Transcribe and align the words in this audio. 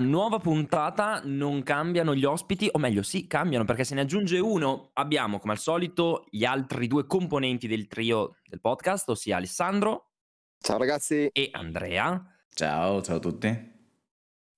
nuova 0.00 0.38
puntata 0.38 1.20
non 1.24 1.62
cambiano 1.62 2.14
gli 2.14 2.24
ospiti, 2.24 2.68
o 2.72 2.78
meglio 2.78 3.02
sì, 3.02 3.26
cambiano 3.26 3.64
perché 3.64 3.84
se 3.84 3.94
ne 3.94 4.02
aggiunge 4.02 4.38
uno. 4.38 4.90
Abbiamo 4.94 5.38
come 5.38 5.52
al 5.52 5.58
solito 5.58 6.26
gli 6.30 6.44
altri 6.44 6.86
due 6.86 7.06
componenti 7.06 7.66
del 7.66 7.86
trio 7.86 8.36
del 8.44 8.60
podcast, 8.60 9.08
ossia 9.10 9.36
Alessandro 9.36 10.12
Ciao 10.58 10.78
ragazzi. 10.78 11.28
e 11.32 11.48
Andrea. 11.52 12.22
Ciao, 12.52 13.00
ciao 13.02 13.16
a 13.16 13.20
tutti. 13.20 13.68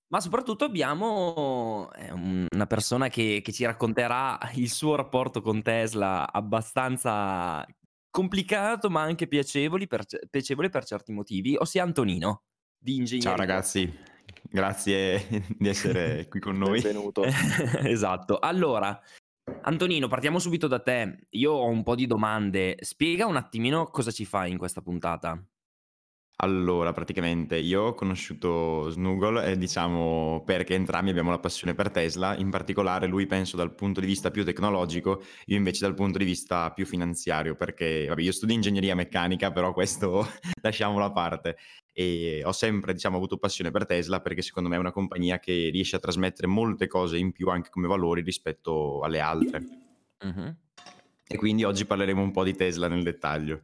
Ma 0.07 0.19
soprattutto 0.19 0.63
abbiamo 0.65 1.89
eh, 1.95 2.11
un- 2.11 2.45
una 2.53 2.67
persona 2.67 3.07
che, 3.07 3.41
che 3.43 3.51
ci 3.51 3.65
racconterà 3.65 4.37
il 4.55 4.69
suo 4.69 4.95
rapporto 4.95 5.41
con 5.41 5.61
Tesla 5.61 6.31
abbastanza 6.31 7.65
complicato 8.11 8.91
ma 8.91 9.01
anche 9.01 9.27
piacevoli 9.27 9.87
per, 9.87 10.05
ce- 10.05 10.21
piacevole 10.29 10.69
per 10.69 10.85
certi 10.85 11.11
motivi, 11.11 11.55
ossia 11.57 11.81
Antonino 11.81 12.43
di 12.77 12.95
Ingegneria. 12.97 13.29
Ciao 13.29 13.37
ragazzi, 13.39 13.91
grazie 14.49 15.25
di 15.57 15.67
essere 15.67 16.27
qui 16.27 16.39
con 16.39 16.57
noi. 16.57 16.81
Benvenuto. 16.81 17.23
esatto. 17.83 18.39
Allora, 18.39 18.99
Antonino, 19.61 20.07
partiamo 20.07 20.39
subito 20.39 20.67
da 20.67 20.79
te. 20.79 21.27
Io 21.31 21.51
ho 21.51 21.67
un 21.67 21.83
po' 21.83 21.95
di 21.95 22.07
domande. 22.07 22.77
Spiega 22.81 23.25
un 23.25 23.35
attimino 23.35 23.87
cosa 23.87 24.11
ci 24.11 24.25
fai 24.25 24.51
in 24.51 24.57
questa 24.57 24.81
puntata. 24.81 25.41
Allora, 26.43 26.91
praticamente 26.91 27.57
io 27.57 27.83
ho 27.83 27.93
conosciuto 27.93 28.89
Snuggle 28.89 29.45
e 29.45 29.57
diciamo 29.57 30.43
perché 30.45 30.73
entrambi 30.75 31.09
abbiamo 31.09 31.29
la 31.29 31.39
passione 31.39 31.73
per 31.73 31.89
Tesla, 31.89 32.35
in 32.35 32.49
particolare 32.49 33.07
lui 33.07 33.25
penso 33.27 33.55
dal 33.55 33.73
punto 33.73 34.01
di 34.01 34.05
vista 34.05 34.29
più 34.29 34.43
tecnologico, 34.43 35.23
io 35.45 35.55
invece 35.55 35.85
dal 35.85 35.93
punto 35.93 36.17
di 36.17 36.25
vista 36.25 36.69
più 36.73 36.85
finanziario, 36.85 37.55
perché 37.55 38.07
vabbè, 38.09 38.21
io 38.21 38.33
studio 38.33 38.55
ingegneria 38.55 38.93
meccanica, 38.93 39.53
però 39.53 39.71
questo 39.71 40.27
lasciamolo 40.61 41.05
a 41.05 41.13
parte. 41.13 41.55
E 41.93 42.41
ho 42.43 42.51
sempre 42.51 42.91
diciamo, 42.91 43.15
avuto 43.15 43.37
passione 43.37 43.71
per 43.71 43.85
Tesla 43.85 44.19
perché 44.19 44.41
secondo 44.41 44.67
me 44.67 44.75
è 44.75 44.79
una 44.79 44.91
compagnia 44.91 45.39
che 45.39 45.69
riesce 45.71 45.95
a 45.95 45.99
trasmettere 45.99 46.47
molte 46.47 46.87
cose 46.87 47.17
in 47.17 47.31
più 47.31 47.47
anche 47.47 47.69
come 47.69 47.87
valori 47.87 48.21
rispetto 48.21 48.99
alle 48.99 49.21
altre. 49.21 49.63
Mhm. 50.21 50.57
E 51.25 51.37
quindi 51.37 51.63
oggi 51.63 51.85
parleremo 51.85 52.21
un 52.21 52.31
po' 52.31 52.43
di 52.43 52.53
Tesla 52.53 52.89
nel 52.89 53.03
dettaglio. 53.03 53.61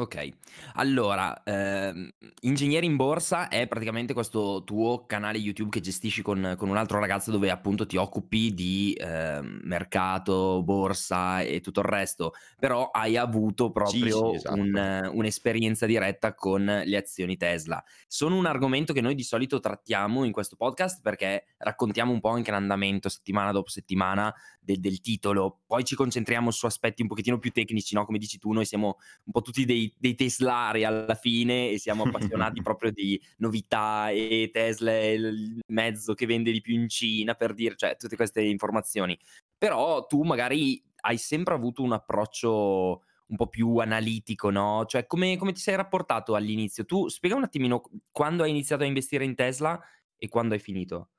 Ok, 0.00 0.30
allora, 0.76 1.42
ehm, 1.42 2.10
Ingegneri 2.40 2.86
in 2.86 2.96
Borsa 2.96 3.48
è 3.48 3.66
praticamente 3.66 4.14
questo 4.14 4.62
tuo 4.64 5.04
canale 5.04 5.36
YouTube 5.36 5.68
che 5.68 5.80
gestisci 5.80 6.22
con, 6.22 6.54
con 6.56 6.70
un 6.70 6.78
altro 6.78 6.98
ragazzo 6.98 7.30
dove 7.30 7.50
appunto 7.50 7.84
ti 7.84 7.98
occupi 7.98 8.54
di 8.54 8.96
ehm, 8.98 9.60
mercato, 9.64 10.62
borsa 10.62 11.42
e 11.42 11.60
tutto 11.60 11.80
il 11.80 11.86
resto, 11.86 12.32
però 12.58 12.88
hai 12.88 13.18
avuto 13.18 13.70
proprio 13.72 14.30
sì, 14.30 14.36
esatto. 14.36 14.54
un, 14.58 15.10
un'esperienza 15.12 15.84
diretta 15.84 16.32
con 16.32 16.64
le 16.64 16.96
azioni 16.96 17.36
Tesla. 17.36 17.84
Sono 18.06 18.36
un 18.36 18.46
argomento 18.46 18.94
che 18.94 19.02
noi 19.02 19.14
di 19.14 19.22
solito 19.22 19.60
trattiamo 19.60 20.24
in 20.24 20.32
questo 20.32 20.56
podcast 20.56 21.02
perché 21.02 21.44
raccontiamo 21.58 22.10
un 22.10 22.20
po' 22.20 22.30
anche 22.30 22.50
l'andamento 22.50 23.10
settimana 23.10 23.52
dopo 23.52 23.68
settimana 23.68 24.34
del, 24.60 24.80
del 24.80 25.00
titolo, 25.00 25.60
poi 25.66 25.84
ci 25.84 25.94
concentriamo 25.94 26.50
su 26.50 26.66
aspetti 26.66 27.02
un 27.02 27.08
pochettino 27.08 27.38
più 27.38 27.50
tecnici, 27.50 27.94
no? 27.94 28.04
Come 28.04 28.18
dici 28.18 28.38
tu, 28.38 28.52
noi 28.52 28.64
siamo 28.64 28.96
un 29.24 29.32
po' 29.32 29.40
tutti 29.40 29.64
dei, 29.64 29.89
dei 29.96 30.14
teslari 30.14 30.84
alla 30.84 31.14
fine 31.14 31.70
e 31.70 31.78
siamo 31.78 32.04
appassionati 32.04 32.60
proprio 32.62 32.90
di 32.90 33.20
novità 33.38 34.10
e 34.10 34.50
Tesla 34.52 34.90
è 34.90 35.10
il 35.10 35.60
mezzo 35.68 36.14
che 36.14 36.26
vende 36.26 36.52
di 36.52 36.60
più 36.60 36.74
in 36.74 36.88
Cina 36.88 37.34
per 37.34 37.54
dire, 37.54 37.76
cioè 37.76 37.96
tutte 37.96 38.16
queste 38.16 38.42
informazioni. 38.42 39.18
Però 39.56 40.06
tu 40.06 40.22
magari 40.22 40.82
hai 41.02 41.16
sempre 41.16 41.54
avuto 41.54 41.82
un 41.82 41.92
approccio 41.92 43.02
un 43.30 43.36
po' 43.36 43.46
più 43.46 43.76
analitico, 43.76 44.50
no? 44.50 44.84
Cioè 44.86 45.06
come, 45.06 45.36
come 45.36 45.52
ti 45.52 45.60
sei 45.60 45.76
rapportato 45.76 46.34
all'inizio? 46.34 46.84
Tu 46.84 47.08
spiega 47.08 47.36
un 47.36 47.44
attimino 47.44 47.82
quando 48.10 48.42
hai 48.42 48.50
iniziato 48.50 48.82
a 48.82 48.86
investire 48.86 49.24
in 49.24 49.34
Tesla 49.34 49.80
e 50.16 50.28
quando 50.28 50.54
hai 50.54 50.60
finito. 50.60 51.10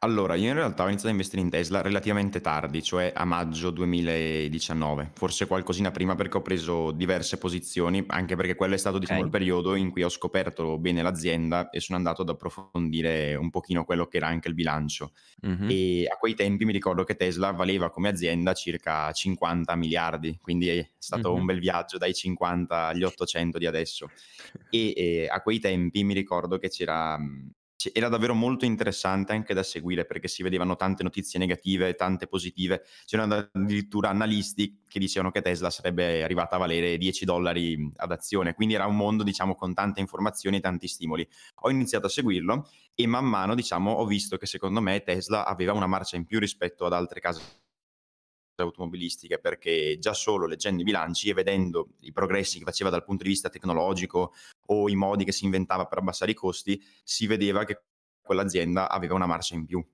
Allora, 0.00 0.36
io 0.36 0.46
in 0.46 0.54
realtà 0.54 0.84
ho 0.84 0.86
iniziato 0.86 1.08
a 1.08 1.10
investire 1.10 1.42
in 1.42 1.50
Tesla 1.50 1.80
relativamente 1.82 2.40
tardi, 2.40 2.84
cioè 2.84 3.10
a 3.12 3.24
maggio 3.24 3.70
2019, 3.70 5.10
forse 5.14 5.48
qualcosina 5.48 5.90
prima 5.90 6.14
perché 6.14 6.36
ho 6.36 6.42
preso 6.42 6.92
diverse 6.92 7.36
posizioni, 7.36 8.04
anche 8.06 8.36
perché 8.36 8.54
quello 8.54 8.74
è 8.74 8.78
stato 8.78 8.98
diciamo 8.98 9.22
Ok. 9.22 9.24
il 9.24 9.28
periodo 9.28 9.74
in 9.74 9.90
cui 9.90 10.04
ho 10.04 10.08
scoperto 10.08 10.78
bene 10.78 11.02
l'azienda 11.02 11.70
e 11.70 11.80
sono 11.80 11.98
andato 11.98 12.22
ad 12.22 12.28
approfondire 12.28 13.34
un 13.34 13.50
pochino 13.50 13.84
quello 13.84 14.06
che 14.06 14.18
era 14.18 14.28
anche 14.28 14.46
il 14.46 14.54
bilancio. 14.54 15.10
Mhm. 15.42 15.64
E 15.66 16.06
a 16.08 16.16
quei 16.16 16.34
tempi 16.34 16.64
mi 16.64 16.72
ricordo 16.72 17.02
che 17.02 17.16
Tesla 17.16 17.50
valeva 17.50 17.90
come 17.90 18.08
azienda 18.08 18.52
circa 18.52 19.10
50 19.10 19.74
miliardi, 19.74 20.38
quindi 20.40 20.68
è 20.68 20.88
stato 20.96 21.32
Mhm. 21.32 21.38
un 21.40 21.44
bel 21.44 21.58
viaggio 21.58 21.98
dai 21.98 22.14
50 22.14 22.86
agli 22.86 23.02
800 23.02 23.58
di 23.58 23.66
adesso. 23.66 24.12
E, 24.68 24.92
e 24.94 25.26
a 25.28 25.40
quei 25.40 25.58
tempi 25.60 26.04
mi 26.04 26.14
ricordo 26.14 26.58
che 26.58 26.68
c'era, 26.68 27.18
mh, 27.18 27.52
era 27.92 28.08
davvero 28.08 28.34
molto 28.34 28.64
interessante 28.64 29.32
anche 29.32 29.54
da 29.54 29.62
seguire 29.62 30.04
perché 30.04 30.26
si 30.26 30.42
vedevano 30.42 30.74
tante 30.74 31.02
notizie 31.04 31.38
negative, 31.38 31.94
tante 31.94 32.26
positive. 32.26 32.82
C'erano 33.04 33.48
addirittura 33.52 34.08
analisti 34.08 34.82
che 34.88 34.98
dicevano 34.98 35.30
che 35.30 35.42
Tesla 35.42 35.70
sarebbe 35.70 36.22
arrivata 36.22 36.56
a 36.56 36.58
valere 36.58 36.98
10 36.98 37.24
dollari 37.24 37.92
ad 37.96 38.10
azione, 38.10 38.54
quindi 38.54 38.74
era 38.74 38.86
un 38.86 38.96
mondo 38.96 39.22
diciamo 39.22 39.54
con 39.54 39.74
tante 39.74 40.00
informazioni 40.00 40.56
e 40.56 40.60
tanti 40.60 40.88
stimoli. 40.88 41.26
Ho 41.62 41.70
iniziato 41.70 42.06
a 42.06 42.10
seguirlo 42.10 42.68
e 42.94 43.06
man 43.06 43.26
mano 43.26 43.54
diciamo 43.54 43.92
ho 43.92 44.06
visto 44.06 44.36
che 44.36 44.46
secondo 44.46 44.80
me 44.80 45.02
Tesla 45.02 45.46
aveva 45.46 45.72
una 45.72 45.86
marcia 45.86 46.16
in 46.16 46.24
più 46.24 46.40
rispetto 46.40 46.84
ad 46.84 46.92
altre 46.92 47.20
case 47.20 47.40
automobilistiche 48.62 49.38
perché 49.38 49.98
già 50.00 50.12
solo 50.12 50.46
leggendo 50.46 50.82
i 50.82 50.84
bilanci 50.84 51.28
e 51.28 51.34
vedendo 51.34 51.90
i 52.00 52.12
progressi 52.12 52.58
che 52.58 52.64
faceva 52.64 52.90
dal 52.90 53.04
punto 53.04 53.22
di 53.22 53.30
vista 53.30 53.48
tecnologico 53.48 54.32
o 54.70 54.88
i 54.88 54.94
modi 54.96 55.24
che 55.24 55.32
si 55.32 55.44
inventava 55.44 55.86
per 55.86 55.98
abbassare 55.98 56.30
i 56.30 56.34
costi, 56.34 56.80
si 57.04 57.26
vedeva 57.26 57.64
che 57.64 57.82
quell'azienda 58.20 58.88
aveva 58.90 59.14
una 59.14 59.26
marcia 59.26 59.54
in 59.54 59.64
più. 59.64 59.84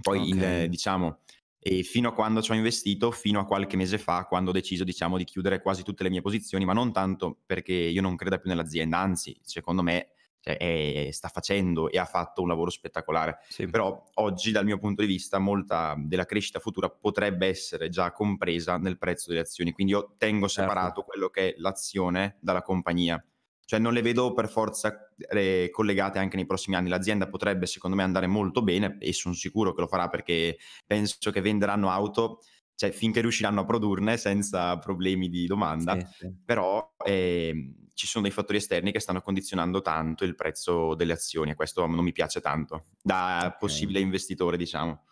Poi, 0.00 0.28
il, 0.28 0.36
Ok. 0.36 0.42
eh, 0.42 0.68
diciamo, 0.68 1.20
e 1.58 1.82
fino 1.82 2.10
a 2.10 2.12
quando 2.14 2.42
ci 2.42 2.50
ho 2.50 2.54
investito, 2.54 3.10
fino 3.10 3.40
a 3.40 3.44
qualche 3.46 3.76
mese 3.76 3.98
fa, 3.98 4.24
quando 4.26 4.50
ho 4.50 4.52
deciso, 4.52 4.84
diciamo, 4.84 5.16
di 5.16 5.24
chiudere 5.24 5.60
quasi 5.62 5.82
tutte 5.82 6.02
le 6.02 6.10
mie 6.10 6.20
posizioni, 6.20 6.64
ma 6.64 6.72
non 6.74 6.92
tanto 6.92 7.40
perché 7.46 7.72
io 7.72 8.02
non 8.02 8.14
creda 8.16 8.38
più 8.38 8.50
nell'azienda, 8.50 8.98
anzi, 8.98 9.36
secondo 9.42 9.82
me 9.82 10.10
cioè, 10.40 10.58
è- 10.58 11.08
sta 11.10 11.26
facendo 11.28 11.90
e 11.90 11.98
ha 11.98 12.04
fatto 12.04 12.42
un 12.42 12.48
lavoro 12.48 12.70
spettacolare. 12.70 13.38
Sì. 13.48 13.66
Però 13.66 14.10
oggi, 14.14 14.52
dal 14.52 14.64
mio 14.64 14.78
punto 14.78 15.00
di 15.02 15.08
vista, 15.08 15.38
molta 15.38 15.96
della 15.98 16.24
crescita 16.26 16.60
futura 16.60 16.88
potrebbe 16.88 17.48
essere 17.48 17.88
già 17.88 18.12
compresa 18.12 18.76
nel 18.76 18.98
prezzo 18.98 19.30
delle 19.30 19.40
azioni. 19.42 19.72
Quindi 19.72 19.92
io 19.94 20.14
tengo 20.18 20.46
Certo. 20.46 20.70
separato 20.70 21.02
quello 21.02 21.30
che 21.30 21.48
è 21.48 21.54
l'azione 21.58 22.36
dalla 22.40 22.62
compagnia. 22.62 23.20
Cioè 23.66 23.78
non 23.80 23.92
le 23.92 24.00
vedo 24.02 24.32
per 24.32 24.48
forza 24.48 25.10
eh, 25.30 25.68
collegate 25.72 26.18
anche 26.18 26.36
nei 26.36 26.46
prossimi 26.46 26.76
anni. 26.76 26.88
L'azienda 26.88 27.28
potrebbe, 27.28 27.66
secondo 27.66 27.96
me, 27.96 28.02
andare 28.04 28.26
molto 28.28 28.62
bene 28.62 28.96
e 29.00 29.12
sono 29.12 29.34
sicuro 29.34 29.74
che 29.74 29.82
lo 29.82 29.88
farà 29.88 30.08
perché 30.08 30.56
penso 30.86 31.30
che 31.32 31.40
venderanno 31.42 31.90
auto, 31.90 32.40
cioè 32.76 32.92
finché 32.92 33.20
riusciranno 33.20 33.60
a 33.62 33.64
produrne 33.64 34.16
senza 34.16 34.78
problemi 34.78 35.28
di 35.28 35.46
domanda 35.46 35.96
Sì, 35.96 36.06
sì. 36.10 36.36
però 36.44 36.94
ehm, 37.04 37.88
ci 37.94 38.06
sono 38.06 38.24
dei 38.24 38.32
fattori 38.32 38.58
esterni 38.58 38.92
che 38.92 39.00
stanno 39.00 39.20
condizionando 39.20 39.80
tanto 39.82 40.24
il 40.24 40.34
prezzo 40.36 40.94
delle 40.94 41.14
azioni 41.14 41.50
e 41.50 41.54
questo 41.54 41.86
non 41.86 42.04
mi 42.04 42.12
piace 42.12 42.40
tanto 42.40 42.86
da 43.02 43.56
Ok. 43.60 43.60
possibile 43.60 44.00
investitore, 44.00 44.56
diciamo. 44.56 45.02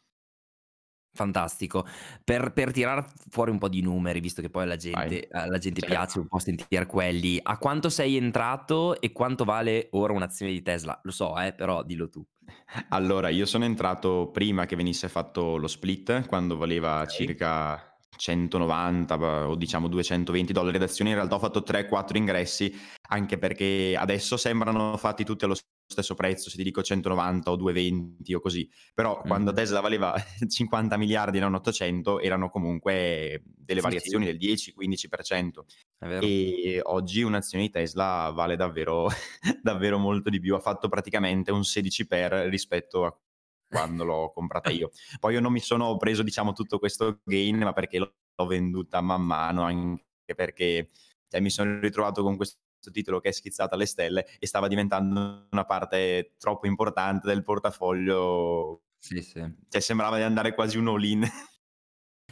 Fantastico. 1.15 1.87
Per, 2.25 2.53
per 2.53 2.73
tirare 2.73 3.07
fuori 3.31 3.53
un 3.53 3.59
po' 3.59 3.69
di 3.69 3.81
numeri, 3.81 4.19
visto 4.19 4.43
che 4.43 4.51
poi 4.51 4.65
alla 4.65 4.77
gente, 4.77 5.29
alla 5.31 5.59
gente 5.59 5.81
Certo. 5.81 5.95
piace 5.95 6.19
un 6.19 6.27
po' 6.27 6.41
sentire 6.41 6.87
quelli, 6.87 7.39
a 7.41 7.57
quanto 7.57 7.89
sei 7.89 8.17
entrato 8.17 9.01
e 9.01 9.13
quanto 9.13 9.45
vale 9.45 9.89
ora 9.93 10.13
un'azione 10.13 10.51
di 10.51 10.61
Tesla? 10.63 10.99
Lo 11.05 11.13
so, 11.13 11.39
eh, 11.39 11.53
però 11.53 11.85
dillo 11.85 12.09
tu. 12.09 12.25
Allora, 12.89 13.29
io 13.29 13.47
sono 13.47 13.65
entrato 13.65 14.31
prima 14.33 14.67
che 14.67 14.75
venisse 14.77 15.09
fatto 15.09 15.57
lo 15.57 15.69
split, 15.69 16.27
quando 16.27 16.57
valeva 16.57 17.03
Ok. 17.03 17.09
circa 17.09 17.97
190 18.17 19.17
ba- 19.17 19.49
o 19.49 19.55
diciamo 19.55 19.87
220 19.89 20.53
dollari 20.53 20.79
d'azione. 20.79 21.11
In 21.11 21.17
realtà 21.17 21.37
ho 21.37 21.41
fatto 21.41 21.63
3-4 21.63 22.17
ingressi, 22.17 22.75
anche 23.11 23.39
perché 23.39 23.95
adesso 23.97 24.37
sembrano 24.37 24.97
fatti 24.97 25.25
tutti 25.25 25.45
allo 25.45 25.55
stesso 25.87 26.15
prezzo, 26.15 26.51
se 26.51 26.57
ti 26.57 26.63
dico 26.63 26.83
190 26.83 27.51
o 27.51 27.57
220 27.57 28.35
o 28.35 28.41
così. 28.41 28.69
Però 28.95 29.21
quando 29.21 29.51
Mhm. 29.51 29.57
Tesla 29.57 29.81
valeva 29.81 30.15
50 30.49 30.97
miliardi 30.97 31.39
e 31.39 31.41
non 31.41 31.55
800, 31.55 32.21
erano 32.21 32.49
comunque 32.51 33.43
delle 33.45 33.81
Sì, 33.81 33.87
variazioni 33.87 34.25
sì. 34.25 34.31
del 34.31 34.39
10-15%. 34.39 35.67
È 35.99 36.07
vero? 36.07 36.27
E 36.27 36.81
oggi 36.85 37.23
un'azione 37.23 37.65
di 37.65 37.71
Tesla 37.71 38.31
vale 38.35 38.57
davvero, 38.57 39.09
davvero 39.63 39.99
molto 39.99 40.31
di 40.31 40.41
più. 40.41 40.55
Ha 40.55 40.61
fatto 40.61 40.89
praticamente 40.89 41.53
un 41.53 41.65
16 41.65 42.07
per 42.07 42.33
rispetto 42.49 43.05
a 43.05 43.17
quando 43.69 44.05
l'ho 44.05 44.31
comprata 44.33 44.71
io. 44.71 44.91
Poi 45.19 45.35
io 45.35 45.41
non 45.41 45.53
mi 45.53 45.61
sono 45.61 45.97
preso, 45.97 46.23
diciamo, 46.23 46.53
tutto 46.53 46.79
questo 46.79 47.21
gain, 47.25 47.59
ma 47.59 47.73
perché 47.73 47.99
l'ho 47.99 48.13
l'ho 48.37 48.47
venduta 48.47 49.01
man 49.01 49.23
mano, 49.23 49.63
anche 49.63 50.35
perché 50.35 50.91
cioè, 51.29 51.41
mi 51.41 51.51
sono 51.51 51.79
ritrovato 51.79 52.25
con 52.25 52.35
questo 52.37 52.59
titolo 52.91 53.21
che 53.21 53.29
è 53.31 53.33
schizzato 53.33 53.75
alle 53.75 53.87
stelle 53.87 54.27
e 54.39 54.47
stava 54.47 54.69
diventando 54.69 55.49
una 55.51 55.65
parte 55.65 56.35
troppo 56.39 56.67
importante 56.67 57.27
del 57.27 57.43
portafoglio. 57.45 58.83
Sì, 58.99 59.21
sì. 59.23 59.41
Cioè, 59.69 59.81
sembrava 59.81 60.17
di 60.17 60.23
andare 60.23 60.55
quasi 60.55 60.79
un 60.79 60.89
all-in. 60.89 61.23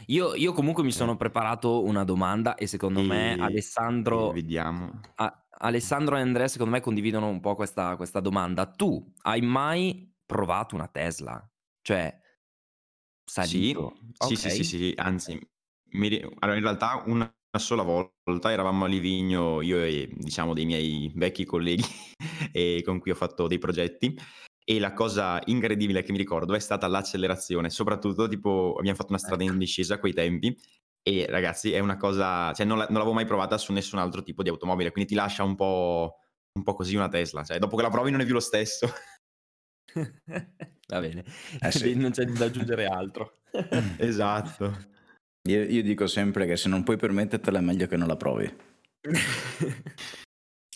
Io, 0.07 0.33
io 0.35 0.51
comunque 0.53 0.83
mi 0.83 0.91
sono 0.91 1.15
preparato 1.15 1.83
una 1.83 2.03
domanda 2.03 2.55
e 2.55 2.67
secondo 2.67 3.03
me 3.03 3.33
E- 3.33 3.39
Alessandro, 3.39 4.29
e 4.29 4.33
vediamo. 4.33 4.99
a- 5.15 5.47
Alessandro 5.49 6.17
e 6.17 6.21
Andrea 6.21 6.47
secondo 6.47 6.73
me 6.73 6.81
condividono 6.81 7.27
un 7.27 7.39
po' 7.39 7.55
questa, 7.55 7.95
questa 7.95 8.19
domanda. 8.19 8.65
Tu 8.65 9.13
hai 9.21 9.41
mai 9.41 10.13
provato 10.25 10.75
una 10.75 10.87
Tesla? 10.87 11.47
Cioè, 11.81 12.19
Sì, 13.25 13.71
salito. 13.71 13.93
sì, 14.13 14.35
sì, 14.35 14.49
sì, 14.49 14.63
Okay. 14.63 14.63
sì, 14.63 14.93
anzi, 14.97 15.39
mi 15.91 16.07
allora 16.39 16.55
in 16.57 16.63
realtà 16.63 17.03
una 17.05 17.33
sola 17.59 17.83
volta 17.83 18.51
eravamo 18.51 18.85
a 18.85 18.87
Livigno 18.87 19.61
io 19.61 19.83
e 19.83 20.09
diciamo 20.11 20.53
dei 20.53 20.65
miei 20.65 21.11
vecchi 21.15 21.45
colleghi, 21.45 21.83
con 22.83 22.99
cui 22.99 23.11
ho 23.11 23.15
fatto 23.15 23.47
dei 23.47 23.59
progetti, 23.59 24.17
e 24.65 24.79
la 24.79 24.93
cosa 24.93 25.41
incredibile 25.45 26.03
che 26.03 26.11
mi 26.11 26.17
ricordo 26.17 26.53
è 26.55 26.59
stata 26.59 26.87
l'accelerazione, 26.87 27.69
soprattutto 27.69 28.27
tipo 28.27 28.75
abbiam 28.79 28.95
fatto 28.95 29.09
una 29.09 29.19
strada 29.19 29.43
Ecco. 29.43 29.53
in 29.53 29.59
discesa 29.59 29.95
a 29.95 29.99
quei 29.99 30.13
tempi 30.13 30.57
e 31.05 31.25
ragazzi 31.27 31.71
è 31.73 31.79
una 31.79 31.97
cosa 31.97 32.53
cioè 32.53 32.65
non 32.65 32.77
la 32.77 32.85
non 32.85 32.95
l'avevo 32.99 33.13
mai 33.13 33.25
provata 33.25 33.57
su 33.57 33.73
nessun 33.73 33.99
altro 33.99 34.23
tipo 34.23 34.41
di 34.41 34.49
automobile, 34.49 34.91
quindi 34.91 35.09
ti 35.11 35.15
lascia 35.15 35.43
un 35.43 35.55
po' 35.55 36.15
un 36.53 36.63
po' 36.63 36.73
così 36.73 36.95
una 36.95 37.09
Tesla, 37.09 37.43
cioè 37.43 37.59
dopo 37.59 37.75
che 37.75 37.83
la 37.83 37.89
provi 37.89 38.11
non 38.11 38.21
è 38.21 38.25
più 38.25 38.33
lo 38.33 38.39
stesso. 38.39 38.87
Va 40.87 40.99
bene, 40.99 41.23
Eh 41.59 41.71
sì. 41.71 41.93
non 41.95 42.11
c'è 42.11 42.25
da 42.25 42.45
aggiungere 42.45 42.85
altro. 42.85 43.39
Esatto. 43.97 44.91
Io 45.49 45.61
io 45.63 45.83
dico 45.83 46.07
sempre 46.07 46.45
che 46.45 46.55
se 46.55 46.69
non 46.69 46.83
puoi 46.83 46.95
permettertela 46.95 47.59
è 47.59 47.61
meglio 47.61 47.85
che 47.87 47.97
non 47.97 48.07
la 48.07 48.15
provi. 48.15 48.49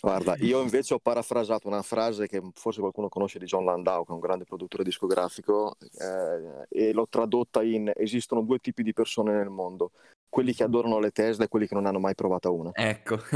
Guarda, 0.00 0.36
io 0.36 0.60
invece 0.60 0.94
ho 0.94 0.98
parafrasato 1.00 1.66
una 1.66 1.82
frase 1.82 2.28
che 2.28 2.40
forse 2.54 2.80
qualcuno 2.80 3.08
conosce 3.08 3.38
di 3.38 3.46
John 3.46 3.64
Landau, 3.64 4.04
che 4.04 4.10
è 4.10 4.14
un 4.14 4.20
grande 4.20 4.44
produttore 4.44 4.84
discografico, 4.84 5.74
eh, 5.80 6.66
e 6.68 6.92
l'ho 6.92 7.08
tradotta 7.08 7.62
in 7.62 7.90
esistono 7.96 8.42
due 8.42 8.58
tipi 8.58 8.82
di 8.82 8.92
persone 8.92 9.32
nel 9.32 9.48
mondo, 9.48 9.90
quelli 10.28 10.52
che 10.52 10.62
adorano 10.62 11.00
le 11.00 11.10
Tesla 11.10 11.44
e 11.44 11.48
quelli 11.48 11.66
che 11.66 11.74
non 11.74 11.86
hanno 11.86 11.98
mai 11.98 12.14
provata 12.14 12.50
una. 12.50 12.70
Ecco. 12.74 13.18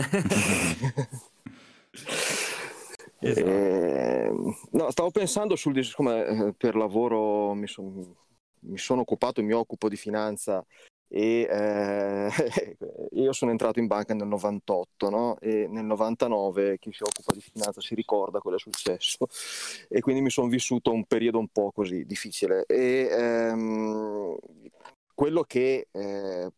Esatto. 3.25 3.47
Eh, 3.47 4.33
no, 4.73 4.91
stavo 4.91 5.11
pensando 5.13 5.55
sul 5.55 5.73
dis- 5.73 5.95
come 5.95 6.25
eh, 6.25 6.55
per 6.55 6.75
lavoro 6.75 7.55
mi, 7.55 7.69
son- 7.69 8.13
mi 8.61 8.79
sono 8.79 9.03
occupato 9.03 9.39
e 9.39 9.45
mi 9.45 9.53
occupo 9.53 9.89
di 9.89 9.97
finanza 9.97 10.65
e 11.15 11.47
eh, 11.51 12.31
io 13.13 13.33
sono 13.35 13.51
entrato 13.51 13.79
in 13.79 13.87
banca 13.87 14.15
nel 14.15 14.27
98 14.27 15.11
no? 15.11 15.37
e 15.41 15.67
nel 15.69 15.85
99 15.85 16.79
chi 16.79 16.91
si 16.91 17.03
occupa 17.03 17.35
di 17.35 17.43
finanza 17.43 17.83
si 17.83 17.95
ricorda 17.95 18.39
quello 18.39 18.57
è 18.57 18.61
successo 18.61 19.27
e 19.91 20.01
quindi 20.01 20.23
mi 20.23 20.31
sono 20.31 20.49
vissuto 20.49 20.91
un 20.91 21.05
periodo 21.05 21.39
un 21.39 21.49
po' 21.49 21.71
così 21.71 22.07
difficile 22.07 22.65
e 22.67 23.09
ehm, 23.11 24.39
quello 25.23 25.45
che 25.45 25.87
eh, 25.93 26.51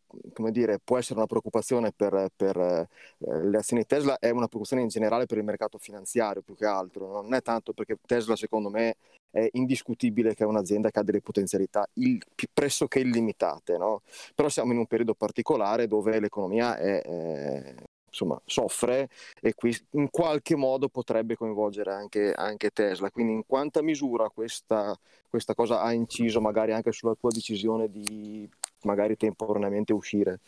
dire, 0.50 0.80
può 0.82 0.96
essere 0.96 1.18
una 1.18 1.26
preoccupazione 1.26 1.92
per, 1.92 2.30
per 2.34 2.56
eh, 2.56 2.88
le 3.18 3.58
azioni 3.58 3.84
Tesla 3.84 4.18
è 4.18 4.30
una 4.30 4.46
preoccupazione 4.46 4.80
in 4.80 4.88
generale 4.88 5.26
per 5.26 5.36
il 5.36 5.44
mercato 5.44 5.76
finanziario 5.76 6.40
più 6.40 6.56
che 6.56 6.64
altro, 6.64 7.20
non 7.20 7.34
è 7.34 7.42
tanto 7.42 7.74
perché 7.74 7.98
Tesla 8.06 8.36
secondo 8.36 8.70
me 8.70 8.96
è 9.30 9.46
indiscutibile 9.52 10.34
che 10.34 10.44
è 10.44 10.46
un'azienda 10.46 10.90
che 10.90 10.98
ha 10.98 11.02
delle 11.02 11.20
potenzialità 11.20 11.86
il, 11.94 12.18
pressoché 12.54 13.00
illimitate, 13.00 13.76
no? 13.76 14.00
però 14.34 14.48
siamo 14.48 14.72
in 14.72 14.78
un 14.78 14.86
periodo 14.86 15.12
particolare 15.12 15.86
dove 15.86 16.18
l'economia 16.18 16.78
è, 16.78 17.02
è, 17.02 17.74
insomma, 18.14 18.40
soffre 18.46 19.08
e 19.40 19.54
qui 19.54 19.76
in 19.92 20.08
qualche 20.10 20.54
modo 20.54 20.88
potrebbe 20.88 21.34
coinvolgere 21.36 21.92
anche, 21.92 22.32
anche 22.32 22.70
Tesla. 22.70 23.10
Quindi 23.10 23.32
in 23.32 23.44
quanta 23.46 23.82
misura 23.82 24.30
questa, 24.30 24.96
questa 25.28 25.54
cosa 25.54 25.80
ha 25.82 25.92
inciso 25.92 26.40
magari 26.40 26.72
anche 26.72 26.92
sulla 26.92 27.14
tua 27.14 27.30
decisione 27.30 27.90
di 27.90 28.48
magari 28.82 29.16
temporaneamente 29.16 29.92
uscire? 29.92 30.40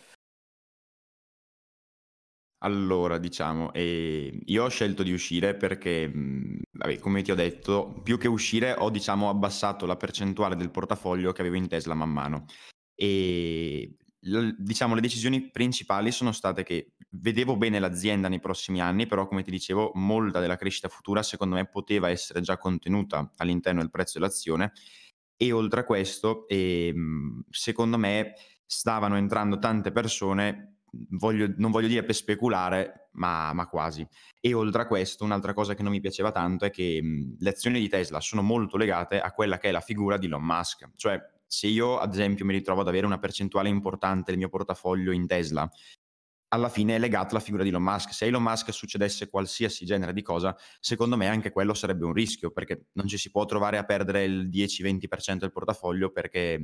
Allora, 2.60 3.18
diciamo, 3.18 3.72
ehm, 3.72 4.40
io 4.46 4.64
ho 4.64 4.68
scelto 4.68 5.02
di 5.02 5.12
uscire 5.12 5.54
perché, 5.56 6.08
mhmm, 6.08 6.58
vabbè, 6.72 6.98
come 6.98 7.22
ti 7.22 7.30
ho 7.30 7.34
detto, 7.34 8.00
più 8.02 8.16
che 8.18 8.28
uscire 8.28 8.72
ho, 8.72 8.88
diciamo, 8.90 9.28
abbassato 9.28 9.84
la 9.86 9.96
percentuale 9.96 10.56
del 10.56 10.70
portafoglio 10.70 11.32
che 11.32 11.42
avevo 11.42 11.56
in 11.56 11.68
Tesla 11.68 11.94
man 11.94 12.10
mano. 12.10 12.46
E 12.94 13.94
diciamo, 14.18 14.94
le 14.94 15.00
decisioni 15.00 15.50
principali 15.50 16.10
sono 16.10 16.32
state 16.32 16.62
che 16.62 16.92
vedevo 17.10 17.56
bene 17.56 17.78
l'azienda 17.78 18.28
nei 18.28 18.40
prossimi 18.40 18.80
anni, 18.80 19.06
però 19.06 19.26
come 19.26 19.42
ti 19.42 19.50
dicevo 19.50 19.92
molta 19.94 20.40
della 20.40 20.56
crescita 20.56 20.88
futura 20.88 21.22
secondo 21.22 21.54
me 21.54 21.66
poteva 21.68 22.10
essere 22.10 22.40
già 22.40 22.56
contenuta 22.58 23.30
all'interno 23.36 23.80
del 23.80 23.90
prezzo 23.90 24.18
dell'azione 24.18 24.72
e 25.36 25.52
oltre 25.52 25.80
a 25.80 25.84
questo, 25.84 26.48
ehm, 26.48 27.44
secondo 27.50 27.98
me 27.98 28.34
stavano 28.64 29.16
entrando 29.16 29.58
tante 29.58 29.92
persone 29.92 30.76
voglio, 31.10 31.52
non 31.56 31.70
voglio 31.70 31.88
dire 31.88 32.04
per 32.04 32.14
speculare, 32.14 33.08
ma, 33.12 33.52
ma, 33.52 33.66
quasi. 33.66 34.06
E 34.40 34.54
oltre 34.54 34.82
a 34.82 34.86
questo, 34.86 35.24
un'altra 35.24 35.52
cosa 35.52 35.74
che 35.74 35.82
non 35.82 35.92
mi 35.92 36.00
piaceva 36.00 36.30
tanto 36.30 36.64
è 36.64 36.70
che 36.70 37.00
mh, 37.02 37.36
le 37.38 37.50
azioni 37.50 37.80
di 37.80 37.88
Tesla 37.88 38.20
sono 38.20 38.42
molto 38.42 38.76
legate 38.76 39.20
a 39.20 39.32
quella 39.32 39.58
che 39.58 39.68
è 39.68 39.72
la 39.72 39.80
figura 39.80 40.16
di 40.16 40.26
Elon 40.26 40.44
Musk. 40.44 40.90
Cioè, 40.96 41.20
se 41.46 41.66
io 41.66 41.98
ad 41.98 42.12
esempio 42.12 42.44
mi 42.44 42.52
ritrovo 42.52 42.80
ad 42.80 42.88
avere 42.88 43.06
una 43.06 43.18
percentuale 43.18 43.68
importante 43.68 44.30
del 44.30 44.38
mio 44.38 44.48
portafoglio 44.48 45.12
in 45.12 45.26
Tesla, 45.26 45.70
alla 46.48 46.68
fine 46.68 46.96
è 46.96 46.98
legata 46.98 47.30
alla 47.30 47.40
figura 47.40 47.62
di 47.62 47.70
Elon 47.70 47.82
Musk. 47.82 48.12
Se 48.12 48.24
a 48.24 48.28
Elon 48.28 48.42
Musk 48.42 48.72
succedesse 48.72 49.28
qualsiasi 49.28 49.84
genere 49.84 50.12
di 50.12 50.22
cosa, 50.22 50.56
secondo 50.80 51.16
me 51.16 51.28
anche 51.28 51.50
quello 51.50 51.74
sarebbe 51.74 52.04
un 52.04 52.12
rischio, 52.12 52.50
perché 52.50 52.86
non 52.92 53.06
ci 53.06 53.18
si 53.18 53.30
può 53.30 53.44
trovare 53.44 53.78
a 53.78 53.84
perdere 53.84 54.24
il 54.24 54.48
10-20% 54.48 55.38
del 55.38 55.52
portafoglio 55.52 56.10
perché, 56.10 56.60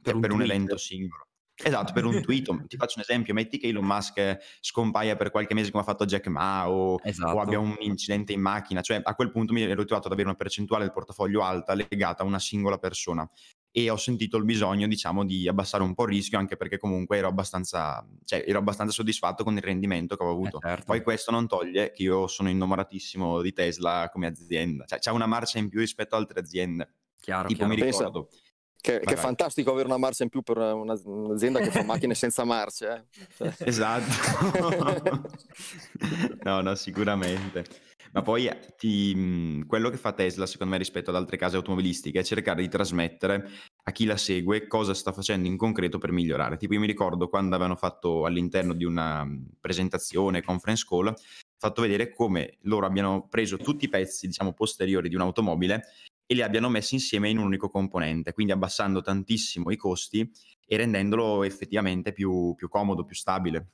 per, 0.00 0.18
per 0.18 0.30
un, 0.32 0.40
un 0.40 0.42
evento 0.44 0.76
singolo. 0.76 1.26
Esatto, 1.54 1.92
per 1.92 2.04
un 2.04 2.20
tweet, 2.22 2.44
ti 2.66 2.76
faccio 2.76 2.94
un 2.98 3.04
esempio, 3.08 3.34
metti 3.34 3.58
che 3.58 3.68
Elon 3.68 3.84
Musk 3.84 4.38
scompaia 4.60 5.16
per 5.16 5.30
qualche 5.30 5.54
mese 5.54 5.70
come 5.70 5.82
ha 5.82 5.86
fatto 5.86 6.04
Jack 6.04 6.26
Ma 6.26 6.68
o, 6.68 6.98
esatto. 7.02 7.36
o 7.36 7.40
abbia 7.40 7.58
un 7.58 7.76
incidente 7.80 8.32
in 8.32 8.40
macchina, 8.40 8.80
cioè 8.80 9.00
a 9.02 9.14
quel 9.14 9.30
punto 9.30 9.52
mi 9.52 9.62
ero 9.62 9.80
ritrovato 9.80 10.08
ad 10.08 10.12
avere 10.12 10.28
una 10.28 10.36
percentuale 10.36 10.84
del 10.84 10.92
portafoglio 10.92 11.42
alta 11.42 11.74
legata 11.74 12.22
a 12.22 12.26
una 12.26 12.38
singola 12.38 12.78
persona 12.78 13.28
e 13.72 13.88
ho 13.88 13.96
sentito 13.96 14.36
il 14.36 14.44
bisogno, 14.44 14.86
diciamo, 14.86 15.24
di 15.24 15.48
abbassare 15.48 15.82
un 15.82 15.94
po' 15.94 16.04
il 16.04 16.10
rischio 16.10 16.38
anche 16.38 16.56
perché 16.56 16.78
comunque 16.78 17.16
ero 17.16 17.28
abbastanza, 17.28 18.06
cioè, 18.24 18.44
ero 18.46 18.58
abbastanza 18.58 18.92
soddisfatto 18.92 19.42
con 19.42 19.56
il 19.56 19.62
rendimento 19.62 20.14
che 20.14 20.22
avevo 20.22 20.38
avuto. 20.38 20.58
Eh 20.58 20.68
certo. 20.68 20.84
Poi 20.84 21.02
questo 21.02 21.30
non 21.30 21.48
toglie 21.48 21.90
che 21.92 22.02
io 22.02 22.26
sono 22.26 22.50
innamoratissimo 22.50 23.40
di 23.40 23.52
Tesla 23.52 24.10
come 24.12 24.26
azienda, 24.26 24.84
cioè 24.84 24.98
c'ha 24.98 25.12
una 25.12 25.26
marcia 25.26 25.58
in 25.58 25.70
più 25.70 25.80
rispetto 25.80 26.14
ad 26.14 26.20
altre 26.20 26.40
aziende. 26.40 26.92
Chiaro, 27.18 27.48
tipo 27.48 27.64
chiaro. 27.64 27.74
mi 27.74 27.82
ricordo... 27.82 28.26
Pensa 28.26 28.50
che, 28.82 28.98
che, 28.98 29.14
è 29.14 29.16
fantastico 29.16 29.70
avere 29.70 29.86
una 29.86 29.96
marcia 29.96 30.24
in 30.24 30.28
più 30.28 30.42
per 30.42 30.58
una, 30.58 30.98
un'azienda 31.04 31.60
che 31.60 31.70
fa 31.70 31.84
macchine 31.86 32.14
senza 32.14 32.42
marce. 32.44 33.06
Eh? 33.16 33.24
Cioè. 33.36 33.54
Esatto. 33.60 35.22
no, 36.42 36.60
no, 36.60 36.74
sicuramente. 36.74 37.64
Ma 38.12 38.22
poi 38.22 38.50
ti, 38.76 39.64
quello 39.66 39.88
che 39.88 39.96
fa 39.96 40.12
Tesla, 40.12 40.46
secondo 40.46 40.72
me, 40.72 40.78
rispetto 40.78 41.10
ad 41.10 41.16
altre 41.16 41.38
case 41.38 41.56
automobilistiche, 41.56 42.20
è 42.20 42.24
cercare 42.24 42.60
di 42.60 42.68
trasmettere 42.68 43.48
a 43.84 43.92
chi 43.92 44.04
la 44.04 44.16
segue 44.16 44.66
cosa 44.66 44.92
sta 44.94 45.12
facendo 45.12 45.46
in 45.48 45.56
concreto 45.56 45.98
per 45.98 46.10
migliorare. 46.10 46.56
Tipo, 46.56 46.74
io 46.74 46.80
mi 46.80 46.86
ricordo 46.86 47.28
quando 47.28 47.54
avevano 47.54 47.76
fatto 47.76 48.26
all'interno 48.26 48.74
di 48.74 48.84
una 48.84 49.26
presentazione, 49.58 50.42
conference 50.42 50.84
call, 50.86 51.14
fatto 51.56 51.82
vedere 51.82 52.12
come 52.12 52.58
loro 52.62 52.84
abbiano 52.84 53.28
preso 53.30 53.56
tutti 53.56 53.84
i 53.84 53.88
pezzi, 53.88 54.26
diciamo, 54.26 54.52
posteriori 54.52 55.08
di 55.08 55.14
un'automobile 55.14 55.84
e 56.26 56.34
li 56.34 56.42
abbiano 56.42 56.68
messi 56.68 56.94
insieme 56.94 57.28
in 57.28 57.38
un 57.38 57.44
unico 57.44 57.68
componente, 57.68 58.32
quindi 58.32 58.52
abbassando 58.52 59.00
tantissimo 59.00 59.70
i 59.70 59.76
costi 59.76 60.30
e 60.66 60.76
rendendolo 60.76 61.42
effettivamente 61.42 62.12
più, 62.12 62.54
più 62.54 62.68
comodo, 62.68 63.04
più 63.04 63.14
stabile. 63.14 63.68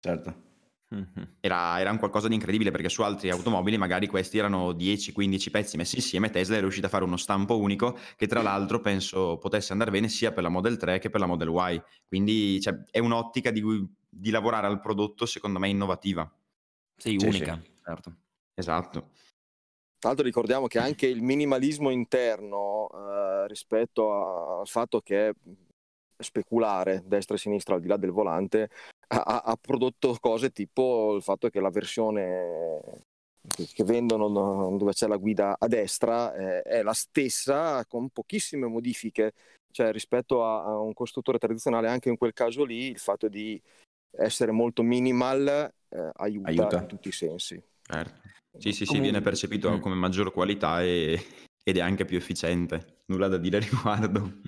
Certo. 0.00 0.52
Era, 1.40 1.80
era, 1.80 1.90
un 1.90 1.98
qualcosa 1.98 2.28
di 2.28 2.34
incredibile 2.34 2.70
perché 2.70 2.88
su 2.88 3.02
altri 3.02 3.30
automobili 3.30 3.76
magari 3.76 4.06
questi 4.06 4.38
erano 4.38 4.72
10-15 4.72 5.50
pezzi 5.50 5.76
messi 5.76 5.96
insieme, 5.96 6.30
Tesla 6.30 6.56
è 6.56 6.60
riuscita 6.60 6.86
a 6.86 6.90
fare 6.90 7.04
uno 7.04 7.16
stampo 7.16 7.58
unico 7.58 7.98
che 8.16 8.26
tra 8.26 8.42
l'altro 8.42 8.80
penso 8.80 9.38
potesse 9.38 9.72
andare 9.72 9.90
bene 9.90 10.08
sia 10.08 10.32
per 10.32 10.44
la 10.44 10.48
Model 10.50 10.76
3 10.76 10.98
che 10.98 11.10
per 11.10 11.20
la 11.20 11.26
Model 11.26 11.48
Y, 11.48 11.82
quindi 12.06 12.60
cioè, 12.60 12.74
è 12.90 13.00
un'ottica 13.00 13.50
di, 13.50 13.62
di, 14.08 14.30
lavorare 14.30 14.66
al 14.66 14.80
prodotto 14.80 15.26
secondo 15.26 15.58
me 15.58 15.68
innovativa. 15.68 16.30
Sì, 16.96 17.16
sì 17.18 17.26
unica, 17.26 17.60
sì. 17.60 17.70
certo. 17.84 18.16
Esatto. 18.54 19.10
Tra 20.04 20.12
l'altro 20.12 20.28
ricordiamo 20.30 20.66
che 20.66 20.78
anche 20.78 21.06
il 21.06 21.22
minimalismo 21.22 21.88
interno 21.88 22.90
eh, 22.92 23.46
rispetto 23.48 24.60
al 24.60 24.66
fatto 24.66 25.00
che 25.00 25.32
speculare 26.18 27.02
destra 27.06 27.36
e 27.36 27.38
sinistra 27.38 27.76
al 27.76 27.80
di 27.80 27.88
là 27.88 27.96
del 27.96 28.10
volante 28.10 28.68
ha, 29.08 29.40
ha, 29.42 29.56
prodotto 29.58 30.14
cose 30.20 30.50
tipo 30.50 31.14
il 31.16 31.22
fatto 31.22 31.48
che 31.48 31.58
la 31.58 31.70
versione 31.70 32.82
che 33.56 33.82
vendono 33.84 34.76
dove 34.76 34.92
c'è 34.92 35.06
la 35.06 35.16
guida 35.16 35.56
a 35.58 35.66
destra 35.68 36.34
eh, 36.34 36.60
è 36.60 36.82
la 36.82 36.92
stessa 36.92 37.82
con 37.86 38.10
pochissime 38.10 38.66
modifiche. 38.66 39.32
Cioè 39.72 39.90
rispetto 39.90 40.44
a, 40.44 40.64
a, 40.64 40.78
un 40.80 40.92
costruttore 40.92 41.38
tradizionale 41.38 41.88
anche 41.88 42.10
in 42.10 42.18
quel 42.18 42.34
caso 42.34 42.62
lì 42.62 42.90
il 42.90 42.98
fatto 42.98 43.26
di 43.28 43.58
essere 44.18 44.52
molto 44.52 44.82
minimal 44.82 45.48
eh, 45.88 46.10
aiuta, 46.16 46.48
aiuta, 46.48 46.80
in 46.80 46.88
tutti 46.88 47.08
i 47.08 47.12
sensi. 47.12 47.58
Certo. 47.80 48.33
Sì, 48.58 48.72
sì, 48.72 48.86
sì, 48.86 49.00
viene 49.00 49.20
percepito 49.20 49.70
mm. 49.70 49.80
come 49.80 49.94
maggior 49.94 50.32
qualità 50.32 50.82
e, 50.82 51.20
ed 51.62 51.76
è 51.76 51.80
anche 51.80 52.04
più 52.04 52.16
efficiente. 52.16 53.02
Nulla 53.06 53.28
da 53.28 53.38
dire 53.38 53.56
a 53.56 53.60
riguardo. 53.60 54.40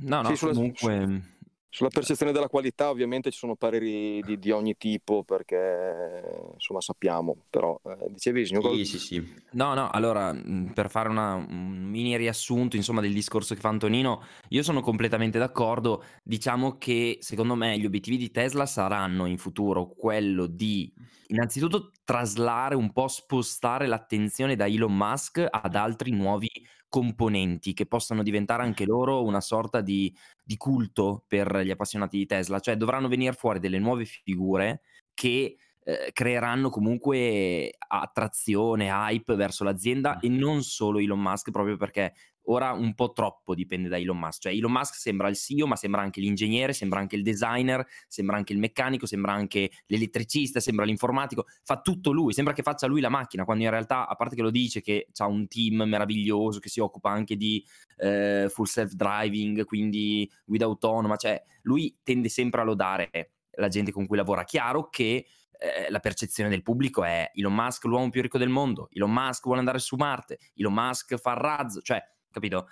No, 0.00 0.22
no, 0.22 0.28
sì, 0.28 0.36
sulla, 0.36 0.52
comunque... 0.52 1.36
Sulla 1.70 1.90
percezione 1.90 2.32
della 2.32 2.48
qualità 2.48 2.88
ovviamente 2.88 3.30
ci 3.30 3.38
sono 3.38 3.54
pareri 3.54 4.22
di, 4.22 4.38
di 4.38 4.50
ogni 4.50 4.76
tipo 4.78 5.22
perché 5.22 6.50
insomma 6.54 6.80
sappiamo, 6.80 7.36
però 7.50 7.78
eh, 7.84 8.06
dicevi 8.08 8.46
signor 8.46 8.74
Sì, 8.74 8.84
sì, 8.84 8.98
sì. 8.98 9.34
No, 9.52 9.74
no, 9.74 9.90
allora 9.90 10.34
per 10.72 10.88
fare 10.88 11.10
una, 11.10 11.34
un 11.34 11.84
mini 11.90 12.16
riassunto 12.16 12.76
insomma 12.76 13.02
del 13.02 13.12
discorso 13.12 13.54
che 13.54 13.60
fa 13.60 13.68
Antonino, 13.68 14.22
io 14.48 14.62
sono 14.62 14.80
completamente 14.80 15.38
d'accordo, 15.38 16.02
diciamo 16.22 16.78
che 16.78 17.18
secondo 17.20 17.54
me 17.54 17.78
gli 17.78 17.84
obiettivi 17.84 18.16
di 18.16 18.30
Tesla 18.30 18.64
saranno 18.64 19.26
in 19.26 19.36
futuro 19.36 19.88
quello 19.88 20.46
di 20.46 20.90
innanzitutto 21.28 21.92
traslare 22.02 22.74
un 22.74 22.92
po', 22.92 23.08
spostare 23.08 23.86
l'attenzione 23.86 24.56
da 24.56 24.66
Elon 24.66 24.96
Musk 24.96 25.46
ad 25.48 25.74
altri 25.74 26.12
nuovi 26.12 26.48
componenti 26.88 27.74
che 27.74 27.86
possano 27.86 28.22
diventare 28.22 28.62
anche 28.62 28.84
loro 28.84 29.22
una 29.24 29.40
sorta 29.40 29.80
di, 29.80 30.14
di 30.42 30.56
culto 30.56 31.24
per 31.26 31.60
gli 31.60 31.70
appassionati 31.70 32.18
di 32.18 32.26
Tesla, 32.26 32.60
cioè 32.60 32.76
dovranno 32.76 33.08
venire 33.08 33.32
fuori 33.32 33.58
delle 33.58 33.78
nuove 33.78 34.04
figure 34.04 34.80
che 35.14 35.56
eh, 35.84 36.10
creeranno 36.12 36.68
comunque 36.70 37.74
attrazione, 37.78 38.88
hype 38.90 39.34
verso 39.36 39.64
l'azienda 39.64 40.18
e 40.18 40.28
non 40.28 40.62
solo 40.62 40.98
Elon 40.98 41.20
Musk, 41.20 41.50
proprio 41.50 41.76
perché 41.76 42.14
ora 42.48 42.72
un 42.72 42.94
po' 42.94 43.12
troppo 43.12 43.54
dipende 43.54 43.88
da 43.88 43.98
Elon 43.98 44.18
Musk. 44.18 44.42
Cioè 44.42 44.52
Elon 44.52 44.72
Musk 44.72 44.94
sembra 44.94 45.28
il 45.28 45.36
CEO, 45.36 45.66
ma 45.66 45.76
sembra 45.76 46.00
anche 46.00 46.20
l'ingegnere, 46.20 46.72
sembra 46.72 47.00
anche 47.00 47.16
il 47.16 47.22
designer, 47.22 47.86
sembra 48.06 48.36
anche 48.36 48.52
il 48.52 48.58
meccanico, 48.58 49.06
sembra 49.06 49.32
anche 49.32 49.70
l'elettricista, 49.86 50.60
sembra 50.60 50.84
l'informatico, 50.84 51.46
fa 51.62 51.80
tutto 51.80 52.12
lui, 52.12 52.32
sembra 52.32 52.54
che 52.54 52.62
faccia 52.62 52.86
lui 52.86 53.00
la 53.00 53.08
macchina, 53.08 53.44
quando 53.44 53.64
in 53.64 53.70
realtà, 53.70 54.06
a 54.06 54.14
parte 54.14 54.34
che 54.34 54.42
lo 54.42 54.50
dice 54.50 54.80
che 54.80 55.08
ha 55.16 55.26
un 55.26 55.46
team 55.48 55.82
meraviglioso 55.82 56.58
che 56.58 56.68
si 56.68 56.80
occupa 56.80 57.10
anche 57.10 57.36
di 57.36 57.64
eh, 57.98 58.46
full 58.48 58.66
self-driving, 58.66 59.64
quindi 59.64 60.30
guida 60.44 60.64
autonoma, 60.64 61.16
cioè 61.16 61.42
lui 61.62 61.96
tende 62.02 62.28
sempre 62.28 62.60
a 62.60 62.64
lodare 62.64 63.32
la 63.52 63.68
gente 63.68 63.92
con 63.92 64.06
cui 64.06 64.16
lavora. 64.16 64.44
Chiaro 64.44 64.88
che 64.88 65.26
eh, 65.58 65.90
la 65.90 65.98
percezione 65.98 66.48
del 66.48 66.62
pubblico 66.62 67.02
è 67.04 67.30
Elon 67.34 67.54
Musk 67.54 67.84
l'uomo 67.84 68.10
più 68.10 68.22
ricco 68.22 68.38
del 68.38 68.48
mondo, 68.48 68.88
Elon 68.92 69.12
Musk 69.12 69.44
vuole 69.44 69.58
andare 69.58 69.80
su 69.80 69.96
Marte, 69.96 70.38
Elon 70.54 70.72
Musk 70.72 71.16
fa 71.16 71.32
il 71.32 71.38
razzo, 71.38 71.80
cioè 71.80 72.00
capito? 72.38 72.68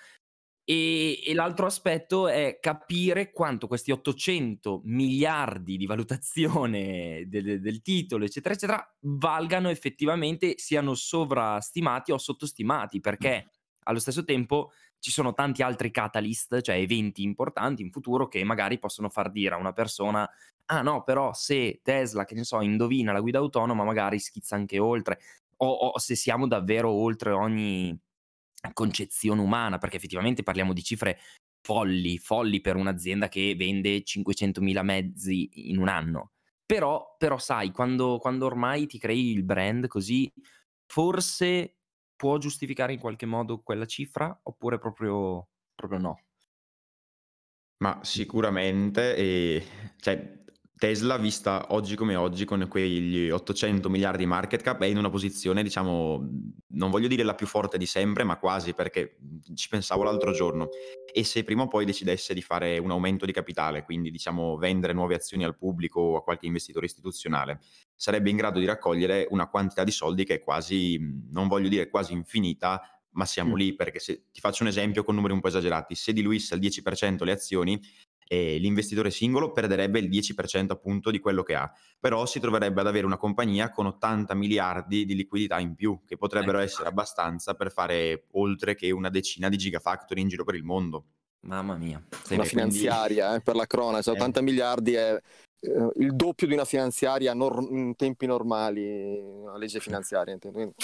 E, 0.68 1.22
e, 1.24 1.34
l'altro 1.34 1.66
aspetto 1.66 2.26
è 2.26 2.58
capire 2.60 3.30
quanto 3.30 3.68
questi 3.68 3.92
800 3.92 4.80
miliardi 4.84 5.76
di 5.76 5.86
valutazione 5.86 7.24
del, 7.28 7.60
del, 7.60 7.82
titolo, 7.82 8.24
eccetera, 8.24 8.54
eccetera, 8.54 8.96
valgano 9.00 9.68
effettivamente, 9.68 10.54
siano 10.56 10.94
sovrastimati 10.94 12.10
o 12.10 12.18
sottostimati, 12.18 13.00
perché 13.00 13.50
allo 13.84 14.00
stesso 14.00 14.24
tempo 14.24 14.72
ci 14.98 15.12
sono 15.12 15.34
tanti 15.34 15.62
altri 15.62 15.92
catalyst, 15.92 16.60
cioè 16.62 16.76
eventi 16.76 17.22
importanti 17.22 17.82
in 17.82 17.92
futuro 17.92 18.26
che 18.26 18.42
magari 18.42 18.80
possono 18.80 19.08
far 19.08 19.30
dire 19.30 19.54
a 19.54 19.58
una 19.58 19.72
persona 19.72 20.28
ah 20.66 20.82
no, 20.82 21.02
però 21.02 21.32
se 21.32 21.80
Tesla, 21.82 22.24
che 22.24 22.34
ne 22.34 22.44
so, 22.44 22.60
indovina 22.60 23.12
la 23.12 23.20
guida 23.20 23.38
autonoma, 23.38 23.84
magari 23.84 24.18
schizza 24.18 24.56
anche 24.56 24.78
oltre, 24.78 25.18
o, 25.58 25.68
o 25.68 25.98
se 25.98 26.14
siamo 26.14 26.46
davvero 26.46 26.90
oltre 26.90 27.30
ogni 27.30 27.96
concezione 28.72 29.40
umana, 29.40 29.78
perché 29.78 29.96
effettivamente 29.96 30.42
parliamo 30.42 30.72
di 30.72 30.82
cifre 30.82 31.18
folli, 31.60 32.18
folli 32.18 32.60
per 32.60 32.76
un'azienda 32.76 33.28
che 33.28 33.54
vende 33.56 34.02
500.000 34.02 34.82
mezzi 34.82 35.70
in 35.70 35.78
un 35.78 35.88
anno. 35.88 36.32
Però, 36.64 37.14
però 37.18 37.38
sai, 37.38 37.70
quando, 37.70 38.18
quando 38.18 38.46
ormai 38.46 38.86
ti 38.86 38.98
crei 38.98 39.30
il 39.32 39.44
brand 39.44 39.86
così, 39.86 40.32
forse 40.86 41.78
può 42.16 42.38
giustificare 42.38 42.92
in 42.92 42.98
qualche 42.98 43.26
modo 43.26 43.62
quella 43.62 43.84
cifra 43.84 44.38
oppure 44.42 44.78
proprio, 44.78 45.48
proprio 45.74 45.98
no? 46.00 46.20
Ma 47.78 48.00
sicuramente, 48.02 49.14
e, 49.14 49.66
cioè, 49.98 50.44
Tesla, 50.78 51.16
vista 51.16 51.68
oggi 51.70 51.96
come 51.96 52.16
oggi, 52.16 52.44
con 52.44 52.66
quegli 52.68 53.30
800 53.30 53.88
miliardi 53.88 54.18
di 54.18 54.26
market 54.26 54.60
cap, 54.60 54.82
è 54.82 54.86
in 54.86 54.98
una 54.98 55.08
posizione, 55.08 55.62
diciamo, 55.62 56.22
non 56.72 56.90
voglio 56.90 57.08
dire 57.08 57.22
la 57.22 57.34
più 57.34 57.46
forte 57.46 57.78
di 57.78 57.86
sempre, 57.86 58.24
ma 58.24 58.36
quasi, 58.36 58.74
perché 58.74 59.16
ci 59.54 59.70
pensavo 59.70 60.02
l'altro 60.02 60.32
giorno. 60.32 60.68
E 61.10 61.24
se 61.24 61.44
prima 61.44 61.62
o 61.62 61.68
poi 61.68 61.86
decidesse 61.86 62.34
di 62.34 62.42
fare 62.42 62.76
un 62.76 62.90
aumento 62.90 63.24
di 63.24 63.32
capitale, 63.32 63.84
quindi 63.84 64.10
diciamo 64.10 64.58
vendere 64.58 64.92
nuove 64.92 65.14
azioni 65.14 65.44
al 65.44 65.56
pubblico 65.56 65.98
o 65.98 66.16
a 66.16 66.22
qualche 66.22 66.44
investitore 66.44 66.84
istituzionale, 66.84 67.60
sarebbe 67.94 68.28
in 68.28 68.36
grado 68.36 68.58
di 68.58 68.66
raccogliere 68.66 69.26
una 69.30 69.48
quantità 69.48 69.82
di 69.82 69.90
soldi 69.90 70.24
che 70.24 70.34
è 70.34 70.42
quasi, 70.42 70.98
non 71.30 71.48
voglio 71.48 71.68
dire 71.68 71.88
quasi 71.88 72.12
infinita, 72.12 72.82
ma 73.12 73.24
siamo 73.24 73.54
mm. 73.54 73.56
lì, 73.56 73.74
perché 73.74 73.98
se 73.98 74.26
ti 74.30 74.40
faccio 74.40 74.62
un 74.62 74.68
esempio 74.68 75.02
con 75.04 75.14
numeri 75.14 75.32
un 75.32 75.40
po' 75.40 75.48
esagerati, 75.48 75.94
se 75.94 76.12
diluisse 76.12 76.52
al 76.52 76.60
10% 76.60 77.24
le 77.24 77.32
azioni, 77.32 77.80
e 78.26 78.58
l'investitore 78.58 79.10
singolo 79.10 79.52
perderebbe 79.52 79.98
il 79.98 80.08
10% 80.08 80.70
appunto 80.70 81.10
di 81.10 81.18
quello 81.18 81.42
che 81.42 81.54
ha, 81.54 81.70
però 82.00 82.26
si 82.26 82.40
troverebbe 82.40 82.80
ad 82.80 82.86
avere 82.86 83.06
una 83.06 83.16
compagnia 83.16 83.70
con 83.70 83.86
80 83.86 84.34
miliardi 84.34 85.04
di 85.04 85.14
liquidità 85.14 85.58
in 85.58 85.74
più, 85.74 86.00
che 86.06 86.16
potrebbero 86.16 86.58
ecco. 86.58 86.66
essere 86.66 86.88
abbastanza 86.88 87.54
per 87.54 87.70
fare 87.70 88.26
oltre 88.32 88.74
che 88.74 88.90
una 88.90 89.10
decina 89.10 89.48
di 89.48 89.56
gigafactory 89.56 90.20
in 90.20 90.28
giro 90.28 90.44
per 90.44 90.54
il 90.54 90.64
mondo. 90.64 91.04
Mamma 91.40 91.76
mia. 91.76 92.02
Una 92.30 92.44
finanziaria 92.44 93.26
quindi... 93.26 93.40
eh, 93.40 93.42
per 93.42 93.54
la 93.54 93.66
cronaca, 93.66 94.10
80 94.10 94.40
eh. 94.40 94.42
miliardi 94.42 94.94
è 94.94 95.20
eh, 95.66 95.90
il 95.96 96.14
doppio 96.14 96.46
di 96.46 96.52
una 96.52 96.64
finanziaria 96.64 97.34
nor- 97.34 97.66
in 97.70 97.94
tempi 97.96 98.26
normali, 98.26 99.18
una 99.20 99.58
legge 99.58 99.80
finanziaria. 99.80 100.32
Intendo. 100.34 100.74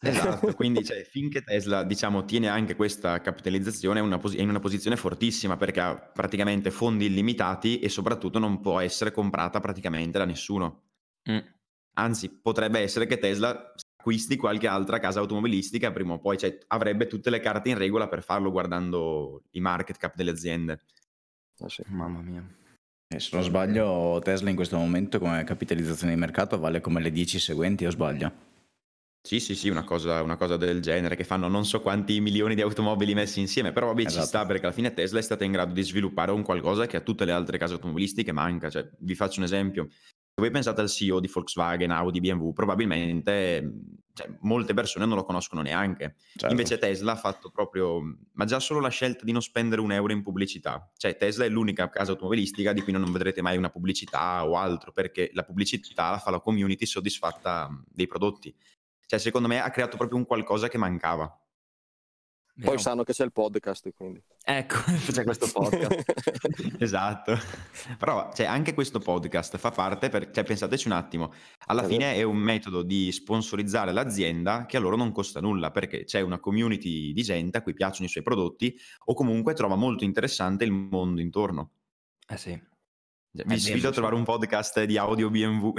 esatto, 0.00 0.52
quindi 0.54 0.84
cioè, 0.84 1.02
finché 1.04 1.42
Tesla 1.42 1.82
diciamo, 1.82 2.24
tiene 2.24 2.48
anche 2.48 2.76
questa 2.76 3.20
capitalizzazione 3.20 4.00
è, 4.00 4.02
una 4.02 4.18
pos- 4.18 4.34
è, 4.34 4.40
in 4.40 4.48
una 4.48 4.60
posizione 4.60 4.96
fortissima 4.96 5.56
perché 5.56 5.80
ha 5.80 5.96
praticamente 5.96 6.70
fondi 6.70 7.06
illimitati 7.06 7.78
e 7.78 7.88
soprattutto 7.88 8.38
non 8.38 8.60
può 8.60 8.80
essere 8.80 9.10
comprata 9.10 9.60
praticamente 9.60 10.18
da 10.18 10.24
nessuno. 10.24 10.82
Mm. 11.30 11.38
Anzi, 11.94 12.30
potrebbe 12.30 12.80
essere 12.80 13.06
che 13.06 13.18
Tesla 13.18 13.74
acquisti 13.96 14.36
qualche 14.36 14.66
altra 14.66 14.98
casa 14.98 15.20
automobilistica 15.20 15.92
prima 15.92 16.14
o 16.14 16.18
poi, 16.18 16.36
cioè, 16.36 16.58
avrebbe 16.68 17.06
tutte 17.06 17.30
le 17.30 17.40
carte 17.40 17.68
in 17.68 17.78
regola 17.78 18.08
per 18.08 18.22
farlo 18.22 18.50
guardando 18.50 19.44
i 19.50 19.60
market 19.60 19.96
cap 19.96 20.16
delle 20.16 20.30
aziende. 20.30 20.80
Oh, 21.58 21.68
sì. 21.68 21.82
Mamma 21.86 22.20
mia. 22.20 22.60
E 23.14 23.20
se 23.20 23.30
non 23.32 23.44
sbaglio, 23.44 24.20
Tesla 24.22 24.50
in 24.50 24.56
questo 24.56 24.76
momento 24.76 25.18
come 25.18 25.44
capitalizzazione 25.44 26.14
di 26.14 26.18
mercato 26.18 26.58
vale 26.58 26.80
come 26.80 27.00
le 27.00 27.10
10 27.10 27.38
seguenti, 27.38 27.84
o 27.84 27.90
sbaglio? 27.90 28.50
Sì, 29.24 29.38
sì, 29.38 29.54
sì, 29.54 29.68
una 29.68 29.84
cosa, 29.84 30.20
una 30.20 30.36
cosa, 30.36 30.56
del 30.56 30.80
genere, 30.80 31.14
che 31.14 31.22
fanno 31.22 31.46
non 31.46 31.64
so 31.64 31.80
quanti 31.80 32.20
milioni 32.20 32.56
di 32.56 32.60
automobili 32.60 33.14
messi 33.14 33.38
insieme, 33.38 33.70
però 33.70 33.86
vabbè 33.86 34.00
esatto. 34.00 34.20
ci 34.20 34.26
sta 34.26 34.44
perché 34.44 34.64
alla 34.64 34.74
fine 34.74 34.92
Tesla 34.92 35.20
è 35.20 35.22
stata 35.22 35.44
in 35.44 35.52
grado 35.52 35.72
di 35.72 35.82
sviluppare 35.82 36.32
un 36.32 36.42
qualcosa 36.42 36.86
che 36.86 36.96
a 36.96 37.00
tutte 37.00 37.24
le 37.24 37.30
altre 37.30 37.56
case 37.56 37.74
automobilistiche 37.74 38.32
manca. 38.32 38.68
Cioè, 38.68 38.90
vi 38.98 39.14
faccio 39.14 39.38
un 39.38 39.44
esempio, 39.44 39.88
se 39.90 40.21
voi 40.34 40.50
pensate 40.50 40.80
al 40.80 40.88
CEO 40.88 41.20
di 41.20 41.30
Volkswagen, 41.32 41.90
Audi, 41.90 42.20
BMW, 42.20 42.52
probabilmente 42.52 44.00
cioè, 44.14 44.28
molte 44.40 44.74
persone 44.74 45.06
non 45.06 45.16
lo 45.16 45.24
conoscono 45.24 45.62
neanche. 45.62 46.16
Certo. 46.34 46.48
Invece 46.48 46.78
Tesla 46.78 47.12
ha 47.12 47.16
fatto 47.16 47.50
proprio, 47.50 48.02
ma 48.32 48.44
già 48.44 48.60
solo 48.60 48.80
la 48.80 48.88
scelta 48.88 49.24
di 49.24 49.32
non 49.32 49.42
spendere 49.42 49.80
un 49.80 49.92
euro 49.92 50.12
in 50.12 50.22
pubblicità. 50.22 50.90
Cioè 50.96 51.16
Tesla 51.16 51.44
è 51.44 51.48
l'unica 51.48 51.88
casa 51.88 52.12
automobilistica 52.12 52.72
di 52.72 52.82
cui 52.82 52.92
non 52.92 53.10
vedrete 53.10 53.42
mai 53.42 53.56
una 53.56 53.70
pubblicità 53.70 54.46
o 54.46 54.56
altro, 54.56 54.92
perché 54.92 55.30
la 55.32 55.44
pubblicità 55.44 56.10
la 56.10 56.18
fa 56.18 56.30
la 56.30 56.40
community 56.40 56.86
soddisfatta 56.86 57.68
dei 57.88 58.06
prodotti. 58.06 58.54
Cioè 59.06 59.18
secondo 59.18 59.48
me 59.48 59.60
ha 59.60 59.70
creato 59.70 59.96
proprio 59.96 60.18
un 60.18 60.26
qualcosa 60.26 60.68
che 60.68 60.78
mancava. 60.78 61.41
Poi 62.60 62.78
sanno 62.78 63.02
che 63.02 63.12
c'è 63.14 63.24
il 63.24 63.32
podcast, 63.32 63.90
quindi. 63.94 64.22
Ecco, 64.44 64.76
c'è 65.10 65.24
questo 65.24 65.48
podcast. 65.50 66.76
esatto. 66.78 67.38
Però 67.98 68.30
cioè, 68.34 68.46
anche 68.46 68.74
questo 68.74 68.98
podcast 68.98 69.56
fa 69.56 69.70
parte, 69.70 70.10
per, 70.10 70.30
cioè, 70.30 70.44
pensateci 70.44 70.86
un 70.86 70.92
attimo, 70.92 71.32
alla 71.66 71.82
fine 71.82 72.14
è 72.14 72.22
un 72.22 72.36
metodo 72.36 72.82
di 72.82 73.10
sponsorizzare 73.10 73.92
l'azienda 73.92 74.66
che 74.66 74.76
a 74.76 74.80
loro 74.80 74.96
non 74.96 75.12
costa 75.12 75.40
nulla, 75.40 75.70
perché 75.70 76.04
c'è 76.04 76.20
una 76.20 76.38
community 76.38 77.12
di 77.12 77.22
gente 77.22 77.58
a 77.58 77.62
cui 77.62 77.72
piacciono 77.72 78.06
i 78.06 78.10
suoi 78.10 78.22
prodotti 78.22 78.76
o 79.06 79.14
comunque 79.14 79.54
trova 79.54 79.74
molto 79.74 80.04
interessante 80.04 80.64
il 80.64 80.72
mondo 80.72 81.22
intorno. 81.22 81.70
Eh 82.28 82.36
sì. 82.36 82.50
Cioè, 83.34 83.46
vi 83.46 83.58
sfido 83.58 83.88
a 83.88 83.92
trovare 83.92 84.14
un 84.14 84.24
podcast 84.24 84.84
di 84.84 84.98
audio 84.98 85.30
BMW. 85.30 85.72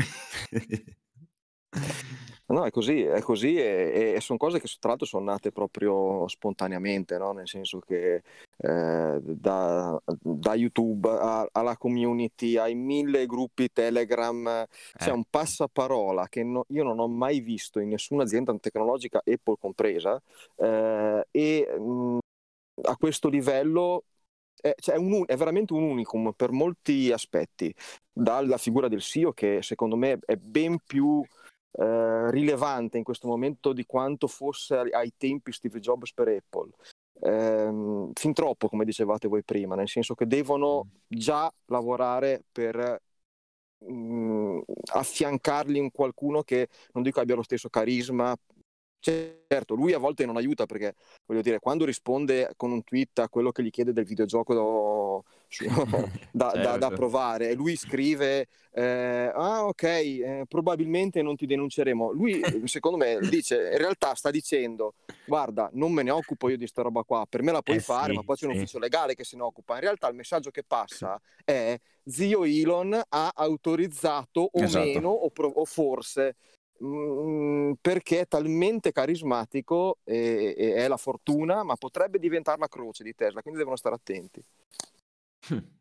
No, 2.46 2.66
è 2.66 2.72
così, 2.72 3.02
è 3.02 3.22
così 3.22 3.56
e, 3.56 4.14
e 4.16 4.22
sono 4.22 4.38
cose 4.38 4.60
che 4.60 4.68
tra 4.80 4.90
l'altro 4.90 5.08
sono 5.08 5.24
nate 5.24 5.52
proprio 5.52 6.28
spontaneamente, 6.28 7.18
no? 7.18 7.32
nel 7.32 7.48
senso 7.48 7.80
che 7.80 8.22
eh, 8.58 9.20
da, 9.22 10.02
da, 10.06 10.54
YouTube 10.54 11.10
a, 11.10 11.48
alla 11.52 11.78
community, 11.78 12.58
ai 12.58 12.76
mille 12.76 13.26
gruppi 13.26 13.72
Telegram, 13.72 14.46
eh. 14.48 14.68
c'è 14.98 15.12
un 15.12 15.24
passaparola 15.30 16.28
che 16.28 16.44
no, 16.44 16.66
io 16.68 16.84
non 16.84 17.00
ho 17.00 17.08
mai 17.08 17.40
visto 17.40 17.80
in 17.80 17.90
nessuna 17.90 18.24
azienda 18.24 18.54
tecnologica, 18.60 19.22
Apple 19.24 19.56
compresa, 19.60 20.22
eh, 20.58 21.26
e 21.32 21.78
mh, 21.80 22.18
a 22.84 22.98
questo 22.98 23.30
livello 23.30 24.04
è, 24.60 24.74
cioè 24.80 24.96
è, 24.96 24.98
un, 24.98 25.24
è, 25.26 25.36
veramente 25.38 25.74
un 25.74 25.84
unicum 25.84 26.34
per 26.36 26.52
molti 26.52 27.12
aspetti, 27.12 27.74
dalla 28.12 28.58
figura 28.58 28.88
del 28.88 29.02
CEO 29.02 29.34
che 29.34 29.60
secondo 29.62 29.96
me 29.96 30.20
è 30.26 30.36
ben 30.36 30.78
più 30.86 31.24
eh, 31.74 32.32
rilevante 32.32 32.98
in 32.98 33.03
questo 33.03 33.27
momento 33.27 33.74
di 33.74 33.86
quanto 33.86 34.27
fosse 34.27 34.75
ai 34.77 35.13
tempi 35.18 35.51
Steve 35.51 35.80
Jobs 35.80 36.13
per 36.13 36.27
Apple. 36.27 36.72
ehm, 37.22 38.12
fin 38.13 38.34
troppo, 38.34 38.68
come 38.68 38.86
dicevate 38.86 39.27
voi 39.27 39.44
prima, 39.44 39.75
nel 39.75 39.88
senso 39.88 40.13
che 40.15 40.27
devono 40.27 40.86
mm. 40.86 40.89
già 41.08 41.51
lavorare 41.65 42.44
per 42.51 43.01
mh, 43.80 43.94
mm, 43.94 44.60
affiancarli 44.94 45.77
in 45.77 45.92
qualcuno 45.92 46.44
che 46.44 46.68
non 46.94 47.03
dico 47.03 47.20
abbia 47.20 47.36
lo 47.36 47.44
stesso 47.44 47.70
carisma, 47.70 48.36
Certo, 49.06 49.75
lui 49.75 49.92
a 49.92 49.98
volte 49.98 50.25
non 50.25 50.38
aiuta 50.38 50.65
perché, 50.65 50.96
voglio 51.25 51.42
dire, 51.42 51.60
quando 51.60 51.84
risponde 51.84 52.53
con 52.56 52.72
un 52.72 52.86
tweet 52.86 53.20
a 53.20 53.27
quello 53.27 53.51
che 53.51 53.62
gli 53.62 53.70
chiede 53.70 53.92
del 53.92 54.06
videogioco 54.06 55.25
da, 56.32 56.52
certo. 56.52 56.62
da, 56.62 56.78
da, 56.78 56.90
provare 56.92 57.50
e 57.50 57.54
lui 57.54 57.76
scrive, 57.76 58.48
eh, 58.72 59.32
ah 59.34 59.66
ok, 59.66 59.84
eh, 59.84 60.46
probabilmente 60.48 61.22
non 61.22 61.36
ti 61.36 61.46
denunceremo. 61.46 62.12
Lui, 62.12 62.42
secondo 62.66 62.98
me, 62.98 63.20
dice, 63.22 63.70
in 63.72 63.78
realtà 63.78 64.14
sta 64.16 64.32
dicendo, 64.32 64.96
guarda, 65.26 65.70
non 65.74 65.92
me 65.92 66.04
ne 66.04 66.12
occupo 66.12 66.50
io 66.50 66.58
di 66.58 66.68
sta 66.68 66.82
roba 66.82 67.04
qua, 67.04 67.26
per 67.30 67.42
me 67.44 67.52
la 67.52 67.62
puoi 67.62 67.78
eh 67.78 67.82
fare, 67.82 68.12
sì, 68.12 68.16
ma 68.18 68.24
poi 68.24 68.36
c'è 68.36 68.46
un 68.46 68.54
ufficio 68.54 68.80
legale 68.80 69.16
che 69.16 69.24
se 69.24 69.36
ne 69.36 69.44
occupa. 69.44 69.76
In 69.76 69.82
realtà 69.82 70.08
il 70.08 70.16
messaggio 70.16 70.50
che 70.50 70.64
passa 70.64 71.20
è, 71.44 71.78
zio 72.06 72.44
Elon 72.44 73.00
ha 73.10 73.32
autorizzato 73.34 74.50
o 74.52 74.64
esatto. 74.64 74.86
meno, 74.86 75.10
o, 75.10 75.30
pro- 75.30 75.54
o 75.54 75.66
forse 75.66 76.36
Mm, 76.84 77.74
perché 77.80 78.22
è 78.22 78.28
talmente 78.28 78.92
carismatico 78.92 80.00
e, 80.04 80.54
e, 80.58 80.74
è 80.74 80.88
la 80.90 80.98
fortuna, 80.98 81.64
ma 81.64 81.76
potrebbe 81.76 82.20
diventare 82.20 82.60
la 82.60 82.68
croce 82.68 83.04
di 83.04 83.16
Tesla, 83.16 83.42
quindi 83.42 83.60
devono 83.60 83.78
stare 83.78 83.96
attenti. 83.96 84.44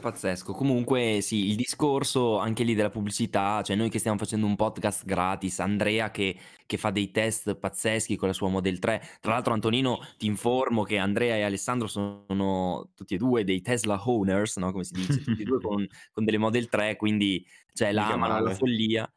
Pazzesco. 0.00 0.52
Comunque, 0.52 1.18
sì, 1.20 1.48
il 1.48 1.56
discorso 1.56 2.38
anche 2.38 2.62
lì 2.62 2.74
della 2.74 2.88
pubblicità, 2.88 3.62
cioè 3.62 3.76
noi 3.76 3.90
che 3.90 3.98
stiamo 3.98 4.16
facendo 4.16 4.46
un 4.46 4.56
podcast 4.56 5.04
gratis, 5.04 5.58
Andrea 5.58 6.10
che, 6.10 6.36
che 6.64 6.76
fa 6.76 6.90
dei 6.90 7.10
test 7.10 7.56
pazzeschi 7.56 8.16
con 8.16 8.28
la 8.28 8.34
sua 8.34 8.48
Model 8.48 8.78
3. 8.78 9.18
Tra 9.20 9.32
l'altro, 9.32 9.52
Antonino, 9.52 9.98
ti 10.16 10.26
informo 10.26 10.84
che 10.84 10.98
Andrea 10.98 11.36
e 11.36 11.42
Alessandro 11.42 11.88
sono 11.88 12.90
tutti 12.94 13.14
e 13.14 13.18
due 13.18 13.44
dei 13.44 13.60
Tesla 13.60 14.00
owners, 14.04 14.56
no? 14.56 14.70
Come 14.70 14.84
si 14.84 14.94
dice, 14.94 15.20
tutti 15.20 15.42
e 15.42 15.44
due 15.44 15.60
con, 15.60 15.86
con 16.12 16.24
delle 16.24 16.38
Model 16.38 16.68
3, 16.68 16.96
quindi 16.96 17.44
cioè, 17.72 17.92
la 17.92 18.12
amano 18.12 18.36
alla 18.36 18.54
follia. 18.54 19.10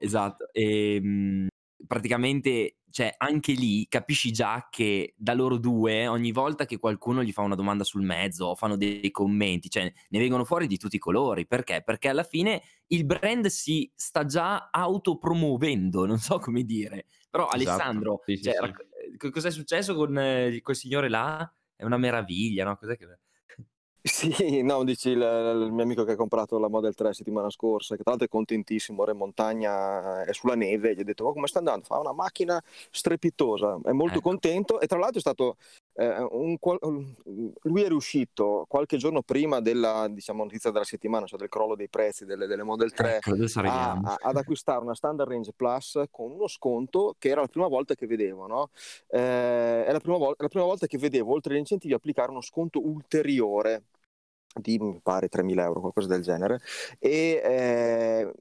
Esatto, 0.00 0.48
ehm, 0.52 1.48
praticamente, 1.86 2.76
cioè 2.90 3.14
anche 3.16 3.52
lì 3.52 3.86
capisci 3.88 4.32
già 4.32 4.68
che 4.70 5.14
da 5.16 5.34
loro 5.34 5.58
due 5.58 6.06
ogni 6.06 6.32
volta 6.32 6.64
che 6.64 6.78
qualcuno 6.78 7.22
gli 7.22 7.32
fa 7.32 7.42
una 7.42 7.54
domanda 7.54 7.84
sul 7.84 8.02
mezzo 8.02 8.46
o 8.46 8.54
fanno 8.54 8.76
dei 8.76 9.10
commenti, 9.10 9.68
cioè 9.68 9.92
ne 10.08 10.18
vengono 10.18 10.44
fuori 10.44 10.66
di 10.66 10.78
tutti 10.78 10.96
i 10.96 11.00
colori, 11.00 11.46
perché? 11.46 11.82
Perché 11.84 12.08
alla 12.08 12.22
fine 12.22 12.62
il 12.88 13.04
brand 13.04 13.46
si 13.46 13.90
sta 13.94 14.24
già 14.24 14.70
autopromuovendo, 14.70 16.06
non 16.06 16.18
so 16.18 16.38
come 16.38 16.64
dire. 16.64 17.06
Però 17.30 17.48
esatto, 17.52 17.70
Alessandro, 17.70 18.22
sì, 18.24 18.42
cioè, 18.42 18.54
sì, 18.54 18.60
rac- 18.60 18.86
sì. 19.18 19.30
cos'è 19.30 19.50
successo 19.50 19.94
con 19.94 20.18
eh, 20.18 20.60
quel 20.62 20.76
signore 20.76 21.08
là? 21.08 21.52
È 21.74 21.84
una 21.84 21.98
meraviglia, 21.98 22.64
no? 22.64 22.76
Cos'è 22.76 22.96
che... 22.96 23.06
Sì, 24.08 24.62
no, 24.62 24.84
dici 24.84 25.10
il, 25.10 25.18
il 25.18 25.72
mio 25.72 25.82
amico 25.82 26.02
che 26.04 26.12
ha 26.12 26.16
comprato 26.16 26.58
la 26.58 26.68
Model 26.68 26.94
3 26.94 27.12
settimana 27.12 27.50
scorsa, 27.50 27.94
che 27.94 28.02
tra 28.02 28.12
l'altro 28.12 28.26
è 28.26 28.30
contentissimo, 28.30 29.02
ora 29.02 29.12
in 29.12 29.18
montagna, 29.18 30.24
è 30.24 30.32
sulla 30.32 30.54
neve, 30.54 30.94
gli 30.94 31.00
ho 31.00 31.04
detto, 31.04 31.24
oh, 31.24 31.32
come 31.32 31.46
sta 31.46 31.58
andando? 31.58 31.84
Fa 31.84 31.98
una 31.98 32.12
macchina 32.12 32.62
strepitosa, 32.90 33.78
è 33.84 33.92
molto 33.92 34.18
ecco. 34.18 34.28
contento 34.28 34.80
e 34.80 34.86
tra 34.86 34.98
l'altro 34.98 35.18
è 35.18 35.20
stato, 35.20 35.56
eh, 35.94 36.26
un, 36.30 36.56
lui 37.62 37.82
è 37.82 37.88
riuscito 37.88 38.64
qualche 38.66 38.96
giorno 38.96 39.22
prima 39.22 39.60
della 39.60 40.08
diciamo, 40.08 40.42
notizia 40.42 40.70
della 40.70 40.84
settimana, 40.84 41.26
cioè 41.26 41.38
del 41.38 41.48
crollo 41.48 41.76
dei 41.76 41.88
prezzi 41.88 42.24
delle, 42.24 42.46
delle 42.46 42.62
Model 42.62 42.92
3, 42.92 43.16
ecco, 43.16 43.34
a, 43.62 43.92
a, 43.92 44.16
ad 44.20 44.36
acquistare 44.36 44.80
una 44.80 44.94
Standard 44.94 45.28
Range 45.28 45.52
Plus 45.54 46.02
con 46.10 46.32
uno 46.32 46.48
sconto 46.48 47.14
che 47.18 47.28
era 47.28 47.42
la 47.42 47.48
prima 47.48 47.68
volta 47.68 47.94
che 47.94 48.06
vedevo, 48.06 48.46
no? 48.46 48.70
eh, 49.08 49.84
è 49.84 49.92
la 49.92 50.00
prima, 50.00 50.16
vol- 50.16 50.34
la 50.38 50.48
prima 50.48 50.64
volta 50.64 50.86
che 50.86 50.98
vedevo, 50.98 51.32
oltre 51.32 51.52
agli 51.52 51.60
incentivi, 51.60 51.94
applicare 51.94 52.30
uno 52.30 52.40
sconto 52.40 52.84
ulteriore 52.84 53.84
di 54.60 54.78
mi 54.78 55.00
pare 55.02 55.28
3.000 55.28 55.60
euro, 55.60 55.80
qualcosa 55.80 56.08
del 56.08 56.22
genere, 56.22 56.60
e 56.98 57.40
eh, 57.44 58.32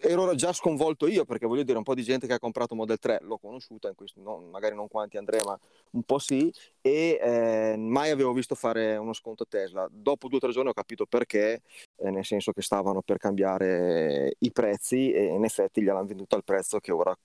ero 0.00 0.34
già 0.34 0.52
sconvolto 0.52 1.06
io 1.06 1.24
perché 1.24 1.46
voglio 1.46 1.62
dire 1.62 1.78
un 1.78 1.84
po' 1.84 1.94
di 1.94 2.02
gente 2.02 2.26
che 2.26 2.34
ha 2.34 2.38
comprato 2.38 2.74
Model 2.74 2.98
3 2.98 3.20
l'ho 3.22 3.38
conosciuta, 3.38 3.92
questo, 3.94 4.20
no, 4.20 4.38
magari 4.50 4.74
non 4.74 4.88
quanti 4.88 5.16
Andrea, 5.16 5.42
ma 5.44 5.58
un 5.90 6.02
po' 6.02 6.18
sì, 6.18 6.52
e 6.80 7.18
eh, 7.20 7.76
mai 7.76 8.10
avevo 8.10 8.32
visto 8.32 8.54
fare 8.54 8.96
uno 8.96 9.12
sconto 9.12 9.46
Tesla. 9.46 9.88
Dopo 9.90 10.28
due 10.28 10.38
o 10.38 10.40
tre 10.40 10.52
giorni 10.52 10.70
ho 10.70 10.74
capito 10.74 11.06
perché, 11.06 11.62
eh, 11.96 12.10
nel 12.10 12.24
senso 12.24 12.52
che 12.52 12.62
stavano 12.62 13.02
per 13.02 13.18
cambiare 13.18 14.34
i 14.38 14.52
prezzi 14.52 15.12
e 15.12 15.24
in 15.24 15.44
effetti 15.44 15.82
gliel'hanno 15.82 16.06
venduto 16.06 16.36
al 16.36 16.44
prezzo 16.44 16.78
che 16.78 16.92
ora 16.92 17.16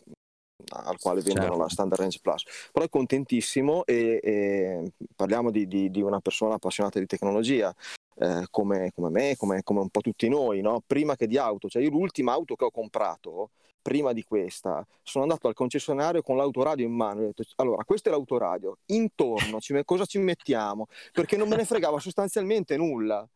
al 0.69 0.97
quale 0.99 1.21
vendono 1.21 1.47
certo. 1.47 1.61
la 1.61 1.69
Standard 1.69 2.01
Range 2.01 2.19
Plus. 2.21 2.43
Però 2.71 2.85
è 2.85 2.89
contentissimo 2.89 3.85
e, 3.85 4.19
e 4.23 4.91
parliamo 5.15 5.51
di, 5.51 5.67
di, 5.67 5.89
di, 5.89 6.01
una 6.01 6.19
persona 6.19 6.55
appassionata 6.55 6.99
di 6.99 7.05
tecnologia 7.05 7.73
eh, 8.15 8.45
come, 8.49 8.91
come, 8.93 9.09
me, 9.09 9.35
come, 9.35 9.63
come, 9.63 9.79
un 9.79 9.89
po' 9.89 10.01
tutti 10.01 10.27
noi, 10.29 10.61
no? 10.61 10.83
prima 10.85 11.15
che 11.15 11.27
di 11.27 11.37
auto. 11.37 11.69
Cioè 11.69 11.81
io 11.81 11.89
l'ultima 11.89 12.33
auto 12.33 12.55
che 12.55 12.65
ho 12.65 12.71
comprato, 12.71 13.51
prima 13.81 14.13
di 14.13 14.23
questa, 14.23 14.85
sono 15.03 15.23
andato 15.23 15.47
al 15.47 15.53
concessionario 15.53 16.21
con 16.21 16.37
l'autoradio 16.37 16.85
in 16.85 16.93
mano 16.93 17.21
e 17.21 17.23
ho 17.23 17.27
detto, 17.27 17.43
allora, 17.55 17.83
questo 17.83 18.09
è 18.09 18.11
l'autoradio, 18.11 18.77
intorno 18.87 19.59
ci, 19.59 19.79
cosa 19.85 20.05
ci 20.05 20.19
mettiamo? 20.19 20.87
Perché 21.11 21.37
non 21.37 21.47
me 21.47 21.55
ne 21.55 21.65
fregava 21.65 21.99
sostanzialmente 21.99 22.77
nulla 22.77 23.27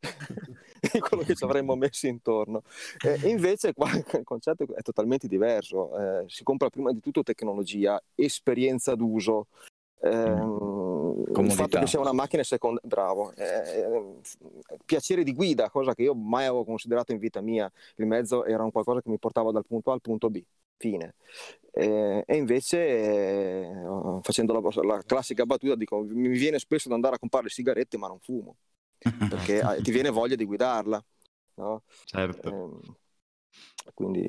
di 0.92 1.00
quello 1.00 1.22
che 1.22 1.34
ci 1.34 1.44
avremmo 1.44 1.74
messo 1.76 2.06
intorno. 2.06 2.62
Eh, 3.04 3.28
invece 3.28 3.72
qua 3.72 3.90
il 3.92 4.20
concetto 4.24 4.66
è 4.74 4.82
totalmente 4.82 5.26
diverso, 5.26 5.98
eh, 5.98 6.24
si 6.28 6.42
compra 6.42 6.68
prima 6.68 6.92
di 6.92 7.00
tutto 7.00 7.22
tecnologia, 7.22 8.00
esperienza 8.14 8.94
d'uso, 8.94 9.46
Ehm, 10.02 11.24
il 11.36 11.52
fatto 11.52 11.78
che 11.78 11.86
sia 11.86 12.00
una 12.00 12.12
macchina 12.12 12.42
seconda, 12.42 12.80
bravo, 12.84 13.32
eh, 13.34 14.20
piacere 14.84 15.22
di 15.22 15.32
guida, 15.32 15.70
cosa 15.70 15.94
che 15.94 16.02
io 16.02 16.14
mai 16.14 16.44
avevo 16.44 16.64
considerato 16.64 17.12
in 17.12 17.18
vita 17.18 17.40
mia. 17.40 17.70
Il 17.96 18.06
mezzo 18.06 18.44
era 18.44 18.62
un 18.62 18.70
qualcosa 18.70 19.00
che 19.00 19.10
mi 19.10 19.18
portava 19.18 19.50
dal 19.52 19.66
punto 19.66 19.90
A 19.90 19.94
al 19.94 20.00
punto 20.00 20.30
B. 20.30 20.42
Fine. 20.78 21.14
Eh, 21.72 22.22
e 22.26 22.36
invece, 22.36 22.78
eh, 22.78 24.20
facendo 24.22 24.52
la, 24.52 24.82
la, 24.82 25.02
classica 25.04 25.46
battuta, 25.46 25.74
dico: 25.74 26.02
mi 26.02 26.28
viene 26.28 26.58
spesso 26.58 26.88
da 26.88 26.94
andare 26.94 27.16
a 27.16 27.18
comprare 27.18 27.44
le 27.46 27.50
sigarette, 27.50 27.96
ma 27.96 28.08
non 28.08 28.18
fumo 28.20 28.56
perché 29.28 29.62
ti 29.82 29.90
viene 29.90 30.10
voglia 30.10 30.34
di 30.34 30.44
guidarla. 30.44 31.02
No? 31.54 31.82
Certo. 32.04 32.80
Quindi, 33.94 34.28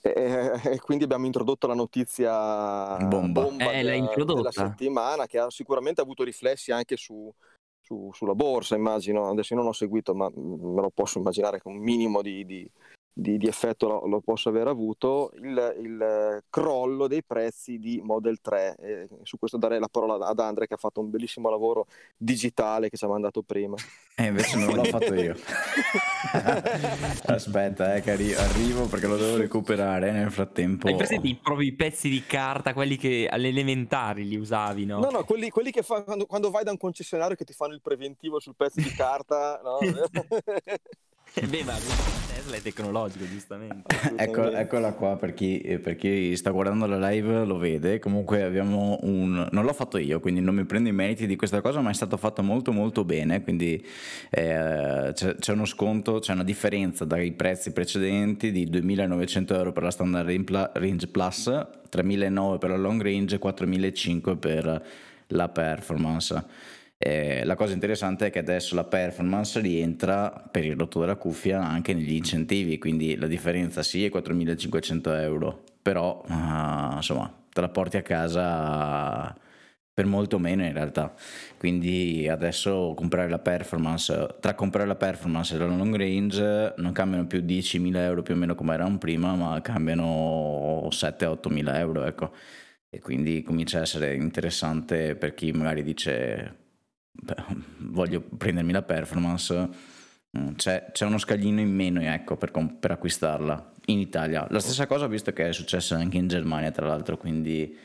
e, 0.00 0.60
e, 0.64 0.80
quindi 0.80 1.04
abbiamo 1.04 1.26
introdotto 1.26 1.66
la 1.66 1.74
notizia 1.74 2.96
bomba, 2.96 3.42
bomba 3.42 3.70
eh, 3.70 3.82
de, 3.82 4.24
della 4.24 4.50
settimana 4.50 5.26
che 5.26 5.38
ha 5.38 5.50
sicuramente 5.50 6.00
avuto 6.00 6.24
riflessi 6.24 6.72
anche 6.72 6.96
su, 6.96 7.32
su, 7.80 8.10
sulla 8.12 8.34
borsa, 8.34 8.76
immagino. 8.76 9.28
Adesso 9.28 9.54
non 9.54 9.66
ho 9.66 9.72
seguito, 9.72 10.14
ma 10.14 10.30
me 10.34 10.80
lo 10.80 10.90
posso 10.90 11.18
immaginare 11.18 11.60
con 11.60 11.74
un 11.74 11.80
minimo 11.82 12.22
di, 12.22 12.44
di, 12.44 12.70
di, 13.12 13.36
di 13.36 13.46
effetto 13.46 13.88
lo, 13.88 14.06
lo, 14.06 14.20
possa 14.20 14.48
aver 14.48 14.68
avuto, 14.68 15.32
il, 15.34 15.76
il, 15.80 16.42
crollo 16.48 17.06
dei 17.06 17.22
prezzi 17.22 17.78
di 17.78 18.00
Model 18.02 18.40
3. 18.40 18.76
E 18.80 19.08
su 19.22 19.38
questo 19.38 19.58
darei 19.58 19.78
la 19.78 19.88
parola 19.88 20.26
ad 20.26 20.38
Andre 20.38 20.66
che 20.66 20.74
ha 20.74 20.78
fatto 20.78 21.00
un 21.00 21.10
bellissimo 21.10 21.50
lavoro 21.50 21.86
digitale 22.16 22.88
che 22.88 22.96
ci 22.96 23.04
ha 23.04 23.08
mandato 23.08 23.42
prima. 23.42 23.76
E 24.14 24.24
eh, 24.24 24.26
invece 24.28 24.56
non 24.56 24.74
l'ho 24.74 24.84
fatto 24.84 25.14
io. 25.14 25.36
Aspetta, 27.26 27.94
eh, 27.94 28.00
che 28.00 28.34
arrivo 28.34 28.86
perché 28.86 29.06
lo 29.06 29.16
devo 29.16 29.36
recuperare 29.36 30.10
nel 30.10 30.30
frattempo. 30.30 30.86
Hai 30.86 30.96
presente 30.96 31.28
i 31.28 31.36
propri 31.36 31.72
pezzi 31.72 32.08
di 32.08 32.24
carta, 32.26 32.72
quelli 32.72 32.96
che 32.96 33.28
alle 33.30 33.48
elementari 33.48 34.26
li 34.26 34.36
usavi, 34.36 34.86
no? 34.86 35.00
No, 35.00 35.10
no, 35.10 35.24
quelli, 35.24 35.50
quelli 35.50 35.70
che 35.70 35.82
fa 35.82 36.02
quando, 36.02 36.26
quando, 36.26 36.50
vai 36.50 36.64
da 36.64 36.70
un 36.70 36.78
concessionario 36.78 37.36
che 37.36 37.44
ti 37.44 37.52
fanno 37.52 37.74
il 37.74 37.82
preventivo 37.82 38.40
sul 38.40 38.54
pezzo 38.56 38.80
di 38.80 38.90
carta, 38.90 39.60
no? 39.62 39.78
Beh, 41.48 41.64
ma 41.64 41.72
Tesla 41.72 42.56
è 42.56 42.60
tecnologico, 42.60 43.24
giustamente. 43.26 43.96
ecco, 44.16 44.50
eccola 44.50 44.92
qua 44.92 45.16
per 45.16 45.32
chi, 45.32 45.78
per 45.82 45.96
chi, 45.96 46.36
sta 46.36 46.50
guardando 46.50 46.84
la 46.86 47.08
live 47.08 47.46
lo 47.46 47.56
vede. 47.56 47.98
Comunque 47.98 48.42
abbiamo 48.42 48.98
un... 49.02 49.48
Non 49.50 49.64
l'ho 49.64 49.72
fatto 49.72 49.96
io, 49.96 50.20
quindi 50.20 50.42
non 50.42 50.54
mi 50.54 50.64
prendo 50.64 50.90
i 50.90 50.92
meriti 50.92 51.26
di 51.26 51.36
questa 51.36 51.62
cosa, 51.62 51.80
ma 51.80 51.88
è 51.88 51.94
stato 51.94 52.18
fatto 52.18 52.42
molto 52.42 52.72
molto 52.72 53.04
bene. 53.04 53.42
Quindi 53.42 53.82
eh, 54.28 55.10
c'è, 55.14 55.34
c'è, 55.36 55.52
uno 55.52 55.64
sconto, 55.64 56.18
c'è 56.18 56.34
una 56.34 56.44
differenza 56.44 57.06
dai 57.06 57.32
prezzi 57.32 57.72
precedenti 57.72 58.52
di 58.52 58.68
2.900 58.68 59.54
euro 59.54 59.72
per 59.72 59.84
la 59.84 59.90
standard 59.90 60.28
range 60.74 61.06
plus, 61.06 61.48
3.900 61.48 62.58
per 62.58 62.68
la 62.68 62.76
long 62.76 63.00
range 63.00 63.36
e 63.36 63.40
4.500 63.40 64.36
per 64.36 64.86
la 65.28 65.48
performance. 65.48 66.44
Eh, 67.04 67.44
la 67.44 67.56
cosa 67.56 67.72
interessante 67.72 68.26
è 68.26 68.30
che 68.30 68.38
adesso 68.38 68.76
la 68.76 68.84
performance 68.84 69.58
rientra 69.58 70.30
per 70.30 70.64
il 70.64 70.76
rotto 70.76 71.00
della 71.00 71.16
cuffia 71.16 71.60
anche 71.60 71.94
negli 71.94 72.14
incentivi, 72.14 72.78
quindi 72.78 73.16
la 73.16 73.26
differenza 73.26 73.82
sì 73.82 74.04
è 74.04 74.08
4.500 74.08 75.20
euro, 75.20 75.64
però 75.82 76.22
uh, 76.24 76.94
insomma 76.94 77.28
te 77.52 77.60
la 77.60 77.70
porti 77.70 77.96
a 77.96 78.02
casa 78.02 79.36
per 79.92 80.06
molto 80.06 80.38
meno 80.38 80.64
in 80.64 80.72
realtà. 80.72 81.12
Quindi 81.58 82.28
adesso 82.28 82.92
comprare 82.94 83.28
la 83.28 83.40
performance, 83.40 84.36
tra 84.38 84.54
comprare 84.54 84.86
la 84.86 84.94
performance 84.94 85.56
e 85.56 85.58
la 85.58 85.66
long 85.66 85.96
range 85.96 86.74
non 86.76 86.92
cambiano 86.92 87.26
più 87.26 87.40
10.000 87.40 87.96
euro 87.96 88.22
più 88.22 88.34
o 88.34 88.36
meno 88.36 88.54
come 88.54 88.74
erano 88.74 88.98
prima, 88.98 89.34
ma 89.34 89.60
cambiano 89.60 90.86
7-8.000 90.88 91.76
euro, 91.78 92.04
ecco 92.04 92.32
e 92.94 93.00
quindi 93.00 93.42
comincia 93.42 93.78
a 93.78 93.82
essere 93.82 94.14
interessante 94.14 95.16
per 95.16 95.32
chi 95.32 95.50
magari 95.52 95.82
dice 95.82 96.61
voglio 97.78 98.20
prendermi 98.20 98.72
la 98.72 98.82
performance, 98.82 99.68
mm, 100.36 100.54
c'è, 100.54 100.90
c'è 100.92 101.06
uno 101.06 101.18
scaglino 101.18 101.60
in 101.60 101.74
meno 101.74 102.00
ecco, 102.00 102.36
per, 102.36 102.50
per, 102.78 102.90
acquistarla 102.90 103.72
in 103.86 103.98
Italia. 103.98 104.46
La 104.50 104.60
stessa 104.60 104.86
cosa 104.86 105.06
visto 105.06 105.32
che 105.32 105.48
è 105.48 105.52
successo 105.52 105.94
anche 105.94 106.16
in 106.16 106.28
Germania 106.28 106.70
tra 106.70 106.86
l'altro, 106.86 107.16
quindi 107.16 107.76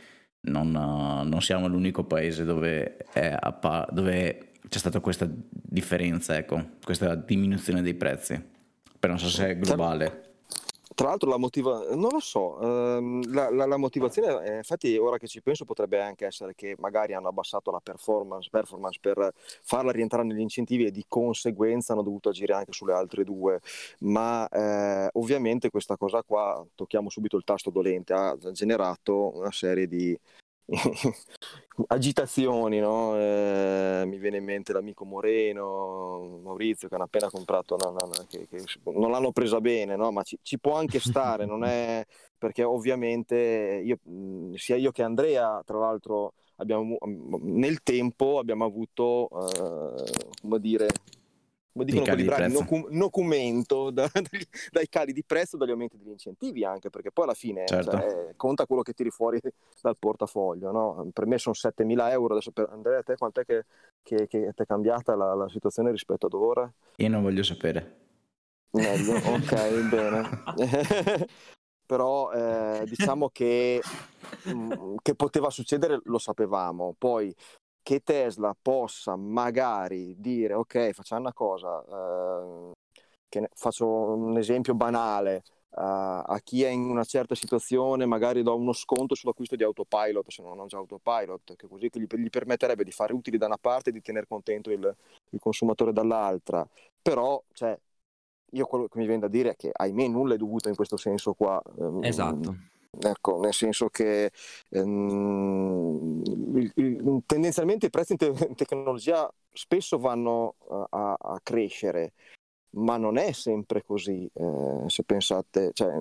non, 0.41 0.71
non 0.71 1.41
siamo 1.41 1.67
l'unico 1.67 2.05
paese 2.05 2.45
dove, 2.45 2.97
appa- 3.13 3.87
dove, 3.91 4.51
c'è 4.69 4.79
stata 4.79 4.99
questa 4.99 5.29
differenza, 5.29 6.37
ecco, 6.37 6.77
questa 6.83 7.15
diminuzione 7.15 7.81
dei 7.81 7.95
prezzi. 7.95 8.55
Però 8.99 9.13
non 9.13 9.21
so 9.21 9.29
se 9.29 9.49
è 9.49 9.57
globale. 9.57 10.26
Tra 10.97 11.09
l'altro 11.09 11.29
la 11.29 11.37
motivazione, 11.37 11.95
non 11.95 12.09
lo 12.11 12.19
so, 12.19 12.59
ehm, 12.59 13.31
la, 13.31 13.51
la, 13.51 13.67
la, 13.67 13.77
motivazione, 13.77 14.43
eh, 14.43 14.55
infatti 14.57 14.97
ora 14.97 15.19
che 15.19 15.27
ci 15.27 15.43
penso 15.43 15.63
potrebbe 15.63 16.01
anche 16.01 16.25
essere 16.25 16.55
che 16.55 16.73
magari 16.79 17.13
hanno 17.13 17.27
abbassato 17.27 17.69
la 17.69 17.79
performance, 17.79 18.49
performance, 18.49 18.97
per 18.99 19.31
farla 19.61 19.91
rientrare 19.91 20.25
negli 20.25 20.39
incentivi 20.39 20.85
e 20.85 20.91
di 20.91 21.05
conseguenza 21.07 21.93
hanno 21.93 22.01
dovuto 22.01 22.29
agire 22.29 22.53
anche 22.53 22.71
sulle 22.71 22.93
altre 22.93 23.23
due, 23.23 23.59
ma 23.99 24.47
eh, 24.47 25.09
ovviamente 25.13 25.69
questa 25.69 25.97
cosa 25.97 26.23
qua, 26.23 26.65
tocchiamo 26.73 27.11
subito 27.11 27.37
il 27.37 27.43
tasto 27.43 27.69
dolente, 27.69 28.13
ha 28.13 28.35
generato 28.51 29.37
una 29.37 29.51
serie 29.51 29.87
di, 29.87 30.17
agitazioni, 31.87 32.79
no? 32.79 33.17
eh, 33.17 34.03
mi 34.05 34.17
viene 34.17 34.37
in 34.37 34.43
mente 34.43 34.73
l'amico 34.73 35.05
Moreno, 35.05 36.39
Maurizio 36.43 36.87
che 36.87 36.95
hanno 36.95 37.05
appena 37.05 37.29
comprato, 37.29 37.77
no, 37.77 37.91
no, 37.91 38.09
che, 38.27 38.47
che 38.47 38.63
non 38.93 39.11
l'hanno 39.11 39.31
presa 39.31 39.61
bene, 39.61 39.95
ma 39.95 40.23
ci, 40.23 40.37
ci, 40.41 40.59
può 40.59 40.75
anche 40.75 40.99
stare, 40.99 41.45
non 41.45 41.63
è 41.63 42.05
perché 42.37 42.63
ovviamente 42.63 43.81
io, 43.83 43.97
sia 44.55 44.75
io 44.75 44.91
che 44.91 45.03
Andrea, 45.03 45.61
tra 45.65 45.77
l'altro, 45.77 46.33
abbiamo, 46.57 46.97
nel 47.41 47.81
tempo 47.83 48.39
abbiamo 48.39 48.65
avuto, 48.65 49.29
eh, 49.29 50.03
come 50.41 50.59
dire, 50.59 50.87
come 51.77 51.85
dicono 51.85 52.05
quelli 52.05 52.23
bravi, 52.23 52.53
nocu- 52.53 52.89
documento 52.89 53.89
da, 53.91 54.09
dai, 54.11 54.47
dai 54.71 54.89
cali 54.89 55.13
di 55.13 55.23
prezzo, 55.23 55.57
dagli 55.57 55.71
aumenti 55.71 55.97
degli 55.97 56.09
incentivi 56.09 56.65
anche, 56.65 56.89
perché 56.89 57.11
poi 57.11 57.25
alla 57.25 57.33
fine 57.33 57.65
certo. 57.65 57.91
cioè, 57.91 58.33
conta 58.35 58.65
quello 58.65 58.81
che 58.81 58.93
tiri 58.93 59.09
fuori 59.09 59.39
dal 59.81 59.97
portafoglio. 59.97 60.71
No? 60.71 61.09
Per 61.13 61.25
me 61.25 61.37
sono 61.37 61.55
7.000 61.57 62.11
euro, 62.11 62.33
adesso 62.33 62.51
per 62.51 62.69
Andrea, 62.71 63.01
te 63.03 63.15
quant'è 63.15 63.45
che, 63.45 63.65
che, 64.01 64.27
che 64.27 64.51
è 64.53 64.65
cambiata 64.65 65.15
la, 65.15 65.33
la, 65.33 65.49
situazione 65.49 65.91
rispetto 65.91 66.25
ad 66.25 66.33
ora? 66.33 66.71
Io 66.97 67.09
non 67.09 67.21
voglio 67.21 67.43
sapere. 67.43 68.05
Meglio, 68.71 69.13
ok, 69.33 69.89
bene. 69.89 71.27
Però 71.85 72.31
eh, 72.31 72.83
diciamo 72.85 73.29
che, 73.29 73.81
mh, 74.43 74.95
che 75.01 75.15
poteva 75.15 75.49
succedere 75.49 76.01
lo 76.03 76.17
sapevamo, 76.17 76.93
poi 76.97 77.33
che 77.87 78.03
Tesla 78.03 78.53
possa 78.61 79.15
magari 79.15 80.13
dire 80.19 80.53
ok 80.55 80.91
facciamo 80.91 81.21
una 81.21 81.31
cosa, 81.31 81.81
eh, 81.89 83.39
ne, 83.39 83.49
faccio 83.53 83.87
un 83.87 84.37
esempio 84.37 84.75
banale, 84.75 85.43
uh, 85.69 85.79
a 85.79 86.37
chi 86.43 86.63
è 86.63 86.67
in 86.67 86.89
una 86.89 87.05
certa 87.05 87.33
situazione 87.33 88.05
magari 88.05 88.43
do 88.43 88.57
uno 88.57 88.73
sconto 88.73 89.15
sull'acquisto 89.15 89.55
di 89.55 89.63
autopilot 89.63 90.29
se 90.29 90.41
non 90.41 90.59
ho 90.59 90.65
già 90.65 90.75
autopilot, 90.75 91.55
che 91.55 91.65
così 91.65 91.89
gli, 91.89 92.05
gli, 92.09 92.29
permetterebbe 92.29 92.83
di 92.83 92.91
fare 92.91 93.13
utili 93.13 93.37
da 93.37 93.45
una 93.45 93.57
parte 93.57 93.91
e 93.91 93.93
di 93.93 94.01
tenere 94.01 94.27
contento 94.27 94.69
il, 94.69 94.95
il 95.29 95.39
consumatore 95.39 95.93
dall'altra. 95.93 96.67
Però 97.01 97.41
cioè, 97.53 97.79
io 98.51 98.65
quello 98.65 98.89
che 98.89 98.97
mi 98.99 99.05
viene 99.05 99.21
da 99.21 99.29
dire 99.29 99.51
è 99.51 99.55
che 99.55 99.71
ahimè 99.71 100.07
nulla 100.09 100.33
è 100.33 100.37
dovuto 100.37 100.67
in 100.67 100.75
questo 100.75 100.97
senso 100.97 101.35
qua. 101.35 101.61
Ehm, 101.79 102.03
esatto. 102.03 102.53
Ecco, 102.99 103.39
nel 103.39 103.53
senso 103.53 103.89
che 103.89 104.31
ehm, 104.69 106.21
tendenzialmente 107.25 107.87
i 107.87 107.89
prezzi 107.89 108.13
in, 108.13 108.17
te- 108.17 108.45
in, 108.47 108.55
tecnologia 108.55 109.31
spesso 109.51 109.97
vanno 109.99 110.55
a, 110.89 111.15
a, 111.19 111.39
crescere, 111.43 112.13
ma 112.71 112.97
non 112.97 113.17
è 113.17 113.31
sempre 113.31 113.83
così. 113.83 114.29
Eh, 114.33 114.83
se 114.87 115.03
pensate, 115.03 115.71
cioè, 115.73 115.99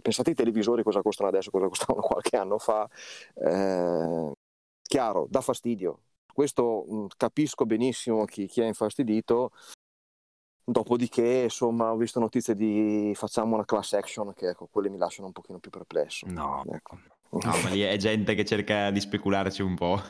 pensate 0.00 0.30
ai 0.30 0.36
televisori 0.36 0.82
cosa 0.82 1.02
costano 1.02 1.28
adesso, 1.28 1.50
cosa 1.50 1.68
costavano 1.68 2.04
qualche 2.06 2.36
anno 2.36 2.58
fa. 2.58 2.88
Eh, 3.34 4.32
chiaro, 4.82 5.26
dà 5.30 5.40
fastidio. 5.40 6.00
Questo 6.32 7.08
capisco 7.16 7.66
benissimo 7.66 8.24
chi, 8.24 8.46
chi 8.46 8.62
è 8.62 8.66
infastidito, 8.66 9.50
Dopodiché, 10.64 11.42
insomma, 11.44 11.92
ho 11.92 11.96
visto 11.96 12.20
notizie 12.20 12.54
di 12.54 13.12
facciamo 13.14 13.54
una 13.54 13.64
class 13.64 13.94
action 13.94 14.32
che 14.34 14.48
ecco, 14.48 14.68
quelle 14.70 14.88
mi 14.88 14.98
lasciano 14.98 15.26
un 15.26 15.32
pochino 15.32 15.58
più 15.58 15.70
perplesso. 15.70 16.26
No, 16.28 16.62
ecco. 16.70 16.98
no 17.30 17.56
ma 17.62 17.68
lì 17.70 17.80
è 17.80 17.96
gente 17.96 18.34
che 18.34 18.44
cerca 18.44 18.90
di 18.90 19.00
specularci 19.00 19.62
un 19.62 19.74
po'. 19.74 20.00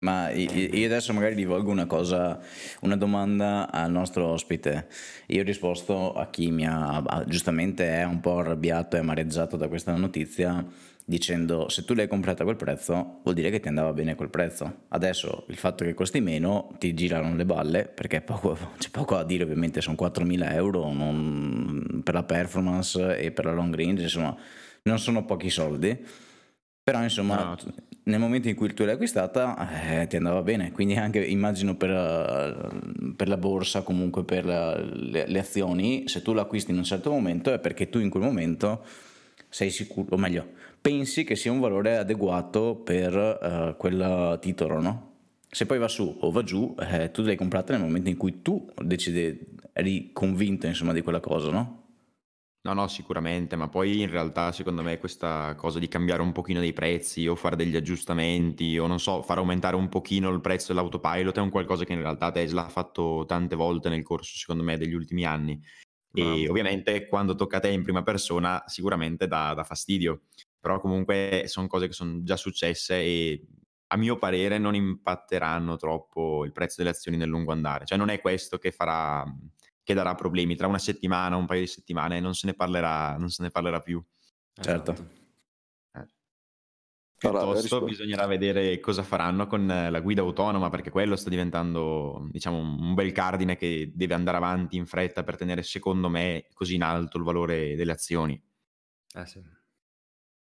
Ma 0.00 0.30
io 0.30 0.86
adesso 0.86 1.12
magari 1.12 1.34
rivolgo 1.34 1.72
una 1.72 1.86
cosa, 1.86 2.38
una 2.82 2.96
domanda 2.96 3.68
al 3.68 3.90
nostro 3.90 4.28
ospite. 4.28 4.86
Io 5.26 5.40
ho 5.40 5.44
risposto 5.44 6.12
a 6.12 6.28
chi 6.28 6.52
mi 6.52 6.64
ha 6.68 7.24
giustamente 7.26 7.84
è 7.84 8.04
un 8.04 8.20
po' 8.20 8.38
arrabbiato 8.38 8.94
e 8.94 9.00
amareggiato 9.00 9.56
da 9.56 9.66
questa 9.66 9.96
notizia 9.96 10.64
dicendo 11.08 11.70
se 11.70 11.86
tu 11.86 11.94
l'hai 11.94 12.06
comprata 12.06 12.42
a 12.42 12.44
quel 12.44 12.58
prezzo 12.58 13.20
vuol 13.22 13.34
dire 13.34 13.48
che 13.48 13.60
ti 13.60 13.68
andava 13.68 13.94
bene 13.94 14.14
quel 14.14 14.28
prezzo. 14.28 14.80
Adesso 14.88 15.46
il 15.48 15.56
fatto 15.56 15.82
che 15.82 15.94
costi 15.94 16.20
meno 16.20 16.68
ti 16.78 16.92
girano 16.92 17.34
le 17.34 17.46
balle 17.46 17.86
perché 17.86 18.20
poco, 18.20 18.58
c'è 18.76 18.90
poco 18.90 19.16
a 19.16 19.24
dire 19.24 19.44
ovviamente 19.44 19.80
sono 19.80 19.96
4.000 19.98 20.52
euro 20.52 20.92
non, 20.92 22.02
per 22.04 22.12
la 22.12 22.24
performance 22.24 23.16
e 23.16 23.30
per 23.30 23.46
la 23.46 23.52
long 23.54 23.74
range 23.74 24.02
insomma 24.02 24.36
non 24.82 24.98
sono 24.98 25.24
pochi 25.24 25.48
soldi 25.48 25.98
però 26.82 27.02
insomma 27.02 27.42
no. 27.42 27.56
nel 28.04 28.20
momento 28.20 28.48
in 28.48 28.54
cui 28.54 28.74
tu 28.74 28.84
l'hai 28.84 28.94
acquistata 28.94 29.56
eh, 29.88 30.06
ti 30.08 30.16
andava 30.16 30.42
bene 30.42 30.72
quindi 30.72 30.94
anche 30.96 31.24
immagino 31.24 31.74
per, 31.74 32.74
per 33.16 33.28
la 33.28 33.36
borsa 33.38 33.80
comunque 33.80 34.24
per 34.24 34.44
la, 34.44 34.76
le, 34.76 35.26
le 35.26 35.38
azioni 35.38 36.06
se 36.06 36.20
tu 36.20 36.34
l'acquisti 36.34 36.70
in 36.70 36.76
un 36.76 36.84
certo 36.84 37.10
momento 37.10 37.50
è 37.50 37.58
perché 37.58 37.88
tu 37.88 37.98
in 37.98 38.10
quel 38.10 38.24
momento 38.24 38.84
sei 39.48 39.70
sicuro, 39.70 40.14
o 40.14 40.18
meglio, 40.18 40.52
pensi 40.80 41.24
che 41.24 41.36
sia 41.36 41.52
un 41.52 41.60
valore 41.60 41.96
adeguato 41.96 42.76
per 42.76 43.14
uh, 43.14 43.76
quel 43.76 44.38
titolo, 44.40 44.80
no? 44.80 45.06
Se 45.50 45.66
poi 45.66 45.78
va 45.78 45.88
su 45.88 46.18
o 46.20 46.30
va 46.30 46.42
giù, 46.42 46.74
eh, 46.78 47.10
tu 47.10 47.22
l'hai 47.22 47.36
comprata 47.36 47.72
nel 47.72 47.82
momento 47.82 48.10
in 48.10 48.16
cui 48.16 48.42
tu 48.42 48.70
decidi, 48.82 49.38
eri 49.72 50.10
convinto 50.12 50.66
insomma 50.66 50.92
di 50.92 51.00
quella 51.00 51.20
cosa, 51.20 51.50
no? 51.50 51.78
No, 52.60 52.74
no, 52.74 52.86
sicuramente, 52.88 53.56
ma 53.56 53.68
poi 53.68 54.02
in 54.02 54.10
realtà 54.10 54.52
secondo 54.52 54.82
me 54.82 54.98
questa 54.98 55.54
cosa 55.54 55.78
di 55.78 55.88
cambiare 55.88 56.20
un 56.20 56.32
pochino 56.32 56.60
dei 56.60 56.74
prezzi 56.74 57.26
o 57.26 57.34
fare 57.34 57.56
degli 57.56 57.76
aggiustamenti 57.76 58.76
o 58.78 58.86
non 58.86 59.00
so, 59.00 59.22
far 59.22 59.38
aumentare 59.38 59.76
un 59.76 59.88
pochino 59.88 60.28
il 60.30 60.40
prezzo 60.42 60.74
dell'autopilot 60.74 61.36
è 61.36 61.40
un 61.40 61.48
qualcosa 61.48 61.84
che 61.84 61.94
in 61.94 62.00
realtà 62.00 62.30
Tesla 62.30 62.66
ha 62.66 62.68
fatto 62.68 63.24
tante 63.26 63.56
volte 63.56 63.88
nel 63.88 64.02
corso, 64.02 64.36
secondo 64.36 64.64
me, 64.64 64.76
degli 64.76 64.92
ultimi 64.92 65.24
anni. 65.24 65.58
E 66.20 66.46
ah. 66.46 66.50
ovviamente 66.50 67.06
quando 67.06 67.34
tocca 67.34 67.58
a 67.58 67.60
te 67.60 67.68
in 67.68 67.82
prima 67.82 68.02
persona 68.02 68.62
sicuramente 68.66 69.26
dà, 69.26 69.54
dà 69.54 69.64
fastidio 69.64 70.22
però 70.60 70.80
comunque 70.80 71.44
sono 71.46 71.66
cose 71.66 71.86
che 71.86 71.92
sono 71.92 72.22
già 72.22 72.36
successe 72.36 72.96
e 72.96 73.46
a 73.90 73.96
mio 73.96 74.18
parere 74.18 74.58
non 74.58 74.74
impatteranno 74.74 75.76
troppo 75.76 76.44
il 76.44 76.52
prezzo 76.52 76.74
delle 76.78 76.90
azioni 76.90 77.16
nel 77.16 77.28
lungo 77.28 77.52
andare. 77.52 77.86
Cioè 77.86 77.96
non 77.96 78.10
è 78.10 78.20
questo 78.20 78.58
che 78.58 78.70
farà 78.70 79.24
che 79.82 79.94
darà 79.94 80.14
problemi 80.14 80.54
tra 80.54 80.66
una 80.66 80.78
settimana, 80.78 81.36
un 81.36 81.46
paio 81.46 81.60
di 81.60 81.66
settimane, 81.66 82.20
non 82.20 82.34
se 82.34 82.46
ne 82.46 82.52
parlerà, 82.52 83.16
non 83.16 83.30
se 83.30 83.42
ne 83.42 83.50
parlerà 83.50 83.80
più. 83.80 84.04
Certo. 84.52 84.92
Esatto. 84.92 85.27
Eh. 87.20 87.30
Piuttosto 87.30 87.76
allora, 87.76 87.90
bisognerà 87.90 88.26
vedere 88.26 88.78
cosa 88.78 89.02
faranno 89.02 89.48
con 89.48 89.66
la 89.66 90.00
guida 90.00 90.22
autonoma, 90.22 90.70
perché 90.70 90.90
quello 90.90 91.16
sta 91.16 91.28
diventando, 91.28 92.28
diciamo, 92.30 92.58
un 92.58 92.94
bel 92.94 93.10
cardine 93.10 93.56
che 93.56 93.90
deve 93.92 94.14
andare 94.14 94.36
avanti 94.36 94.76
in 94.76 94.86
fretta 94.86 95.24
per 95.24 95.36
tenere, 95.36 95.62
secondo 95.62 96.08
me, 96.08 96.46
così 96.52 96.76
in 96.76 96.82
alto 96.82 97.18
il 97.18 97.24
valore 97.24 97.74
delle 97.74 97.92
azioni. 97.92 98.40
Eh 99.14 99.26
sì. 99.26 99.42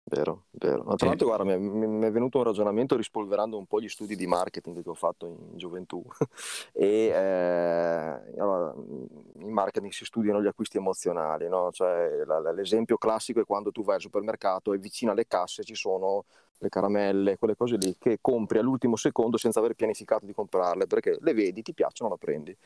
Vero, 0.06 0.46
vero. 0.50 0.82
Ma 0.82 0.96
tra 0.96 1.08
l'altro, 1.08 1.28
guarda, 1.28 1.44
mi, 1.44 1.86
mi, 1.86 2.04
è 2.04 2.10
venuto 2.10 2.36
un 2.36 2.44
ragionamento 2.44 2.94
rispolverando 2.94 3.56
un 3.56 3.64
po' 3.64 3.80
gli 3.80 3.88
studi 3.88 4.16
di 4.16 4.26
marketing 4.26 4.82
che 4.82 4.90
ho 4.90 4.94
fatto 4.94 5.26
in 5.26 5.56
gioventù. 5.56 6.04
e 6.74 7.06
eh, 7.06 8.38
allora, 8.38 8.74
in 8.74 9.50
marketing 9.50 9.92
si 9.92 10.04
studiano 10.04 10.42
gli 10.42 10.46
acquisti 10.46 10.76
emozionali, 10.76 11.48
no? 11.48 11.70
Cioè, 11.72 12.22
l'esempio 12.54 12.98
classico 12.98 13.40
è 13.40 13.44
quando 13.44 13.70
tu 13.70 13.82
vai 13.82 13.94
al 13.94 14.02
supermercato 14.02 14.74
e 14.74 14.78
vicino 14.78 15.12
alle 15.12 15.26
casse 15.26 15.64
ci 15.64 15.74
sono 15.74 16.26
le 16.58 16.68
caramelle, 16.68 17.36
quelle 17.36 17.56
cose 17.56 17.76
lì 17.76 17.96
che 17.98 18.18
compri 18.20 18.58
all'ultimo 18.58 18.96
secondo 18.96 19.36
senza 19.36 19.58
aver 19.58 19.74
pianificato 19.74 20.26
di 20.26 20.32
comprarle 20.32 20.86
perché 20.86 21.18
le 21.20 21.34
vedi, 21.34 21.62
ti 21.62 21.74
piacciono, 21.74 22.10
la 22.10 22.16
prendi. 22.16 22.56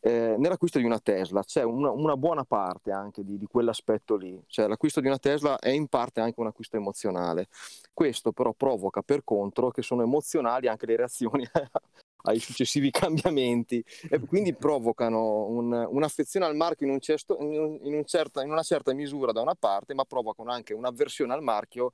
Eh, 0.00 0.36
nell'acquisto 0.38 0.78
di 0.78 0.84
una 0.84 0.98
Tesla 0.98 1.42
c'è 1.42 1.62
una, 1.62 1.90
una 1.90 2.16
buona 2.16 2.44
parte 2.44 2.90
anche 2.90 3.24
di, 3.24 3.38
di, 3.38 3.46
quell'aspetto 3.46 4.16
lì, 4.16 4.40
cioè 4.46 4.66
l'acquisto 4.66 5.00
di 5.00 5.06
una 5.06 5.18
Tesla 5.18 5.58
è 5.58 5.70
in 5.70 5.88
parte 5.88 6.20
anche 6.20 6.40
un 6.40 6.46
acquisto 6.46 6.76
emozionale. 6.76 7.48
Questo 7.92 8.32
però 8.32 8.52
provoca 8.52 9.02
per 9.02 9.22
contro 9.24 9.70
che 9.70 9.82
sono 9.82 10.02
emozionali 10.02 10.68
anche 10.68 10.86
le 10.86 10.96
reazioni 10.96 11.46
ai 12.24 12.38
successivi 12.38 12.90
cambiamenti 12.90 13.84
e 14.08 14.18
quindi 14.20 14.54
provocano 14.54 15.46
un, 15.46 15.72
un'affezione 15.72 16.46
al 16.46 16.56
marchio 16.56 16.86
in, 16.86 16.92
un 16.92 17.00
certo, 17.00 17.36
in, 17.40 17.94
un 17.94 18.04
certa, 18.04 18.42
in, 18.42 18.50
una 18.50 18.62
certa 18.62 18.92
misura 18.92 19.32
da 19.32 19.40
una 19.40 19.54
parte, 19.54 19.94
ma 19.94 20.04
provocano 20.04 20.50
anche 20.50 20.74
un'avversione 20.74 21.32
al 21.32 21.42
marchio 21.42 21.92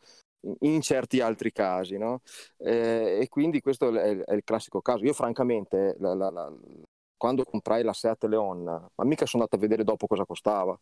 in 0.60 0.80
certi 0.80 1.20
altri 1.20 1.52
casi, 1.52 1.96
no? 1.96 2.20
eh, 2.58 3.18
e 3.20 3.28
quindi 3.28 3.60
questo 3.60 3.94
è, 3.94 4.16
è, 4.18 4.34
il 4.34 4.44
classico 4.44 4.80
caso. 4.80 5.04
Io 5.04 5.12
francamente, 5.12 5.96
la, 5.98 6.14
la, 6.14 6.30
la, 6.30 6.52
quando 7.16 7.44
comprai 7.44 7.82
la 7.82 7.92
Seat 7.92 8.24
Leon, 8.24 8.62
ma 8.62 9.04
mica 9.04 9.26
sono 9.26 9.42
andato 9.42 9.56
a 9.56 9.66
vedere 9.66 9.84
dopo 9.84 10.06
cosa 10.06 10.24
costava. 10.24 10.78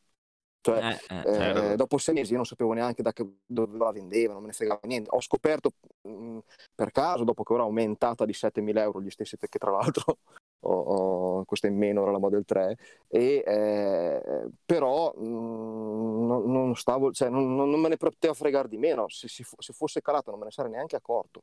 Cioè, 0.61 0.85
eh, 0.85 0.91
eh, 0.91 1.23
certo. 1.23 1.63
eh, 1.63 1.77
dopo 1.77 1.97
sei 1.97 2.15
mesi 2.15 2.31
io 2.31 2.39
non 2.39 2.45
sapevo 2.45 2.73
neanche 2.73 3.01
da 3.01 3.13
che, 3.13 3.25
dove 3.47 3.79
la 3.79 3.93
vendevano, 3.93 4.35
non 4.35 4.43
me 4.43 4.49
ne 4.49 4.53
fregava 4.53 4.81
niente. 4.83 5.11
Ho 5.13 5.21
scoperto 5.21 5.71
mh, 6.03 6.11
mm, 6.11 6.39
per 6.75 6.91
caso, 6.91 7.23
dopo 7.23 7.45
che 7.45 7.53
ora 7.53 7.63
è 7.63 7.67
aumentata 7.67 8.25
di 8.25 8.33
7.000 8.33 8.83
euro, 8.83 9.01
gli 9.01 9.11
stessi 9.11 9.37
che 9.37 9.59
tra 9.59 9.71
l'altro 9.71 10.19
ho, 10.67 11.39
ho, 11.39 11.45
questa 11.45 11.67
in 11.67 11.77
meno 11.77 12.03
era 12.03 12.11
la 12.11 12.19
Model 12.19 12.45
3, 12.45 12.77
e, 13.09 13.43
eh, 13.47 14.49
però 14.65 15.13
mh, 15.17 15.27
mm, 15.27 16.27
non, 16.27 16.51
non, 16.51 16.77
stavo, 16.77 17.13
cioè, 17.13 17.29
non, 17.29 17.55
non, 17.55 17.81
me 17.81 17.89
ne 17.89 17.97
poteva 17.97 18.35
fregare 18.35 18.69
di 18.69 18.77
meno. 18.79 19.09
Se, 19.09 19.29
se, 19.29 19.45
se, 19.59 19.73
fosse 19.73 20.03
calato 20.03 20.31
non 20.31 20.41
me 20.41 20.47
ne 20.47 20.51
sarei 20.51 20.73
neanche 20.73 20.97
accorto. 20.97 21.43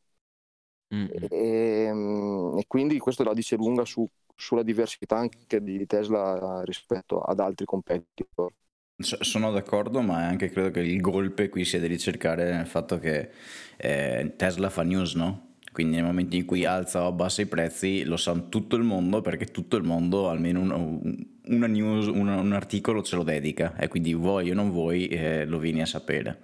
E, 0.90 1.90
mm, 1.92 2.58
e, 2.60 2.66
quindi 2.68 3.00
questo 3.00 3.24
la 3.24 3.34
dice 3.34 3.56
lunga 3.56 3.84
su, 3.86 4.08
sulla 4.36 4.64
diversità 4.64 5.18
anche 5.18 5.62
di 5.64 5.86
Tesla 5.88 6.62
rispetto 6.64 7.20
ad 7.22 7.40
altri 7.40 7.66
competitor. 7.66 8.52
Sono 8.96 9.52
d'accordo, 9.52 10.02
ma 10.02 10.28
anche 10.28 10.50
credo 10.50 10.70
che 10.70 10.82
il 10.82 11.02
golpe 11.02 11.50
qui 11.50 11.66
sia 11.66 11.80
di 11.80 11.88
ricercare 11.88 12.60
il 12.60 12.68
fatto 12.68 13.00
che 13.00 13.32
eh, 13.78 14.34
Tesla 14.38 14.70
fa 14.70 14.84
news, 14.84 15.16
no? 15.16 15.53
Quindi 15.74 15.96
nel 15.96 16.06
momento 16.06 16.36
in 16.36 16.46
cui 16.46 16.66
alza 16.66 17.04
o 17.04 17.08
abbassa 17.08 17.42
i 17.42 17.48
prezzi 17.48 18.04
lo 18.04 18.16
sa 18.16 18.34
tutto 18.34 18.76
il 18.76 18.84
mondo 18.84 19.22
perché 19.22 19.46
tutto 19.46 19.76
il 19.76 19.84
mondo 19.84 20.30
almeno 20.30 20.62
un, 20.62 21.26
una 21.48 21.68
news, 21.68 22.06
una, 22.06 22.40
un 22.40 22.54
articolo 22.54 23.02
ce 23.02 23.16
lo 23.16 23.24
dedica 23.24 23.76
e 23.76 23.88
quindi 23.88 24.14
vuoi 24.14 24.52
o 24.52 24.54
non 24.54 24.70
vuoi 24.70 25.08
eh, 25.08 25.46
lo 25.46 25.58
vieni 25.58 25.82
a 25.82 25.88
sapere. 25.88 26.42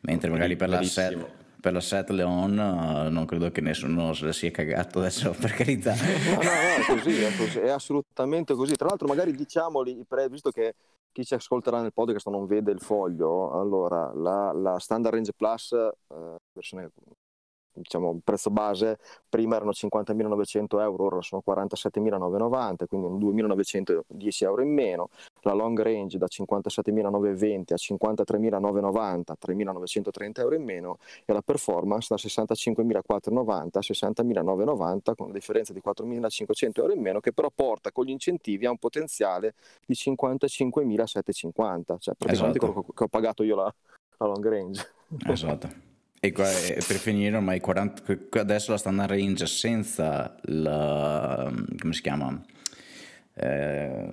Mentre 0.00 0.30
magari 0.30 0.56
per 0.56 0.70
la, 0.70 0.82
set, 0.82 1.26
per 1.60 1.74
la 1.74 1.80
set 1.80 2.08
Leon 2.08 2.56
uh, 2.56 3.10
non 3.10 3.26
credo 3.26 3.50
che 3.50 3.60
nessuno 3.60 4.14
se 4.14 4.24
la 4.24 4.32
sia 4.32 4.50
cagato 4.50 4.98
adesso 4.98 5.30
per 5.38 5.52
carità. 5.52 5.94
No, 5.94 6.34
no, 6.34 6.42
no, 6.42 6.48
è 6.48 6.84
così, 6.86 7.22
è, 7.22 7.36
così, 7.36 7.58
è 7.58 7.68
assolutamente 7.68 8.54
così. 8.54 8.76
Tra 8.76 8.88
l'altro 8.88 9.06
magari 9.06 9.32
diciamoli, 9.32 10.04
visto 10.30 10.50
che 10.50 10.74
chi 11.12 11.22
ci 11.22 11.34
ascolterà 11.34 11.82
nel 11.82 11.92
podcast 11.92 12.28
non 12.28 12.46
vede 12.46 12.72
il 12.72 12.80
foglio, 12.80 13.52
allora 13.52 14.10
la, 14.14 14.52
la 14.52 14.78
Standard 14.78 15.14
Range 15.14 15.32
Plus, 15.36 15.72
eh, 15.72 16.36
versione 16.52 16.90
diciamo, 17.74 18.20
prezzo 18.22 18.50
base 18.50 18.98
prima 19.28 19.56
erano 19.56 19.72
50.900 19.72 20.80
euro, 20.80 21.04
ora 21.04 21.20
sono 21.22 21.42
47.990, 21.46 22.86
quindi 22.86 23.26
2.910 23.26 24.44
euro 24.44 24.62
in 24.62 24.72
meno, 24.72 25.08
la 25.42 25.52
long 25.52 25.78
range 25.80 26.16
da 26.18 26.26
57.920 26.26 27.72
a 27.72 27.76
53.990, 27.76 29.34
3.930 29.46 30.40
euro 30.40 30.54
in 30.54 30.62
meno 30.62 30.98
e 31.24 31.32
la 31.32 31.42
performance 31.42 32.06
da 32.10 32.16
65.490 32.16 33.68
a 33.72 33.80
60.990 33.80 35.14
con 35.14 35.26
una 35.26 35.32
differenza 35.32 35.72
di 35.72 35.80
4.500 35.84 36.70
euro 36.74 36.92
in 36.92 37.00
meno 37.00 37.20
che 37.20 37.32
però 37.32 37.50
porta 37.54 37.92
con 37.92 38.04
gli 38.04 38.10
incentivi 38.10 38.66
a 38.66 38.70
un 38.70 38.78
potenziale 38.78 39.54
di 39.86 39.94
55.750, 39.94 41.98
cioè 41.98 42.14
praticamente 42.14 42.58
esatto. 42.58 42.58
quello 42.58 42.86
che 42.94 43.04
ho 43.04 43.08
pagato 43.08 43.42
io 43.42 43.56
la, 43.56 43.74
la 44.18 44.26
long 44.26 44.48
range. 44.48 44.86
Esatto. 45.26 45.92
E 46.24 46.32
per 46.86 46.96
finire 46.96 47.36
ormai 47.36 47.60
40, 47.60 48.02
adesso 48.40 48.70
la 48.70 48.78
standard 48.78 49.10
range 49.10 49.44
senza 49.46 50.34
la... 50.44 51.52
come 51.78 51.92
si 51.92 52.00
chiama? 52.00 52.42
Eh, 53.34 54.10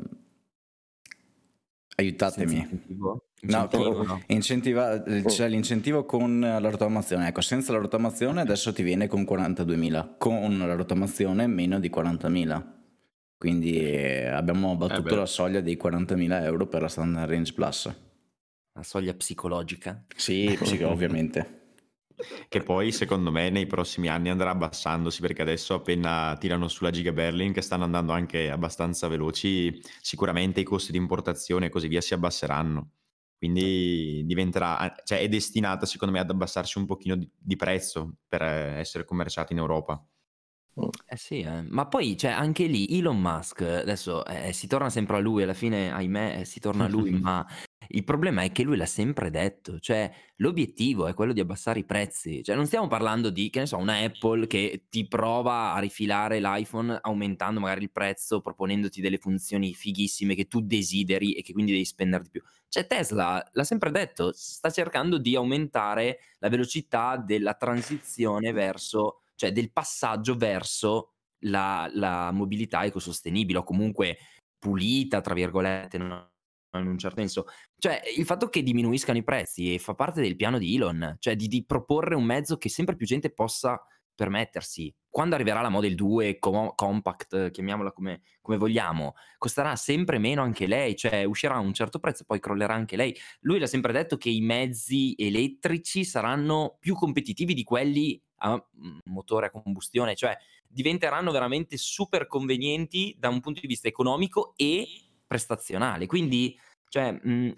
aiutatemi. 1.95 2.53
Incentivo? 2.53 3.25
Incentivo, 3.43 4.03
no, 4.03 4.21
incentiva, 4.27 5.01
c'è 5.01 5.47
l'incentivo 5.47 6.05
con 6.05 6.41
la 6.41 6.59
rottamazione. 6.59 7.29
Ecco, 7.29 7.39
senza 7.39 7.71
la 7.71 7.79
rottamazione 7.79 8.41
adesso 8.41 8.73
ti 8.73 8.83
viene 8.83 9.07
con 9.07 9.21
42.000, 9.21 10.09
con 10.17 10.57
la 10.59 10.75
rottamazione 10.75 11.47
meno 11.47 11.79
di 11.79 11.89
40.000. 11.89 12.63
Quindi 13.37 13.79
eh, 13.79 14.27
abbiamo 14.27 14.75
battuto 14.75 15.13
eh 15.13 15.17
la 15.17 15.25
soglia 15.25 15.61
dei 15.61 15.79
40.000 15.81 16.43
euro 16.43 16.67
per 16.67 16.81
la 16.81 16.87
Standard 16.89 17.29
Range 17.29 17.53
Plus. 17.53 17.95
La 18.73 18.83
soglia 18.83 19.13
psicologica? 19.13 20.03
Sì, 20.15 20.55
psico- 20.61 20.89
ovviamente 20.89 21.59
che 22.47 22.61
poi 22.61 22.91
secondo 22.91 23.31
me 23.31 23.49
nei 23.49 23.67
prossimi 23.67 24.07
anni 24.07 24.29
andrà 24.29 24.51
abbassandosi 24.51 25.21
perché 25.21 25.41
adesso 25.41 25.73
appena 25.73 26.35
tirano 26.39 26.67
sulla 26.67 26.91
Giga 26.91 27.11
Berlin 27.11 27.53
che 27.53 27.61
stanno 27.61 27.83
andando 27.83 28.11
anche 28.11 28.49
abbastanza 28.49 29.07
veloci 29.07 29.81
sicuramente 30.01 30.59
i 30.59 30.63
costi 30.63 30.91
di 30.91 30.97
importazione 30.97 31.67
e 31.67 31.69
così 31.69 31.87
via 31.87 32.01
si 32.01 32.13
abbasseranno 32.13 32.91
quindi 33.37 34.23
diventerà 34.25 34.93
cioè 35.03 35.19
è 35.19 35.27
destinata 35.27 35.85
secondo 35.85 36.13
me 36.13 36.19
ad 36.19 36.29
abbassarsi 36.29 36.77
un 36.77 36.85
pochino 36.85 37.15
di, 37.15 37.29
di 37.35 37.55
prezzo 37.55 38.17
per 38.27 38.43
essere 38.43 39.03
commerciata 39.05 39.53
in 39.53 39.59
Europa 39.59 40.03
eh 41.05 41.17
sì, 41.17 41.41
eh. 41.41 41.63
ma 41.63 41.85
poi 41.87 42.17
cioè, 42.17 42.31
anche 42.31 42.65
lì 42.65 42.87
Elon 42.97 43.19
Musk, 43.19 43.61
adesso 43.61 44.25
eh, 44.25 44.53
si 44.53 44.67
torna 44.67 44.89
sempre 44.89 45.17
a 45.17 45.19
lui, 45.19 45.43
alla 45.43 45.53
fine 45.53 45.91
ahimè 45.91 46.39
eh, 46.39 46.45
si 46.45 46.59
torna 46.59 46.85
a 46.85 46.87
lui, 46.87 47.11
ma 47.19 47.45
il 47.93 48.03
problema 48.03 48.43
è 48.43 48.51
che 48.51 48.63
lui 48.63 48.77
l'ha 48.77 48.85
sempre 48.85 49.29
detto, 49.29 49.79
cioè 49.79 50.11
l'obiettivo 50.37 51.07
è 51.07 51.13
quello 51.13 51.33
di 51.33 51.39
abbassare 51.39 51.79
i 51.79 51.85
prezzi, 51.85 52.43
cioè 52.43 52.55
non 52.55 52.65
stiamo 52.65 52.87
parlando 52.87 53.29
di, 53.29 53.49
che 53.49 53.59
ne 53.59 53.65
so, 53.65 53.77
una 53.77 53.97
Apple 53.97 54.47
che 54.47 54.85
ti 54.89 55.07
prova 55.07 55.73
a 55.73 55.79
rifilare 55.79 56.39
l'iPhone 56.39 56.99
aumentando 57.01 57.59
magari 57.59 57.83
il 57.83 57.91
prezzo, 57.91 58.41
proponendoti 58.41 59.01
delle 59.01 59.17
funzioni 59.17 59.73
fighissime 59.73 60.35
che 60.35 60.47
tu 60.47 60.61
desideri 60.61 61.33
e 61.33 61.41
che 61.41 61.53
quindi 61.53 61.71
devi 61.71 61.85
spendere 61.85 62.23
di 62.23 62.29
più. 62.29 62.41
Cioè 62.67 62.87
Tesla 62.87 63.45
l'ha 63.51 63.63
sempre 63.63 63.91
detto, 63.91 64.31
sta 64.33 64.69
cercando 64.69 65.17
di 65.17 65.35
aumentare 65.35 66.19
la 66.39 66.49
velocità 66.49 67.17
della 67.17 67.53
transizione 67.53 68.51
verso 68.51 69.21
cioè 69.35 69.51
del 69.51 69.71
passaggio 69.71 70.35
verso 70.35 71.13
la, 71.45 71.89
la 71.93 72.31
mobilità 72.31 72.83
ecosostenibile 72.85 73.59
o 73.59 73.63
comunque 73.63 74.17
pulita, 74.59 75.21
tra 75.21 75.33
virgolette, 75.33 75.97
no? 75.97 76.30
In 76.79 76.87
un 76.87 76.97
certo 76.97 77.19
senso. 77.19 77.45
Cioè, 77.77 78.01
il 78.17 78.25
fatto 78.25 78.47
che 78.49 78.63
diminuiscano 78.63 79.17
i 79.17 79.23
prezzi 79.23 79.77
fa 79.79 79.93
parte 79.93 80.21
del 80.21 80.35
piano 80.35 80.57
di 80.57 80.75
Elon, 80.75 81.17
cioè 81.19 81.35
di, 81.35 81.47
di 81.47 81.65
proporre 81.65 82.15
un 82.15 82.23
mezzo 82.23 82.57
che 82.57 82.69
sempre 82.69 82.95
più 82.95 83.05
gente 83.05 83.31
possa 83.31 83.81
permettersi. 84.21 84.93
Quando 85.09 85.35
arriverà 85.35 85.61
la 85.61 85.69
Model 85.69 85.95
2 85.95 86.37
com- 86.39 86.73
compact, 86.75 87.51
chiamiamola 87.51 87.91
come, 87.91 88.21
come, 88.41 88.57
vogliamo, 88.57 89.15
costerà 89.37 89.75
sempre 89.75 90.19
meno 90.19 90.41
anche 90.41 90.67
lei, 90.67 90.95
cioè 90.95 91.23
uscirà 91.23 91.55
a 91.55 91.59
un 91.59 91.73
certo 91.73 91.99
prezzo, 91.99 92.23
poi 92.25 92.39
crollerà 92.39 92.73
anche 92.73 92.95
lei. 92.95 93.15
Lui 93.41 93.59
l'ha 93.59 93.67
sempre 93.67 93.91
detto 93.91 94.17
che 94.17 94.29
i 94.29 94.41
mezzi 94.41 95.15
elettrici 95.17 96.05
saranno 96.05 96.77
più 96.79 96.95
competitivi 96.95 97.53
di 97.53 97.63
quelli 97.63 98.21
a 98.43 98.53
mm, 98.53 98.99
motore 99.05 99.47
a 99.47 99.49
combustione, 99.49 100.15
cioè 100.15 100.37
diventeranno 100.67 101.31
veramente 101.31 101.75
super 101.77 102.27
convenienti 102.27 103.15
da 103.17 103.29
un 103.29 103.41
punto 103.41 103.59
di 103.59 103.67
vista 103.67 103.87
economico 103.87 104.53
e 104.55 104.87
prestazionale. 105.31 106.07
Quindi, 106.07 106.59
cioè, 106.89 107.13
mh, 107.13 107.31
mm, 107.31 107.51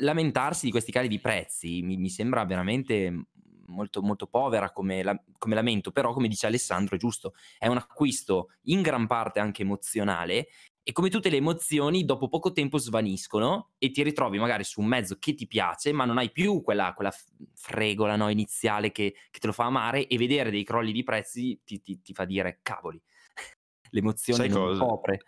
lamentarsi 0.00 0.66
di 0.66 0.72
questi 0.72 0.90
cali 0.90 1.06
di 1.06 1.20
prezzi 1.20 1.82
mi, 1.82 1.96
mi 1.96 2.08
sembra 2.08 2.44
veramente 2.44 3.28
molto, 3.68 4.02
molto 4.02 4.26
povera 4.26 4.72
come, 4.72 5.04
la, 5.04 5.16
come, 5.38 5.54
lamento, 5.54 5.92
però 5.92 6.12
come 6.12 6.26
dice 6.26 6.48
Alessandro 6.48 6.96
è 6.96 6.98
giusto, 6.98 7.34
è 7.58 7.68
un 7.68 7.76
acquisto 7.76 8.48
in 8.62 8.82
gran 8.82 9.06
parte 9.06 9.38
anche 9.38 9.62
emozionale 9.62 10.48
e 10.82 10.90
come 10.90 11.10
tutte 11.10 11.30
le 11.30 11.36
emozioni 11.36 12.04
dopo 12.04 12.28
poco 12.28 12.50
tempo 12.50 12.78
svaniscono 12.78 13.70
e 13.78 13.92
ti 13.92 14.02
ritrovi 14.02 14.38
magari 14.38 14.64
su 14.64 14.80
un 14.80 14.86
mezzo 14.86 15.16
che 15.20 15.34
ti 15.34 15.46
piace 15.46 15.92
ma 15.92 16.04
non 16.04 16.18
hai 16.18 16.32
più 16.32 16.60
quella, 16.62 16.92
quella 16.92 17.12
fregola 17.54 18.16
no, 18.16 18.28
iniziale 18.30 18.90
che, 18.90 19.14
che, 19.30 19.38
te 19.38 19.46
lo 19.46 19.52
fa 19.52 19.64
amare 19.64 20.08
e 20.08 20.16
vedere 20.16 20.50
dei 20.50 20.64
crolli 20.64 20.92
di 20.92 21.04
prezzi 21.04 21.60
ti, 21.64 21.80
ti, 21.80 22.02
ti 22.02 22.12
fa 22.12 22.24
dire 22.24 22.60
cavoli 22.62 23.00
l'emozione 23.90 24.44
Sai 24.44 24.48
non 24.48 24.66
cosa? 24.66 24.84
copre 24.84 25.20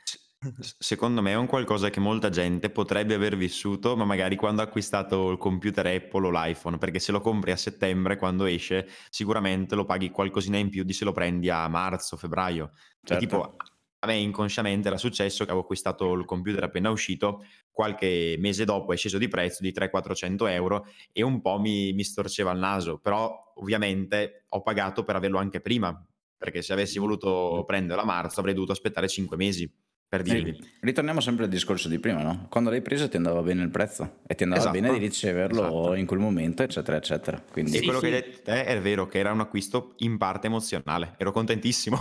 Secondo 0.78 1.20
me 1.20 1.32
è 1.32 1.34
un 1.34 1.46
qualcosa 1.46 1.90
che 1.90 1.98
molta 1.98 2.28
gente 2.28 2.70
potrebbe 2.70 3.14
aver 3.14 3.36
vissuto, 3.36 3.96
ma 3.96 4.04
magari 4.04 4.36
quando 4.36 4.62
ha 4.62 4.64
acquistato 4.64 5.30
il 5.30 5.36
computer 5.36 5.84
Apple 5.86 6.26
o 6.26 6.30
l'iPhone, 6.30 6.78
perché 6.78 7.00
se 7.00 7.10
lo 7.10 7.20
compri 7.20 7.50
a 7.50 7.56
settembre 7.56 8.16
quando 8.16 8.44
esce, 8.44 8.88
sicuramente 9.10 9.74
lo 9.74 9.84
paghi 9.84 10.10
qualcosina 10.10 10.56
in 10.56 10.68
più 10.70 10.84
di 10.84 10.92
se 10.92 11.04
lo 11.04 11.10
prendi 11.10 11.50
a 11.50 11.66
marzo, 11.66 12.16
febbraio. 12.16 12.70
Cioè, 13.02 13.18
certo. 13.18 13.24
tipo, 13.24 13.56
a 13.98 14.06
me 14.06 14.14
inconsciamente 14.14 14.86
era 14.86 14.96
successo 14.96 15.38
che 15.38 15.50
avevo 15.50 15.64
acquistato 15.64 16.12
il 16.12 16.24
computer 16.24 16.62
appena 16.62 16.90
uscito, 16.90 17.44
qualche 17.72 18.36
mese 18.38 18.64
dopo 18.64 18.92
è 18.92 18.96
sceso 18.96 19.18
di 19.18 19.26
prezzo 19.26 19.64
di 19.64 19.72
300-400 19.72 20.48
euro 20.50 20.86
e 21.10 21.22
un 21.22 21.40
po' 21.40 21.58
mi, 21.58 21.92
mi 21.94 22.04
storceva 22.04 22.52
il 22.52 22.60
naso, 22.60 22.98
però 22.98 23.52
ovviamente 23.56 24.44
ho 24.50 24.62
pagato 24.62 25.02
per 25.02 25.16
averlo 25.16 25.38
anche 25.38 25.60
prima, 25.60 26.00
perché 26.36 26.62
se 26.62 26.72
avessi 26.72 27.00
voluto 27.00 27.64
prenderlo 27.66 28.02
a 28.02 28.06
marzo 28.06 28.38
avrei 28.38 28.54
dovuto 28.54 28.70
aspettare 28.70 29.08
5 29.08 29.36
mesi 29.36 29.68
per 30.08 30.22
dirvi. 30.22 30.58
Ritorniamo 30.80 31.20
sempre 31.20 31.44
al 31.44 31.50
discorso 31.50 31.88
di 31.88 31.98
prima, 31.98 32.22
no? 32.22 32.46
Quando 32.48 32.70
l'hai 32.70 32.80
preso 32.80 33.08
ti 33.08 33.16
andava 33.16 33.42
bene 33.42 33.62
il 33.62 33.70
prezzo 33.70 34.20
e 34.26 34.34
ti 34.34 34.44
andava 34.44 34.62
esatto. 34.62 34.80
bene 34.80 34.92
di 34.92 34.98
riceverlo 34.98 35.60
esatto. 35.60 35.94
in 35.94 36.06
quel 36.06 36.18
momento, 36.18 36.62
eccetera, 36.62 36.96
eccetera. 36.96 37.42
Quindi... 37.50 37.76
E 37.76 37.82
quello 37.82 38.00
sì. 38.00 38.06
che 38.06 38.14
hai 38.14 38.22
detto 38.22 38.40
te 38.44 38.64
è 38.64 38.80
vero 38.80 39.06
che 39.06 39.18
era 39.18 39.32
un 39.32 39.40
acquisto 39.40 39.94
in 39.98 40.16
parte 40.16 40.46
emozionale, 40.46 41.14
ero 41.18 41.30
contentissimo. 41.30 41.98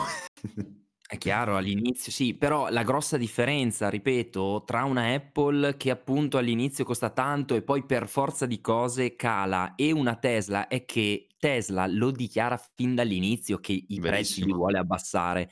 È 1.10 1.18
chiaro, 1.18 1.56
all'inizio 1.56 2.12
sì, 2.12 2.34
però 2.34 2.68
la 2.70 2.84
grossa 2.84 3.16
differenza, 3.16 3.90
ripeto, 3.90 4.64
tra 4.66 4.84
una 4.84 5.14
Apple 5.14 5.78
che 5.78 5.90
appunto 5.90 6.38
all'inizio 6.38 6.84
costa 6.84 7.12
tanto 7.12 7.56
e 7.56 7.62
poi 7.62 7.86
per 7.86 8.10
forza 8.10 8.46
di 8.46 8.60
cose 8.60 9.16
cala 9.16 9.76
e 9.76 9.94
una 9.94 10.16
Tesla 10.16 10.68
è 10.68 10.84
che 10.84 11.28
Tesla 11.40 11.88
lo 11.88 12.12
dichiara 12.12 12.60
fin 12.76 12.94
dall'inizio 12.94 13.60
che 13.60 13.86
i 13.88 14.00
prezzi 14.02 14.44
li 14.44 14.52
vuole 14.52 14.80
abbassare. 14.80 15.50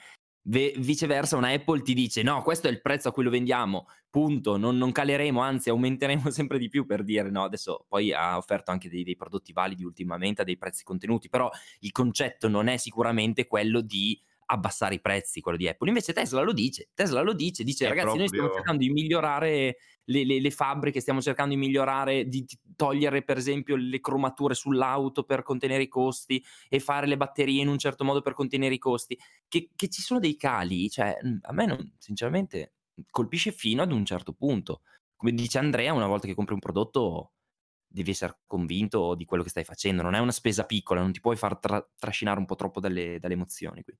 Ve- 0.47 0.75
viceversa, 0.77 1.37
una 1.37 1.49
Apple 1.49 1.81
ti 1.81 1.93
dice: 1.93 2.21
No, 2.21 2.43
questo 2.43 2.67
è 2.67 2.71
il 2.71 2.81
prezzo 2.81 3.07
a 3.07 3.11
cui 3.11 3.23
lo 3.23 3.29
vendiamo, 3.31 3.87
punto. 4.09 4.57
Non, 4.57 4.77
non 4.77 4.91
caleremo, 4.91 5.41
anzi, 5.41 5.69
aumenteremo 5.69 6.29
sempre 6.31 6.59
di 6.59 6.69
più 6.69 6.85
per 6.85 7.03
dire 7.03 7.31
no. 7.31 7.43
Adesso 7.43 7.85
poi 7.87 8.13
ha 8.13 8.37
offerto 8.37 8.71
anche 8.71 8.89
dei, 8.89 9.03
dei 9.03 9.15
prodotti 9.15 9.53
validi 9.53 9.83
ultimamente 9.83 10.41
a 10.41 10.45
dei 10.45 10.57
prezzi 10.57 10.83
contenuti, 10.83 11.29
però 11.29 11.49
il 11.79 11.91
concetto 11.91 12.47
non 12.47 12.67
è 12.67 12.77
sicuramente 12.77 13.47
quello 13.47 13.81
di 13.81 14.19
abbassare 14.45 14.95
i 14.95 15.01
prezzi, 15.01 15.41
quello 15.41 15.57
di 15.57 15.67
Apple. 15.67 15.87
Invece 15.87 16.13
Tesla 16.13 16.41
lo 16.41 16.53
dice, 16.53 16.89
Tesla 16.93 17.21
lo 17.21 17.33
dice, 17.33 17.63
dice 17.63 17.85
è 17.85 17.89
ragazzi 17.89 18.05
proprio... 18.05 18.21
noi 18.21 18.33
stiamo 18.33 18.53
cercando 18.53 18.81
di 18.83 18.89
migliorare 18.89 19.77
le, 20.05 20.23
le, 20.23 20.39
le, 20.39 20.51
fabbriche, 20.51 20.99
stiamo 20.99 21.21
cercando 21.21 21.53
di 21.53 21.59
migliorare, 21.59 22.27
di 22.27 22.45
togliere 22.75 23.23
per 23.23 23.37
esempio 23.37 23.75
le 23.75 23.99
cromature 23.99 24.53
sull'auto 24.53 25.23
per 25.23 25.43
contenere 25.43 25.83
i 25.83 25.87
costi 25.87 26.43
e 26.69 26.79
fare 26.79 27.07
le 27.07 27.17
batterie 27.17 27.61
in 27.61 27.67
un 27.67 27.77
certo 27.77 28.03
modo 28.03 28.21
per 28.21 28.33
contenere 28.33 28.75
i 28.75 28.79
costi. 28.79 29.17
Che, 29.47 29.71
che 29.75 29.89
ci 29.89 30.01
sono 30.01 30.19
dei 30.19 30.35
cali, 30.35 30.89
cioè 30.89 31.17
a 31.41 31.53
me 31.53 31.65
non, 31.65 31.93
sinceramente 31.97 32.73
colpisce 33.09 33.51
fino 33.51 33.81
ad 33.81 33.91
un 33.91 34.05
certo 34.05 34.33
punto. 34.33 34.81
Come 35.15 35.31
dice 35.31 35.57
Andrea, 35.57 35.93
una 35.93 36.07
volta 36.07 36.27
che 36.27 36.35
compri 36.35 36.53
un 36.53 36.59
prodotto 36.59 37.31
devi 37.87 38.11
essere 38.11 38.39
convinto 38.45 39.15
di 39.15 39.23
quello 39.23 39.41
che 39.41 39.49
stai 39.49 39.63
facendo, 39.63 40.01
non 40.01 40.15
è 40.15 40.19
una 40.19 40.31
spesa 40.31 40.65
piccola, 40.65 40.99
non 41.01 41.13
ti 41.13 41.21
puoi 41.21 41.37
far 41.37 41.57
tra- 41.57 41.87
trascinare 41.97 42.39
un 42.39 42.45
po' 42.45 42.55
troppo 42.55 42.81
dalle, 42.81 43.19
dalle 43.19 43.35
emozioni. 43.35 43.83
Qui. 43.83 43.97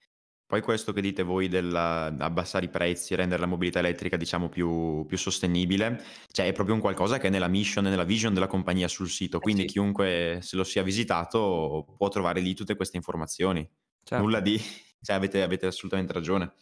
Poi 0.48 0.62
questo 0.62 0.94
che 0.94 1.02
dite 1.02 1.24
voi 1.24 1.48
dell'abbassare 1.48 2.66
i 2.66 2.70
prezzi, 2.70 3.16
rendere 3.16 3.42
la 3.42 3.48
mobilità 3.48 3.80
elettrica 3.80 4.16
diciamo 4.16 4.48
più, 4.48 5.04
più 5.08 5.18
sostenibile, 5.18 6.04
cioè 6.32 6.46
è 6.46 6.52
proprio 6.52 6.76
un 6.76 6.82
qualcosa 6.82 7.18
che 7.18 7.28
è 7.28 7.30
nella 7.32 7.48
mission 7.48 7.88
e 7.88 7.90
nella 7.90 8.04
vision 8.04 8.34
della 8.34 8.46
compagnia 8.46 8.88
sul 8.88 9.10
sito, 9.10 9.38
eh 9.38 9.40
quindi 9.40 9.64
sì. 9.64 9.68
chiunque 9.70 10.40
se 10.42 10.56
lo 10.56 10.64
sia 10.64 10.84
visitato 10.84 11.86
può 11.98 12.10
trovare 12.10 12.42
lì 12.42 12.54
tutte 12.54 12.76
queste 12.76 12.98
informazioni. 12.98 13.68
Certo. 14.04 14.24
Nulla 14.24 14.40
di... 14.40 14.62
Cioè 15.06 15.16
avete, 15.16 15.44
avete 15.44 15.68
assolutamente 15.68 16.14
ragione. 16.14 16.54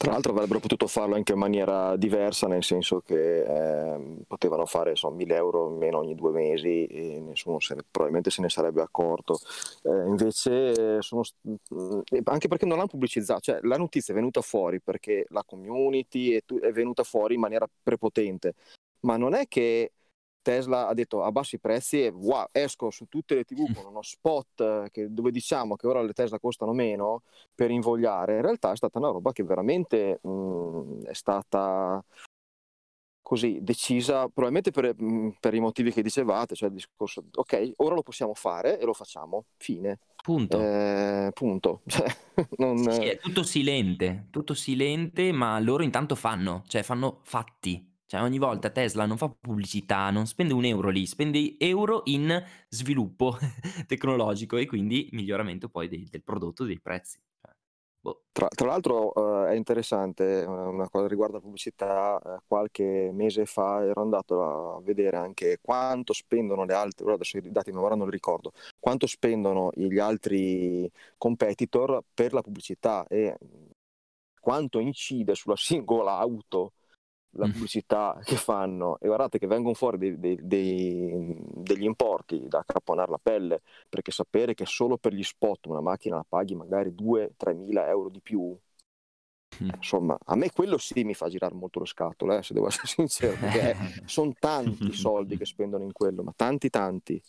Tra 0.00 0.12
l'altro 0.12 0.32
avrebbero 0.32 0.60
potuto 0.60 0.86
farlo 0.86 1.14
anche 1.14 1.32
in 1.32 1.38
maniera 1.38 1.94
diversa, 1.94 2.46
nel 2.46 2.64
senso 2.64 3.02
che 3.04 3.42
eh, 3.42 4.16
potevano 4.26 4.64
fare 4.64 4.96
so, 4.96 5.10
1000 5.10 5.34
euro 5.34 5.68
in 5.68 5.76
meno 5.76 5.98
ogni 5.98 6.14
due 6.14 6.30
mesi 6.30 6.86
e 6.86 7.20
nessuno 7.20 7.60
se 7.60 7.74
ne, 7.74 7.82
probabilmente 7.82 8.30
se 8.30 8.40
ne 8.40 8.48
sarebbe 8.48 8.80
accorto. 8.80 9.38
Eh, 9.82 10.06
invece, 10.06 11.02
sono, 11.02 11.20
eh, 11.42 12.22
anche 12.24 12.48
perché 12.48 12.64
non 12.64 12.78
l'hanno 12.78 12.88
pubblicizzato, 12.88 13.40
cioè 13.40 13.58
la 13.60 13.76
notizia 13.76 14.14
è 14.14 14.16
venuta 14.16 14.40
fuori 14.40 14.80
perché 14.80 15.26
la 15.28 15.44
community 15.44 16.30
è, 16.30 16.42
è 16.62 16.72
venuta 16.72 17.02
fuori 17.02 17.34
in 17.34 17.40
maniera 17.40 17.68
prepotente, 17.82 18.54
ma 19.00 19.18
non 19.18 19.34
è 19.34 19.48
che 19.48 19.92
Tesla 20.50 20.88
ha 20.88 20.94
detto 20.94 21.22
abbassi 21.22 21.54
i 21.54 21.60
prezzi 21.60 22.02
e 22.02 22.08
wow, 22.08 22.46
esco 22.50 22.90
su 22.90 23.06
tutte 23.08 23.36
le 23.36 23.44
tv 23.44 23.72
con 23.72 23.86
uno 23.86 24.02
spot 24.02 24.90
che, 24.90 25.06
dove 25.12 25.30
diciamo 25.30 25.76
che 25.76 25.86
ora 25.86 26.02
le 26.02 26.12
Tesla 26.12 26.40
costano 26.40 26.72
meno 26.72 27.22
per 27.54 27.70
invogliare, 27.70 28.36
in 28.36 28.42
realtà 28.42 28.72
è 28.72 28.76
stata 28.76 28.98
una 28.98 29.10
roba 29.10 29.32
che 29.32 29.44
veramente 29.44 30.18
mh, 30.22 30.28
mm, 30.30 31.02
è 31.04 31.14
stata 31.14 32.02
così 33.30 33.58
decisa, 33.62 34.28
probabilmente 34.28 34.72
per, 34.72 34.92
mh, 34.96 35.04
mm, 35.04 35.28
per, 35.38 35.54
i 35.54 35.60
motivi 35.60 35.92
che 35.92 36.02
dicevate, 36.02 36.56
cioè 36.56 36.68
il 36.68 36.74
discorso, 36.74 37.22
ok, 37.32 37.74
ora 37.76 37.94
lo 37.94 38.02
possiamo 38.02 38.34
fare 38.34 38.80
e 38.80 38.84
lo 38.84 38.92
facciamo, 38.92 39.44
fine. 39.56 40.00
Punto. 40.20 40.58
Eh, 40.58 41.30
punto. 41.32 41.82
Cioè, 41.86 42.16
non... 42.56 42.78
sì, 42.78 43.04
è 43.04 43.18
tutto 43.18 43.42
silente, 43.44 44.26
tutto 44.30 44.54
silente, 44.54 45.30
ma 45.30 45.60
loro 45.60 45.84
intanto 45.84 46.16
fanno, 46.16 46.64
cioè 46.66 46.82
fanno 46.82 47.20
fatti. 47.22 47.89
Cioè 48.10 48.22
ogni 48.22 48.38
volta 48.38 48.70
Tesla 48.70 49.06
non 49.06 49.16
fa 49.16 49.28
pubblicità, 49.28 50.10
non 50.10 50.26
spende 50.26 50.52
un 50.52 50.64
euro 50.64 50.88
lì, 50.88 51.06
spende 51.06 51.54
euro 51.58 52.00
in 52.06 52.42
sviluppo 52.68 53.36
tecnologico 53.86 54.56
e 54.56 54.66
quindi 54.66 55.08
miglioramento 55.12 55.68
poi 55.68 55.86
dei, 55.86 56.08
del 56.10 56.24
prodotto, 56.24 56.64
dei 56.64 56.80
prezzi. 56.80 57.20
Cioè, 57.40 57.52
boh. 58.00 58.22
Tra, 58.32 58.48
tra, 58.48 58.66
l'altro 58.66 59.12
uh, 59.14 59.44
è 59.44 59.54
interessante 59.54 60.44
una 60.44 60.88
cosa 60.88 61.06
riguardo 61.06 61.36
la 61.36 61.40
pubblicità, 61.40 62.20
uh, 62.20 62.38
qualche 62.48 63.12
mese 63.12 63.46
fa 63.46 63.84
ero 63.84 64.02
andato 64.02 64.74
a 64.74 64.80
vedere 64.82 65.16
anche 65.16 65.58
quanto 65.62 66.12
spendono 66.12 66.64
le 66.64 66.74
altre, 66.74 67.04
ora 67.04 67.14
adesso 67.14 67.36
i 67.36 67.52
dati 67.52 67.70
ora 67.70 67.94
non 67.94 68.06
li 68.06 68.12
ricordo, 68.12 68.50
quanto 68.80 69.06
spendono 69.06 69.70
gli 69.72 70.00
altri 70.00 70.90
competitor 71.16 72.02
per 72.12 72.32
la 72.32 72.42
pubblicità 72.42 73.06
e 73.06 73.36
quanto 74.40 74.80
incide 74.80 75.36
sulla 75.36 75.54
singola 75.54 76.16
auto 76.18 76.72
la 77.34 77.46
mm. 77.46 77.50
pubblicità 77.50 78.18
che 78.22 78.36
fanno 78.36 78.98
e 78.98 79.06
guardate 79.06 79.38
che 79.38 79.46
vengono 79.46 79.74
fuori 79.74 79.98
dei, 79.98 80.18
dei, 80.18 80.38
dei, 80.42 81.36
degli 81.38 81.84
importi 81.84 82.46
da 82.48 82.64
caponare 82.66 83.10
la 83.10 83.20
pelle 83.22 83.62
perché 83.88 84.10
sapere 84.10 84.54
che 84.54 84.66
solo 84.66 84.96
per 84.96 85.12
gli 85.12 85.22
spot 85.22 85.66
una 85.66 85.80
macchina 85.80 86.16
la 86.16 86.26
paghi 86.28 86.54
magari 86.54 86.90
2-3 86.90 87.56
mila 87.56 87.88
euro 87.88 88.08
di 88.08 88.20
più 88.20 88.56
mm. 89.62 89.68
insomma 89.76 90.18
a 90.24 90.34
me 90.34 90.50
quello 90.50 90.76
sì 90.76 91.04
mi 91.04 91.14
fa 91.14 91.28
girare 91.28 91.54
molto 91.54 91.78
lo 91.78 91.84
scatole 91.84 92.38
eh, 92.38 92.42
se 92.42 92.52
devo 92.52 92.66
essere 92.66 92.86
sincero 92.88 93.36
perché 93.38 93.76
sono 94.06 94.32
tanti 94.38 94.88
i 94.88 94.92
soldi 94.92 95.36
che 95.36 95.44
spendono 95.44 95.84
in 95.84 95.92
quello 95.92 96.22
ma 96.22 96.32
tanti 96.34 96.68
tanti 96.68 97.22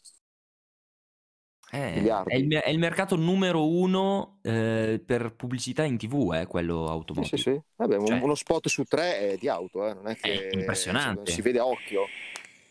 eh, 1.71 2.03
è, 2.25 2.35
il, 2.35 2.53
è, 2.53 2.69
il, 2.69 2.79
mercato 2.79 3.15
numero 3.15 3.69
uno 3.69 4.39
eh, 4.41 5.01
per 5.03 5.35
pubblicità 5.35 5.85
in 5.85 5.97
tv, 5.97 6.33
eh, 6.33 6.45
quello 6.45 6.87
automotive. 6.87 7.37
Sì, 7.37 7.43
sì, 7.43 7.51
sì. 7.51 7.61
Vabbè, 7.77 8.05
cioè, 8.05 8.19
uno 8.19 8.35
spot 8.35 8.67
su 8.67 8.83
tre 8.83 9.19
è 9.19 9.37
di 9.37 9.47
auto, 9.47 9.87
eh, 9.87 9.93
non 9.93 10.07
è 10.07 10.15
che 10.15 10.49
è 10.49 10.55
impressionante. 10.57 11.31
Si 11.31 11.41
vede 11.41 11.59
a 11.59 11.65
occhio. 11.65 12.01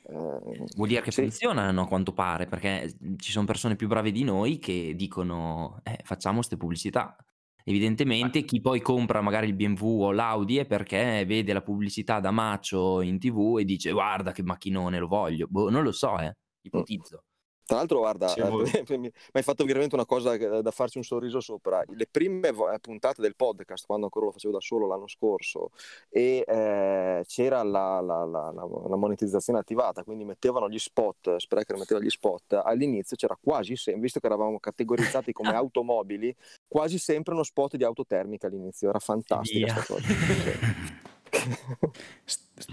Eh, 0.06 0.66
Vuol 0.76 0.88
dire 0.88 1.00
che 1.00 1.12
sì. 1.12 1.22
funzionano 1.22 1.82
a 1.82 1.86
quanto 1.86 2.12
pare, 2.12 2.46
perché 2.46 2.94
ci 3.16 3.30
sono 3.30 3.46
persone 3.46 3.74
più 3.74 3.88
brave 3.88 4.12
di 4.12 4.22
noi 4.22 4.58
che 4.58 4.92
dicono 4.94 5.80
eh, 5.82 5.98
facciamo 6.04 6.36
queste 6.36 6.58
pubblicità. 6.58 7.16
Evidentemente 7.64 8.44
chi 8.44 8.60
poi 8.60 8.82
compra 8.82 9.22
magari 9.22 9.46
il 9.46 9.54
BMW 9.54 10.02
o 10.02 10.12
l'Audi 10.12 10.58
è 10.58 10.66
perché 10.66 11.24
vede 11.26 11.52
la 11.54 11.62
pubblicità 11.62 12.20
da 12.20 12.30
macio 12.30 13.00
in 13.00 13.18
tv 13.18 13.58
e 13.60 13.64
dice 13.64 13.92
guarda 13.92 14.32
che 14.32 14.42
macchinone 14.42 14.98
lo 14.98 15.06
voglio. 15.06 15.46
Boh, 15.48 15.70
non 15.70 15.82
lo 15.82 15.92
so, 15.92 16.18
eh. 16.18 16.36
ipotizzo. 16.62 17.24
Tra 17.70 17.78
l'altro, 17.78 17.98
guarda, 17.98 18.35
mi 18.98 19.12
hai 19.30 19.42
fatto 19.44 19.64
veramente 19.64 19.94
una 19.94 20.04
cosa 20.04 20.37
da 20.61 20.70
farci 20.72 20.98
un 20.98 21.04
sorriso 21.04 21.38
sopra. 21.38 21.85
Le 21.87 22.09
prime 22.11 22.48
eh, 22.48 22.80
puntate 22.80 23.22
del 23.22 23.37
podcast, 23.37 23.87
quando 23.87 24.06
ancora 24.06 24.26
lo 24.26 24.33
facevo 24.33 24.54
da 24.54 24.61
solo 24.61 24.88
l'anno 24.88 25.06
scorso, 25.06 25.70
e 26.09 26.44
eh, 26.44 27.22
c'era 27.28 27.62
la, 27.62 28.00
la, 28.00 28.24
la, 28.24 28.50
la, 28.50 28.96
monetizzazione 28.96 29.61
attivata, 29.61 30.02
quindi 30.02 30.24
mettevano 30.24 30.68
gli 30.68 30.80
spot, 30.80 31.37
Sprecher 31.37 31.76
metteva 31.76 32.00
gli 32.00 32.11
spot, 32.11 32.54
all'inizio 32.54 33.14
c'era 33.14 33.38
quasi 33.40 33.76
sempre, 33.76 34.02
visto 34.02 34.18
che 34.18 34.26
eravamo 34.26 34.59
categorizzati 34.59 35.30
come 35.33 35.54
automobili, 35.54 36.35
quasi 36.66 36.98
sempre 36.98 37.35
uno 37.35 37.44
spot 37.44 37.76
di 37.76 37.85
auto 37.85 38.04
termica 38.04 38.48
all'inizio. 38.48 38.88
Era 38.88 38.98
fantastica 38.98 39.72
questa 39.74 39.94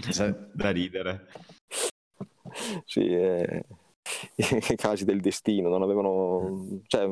cosa. 0.02 0.42
da 0.52 0.70
ridere. 0.72 1.28
Sì, 2.84 3.14
eh 3.14 3.64
i 4.36 4.76
casi 4.76 5.04
del 5.04 5.20
destino, 5.20 5.68
non 5.68 5.82
avevano, 5.82 6.80
cioè, 6.86 7.08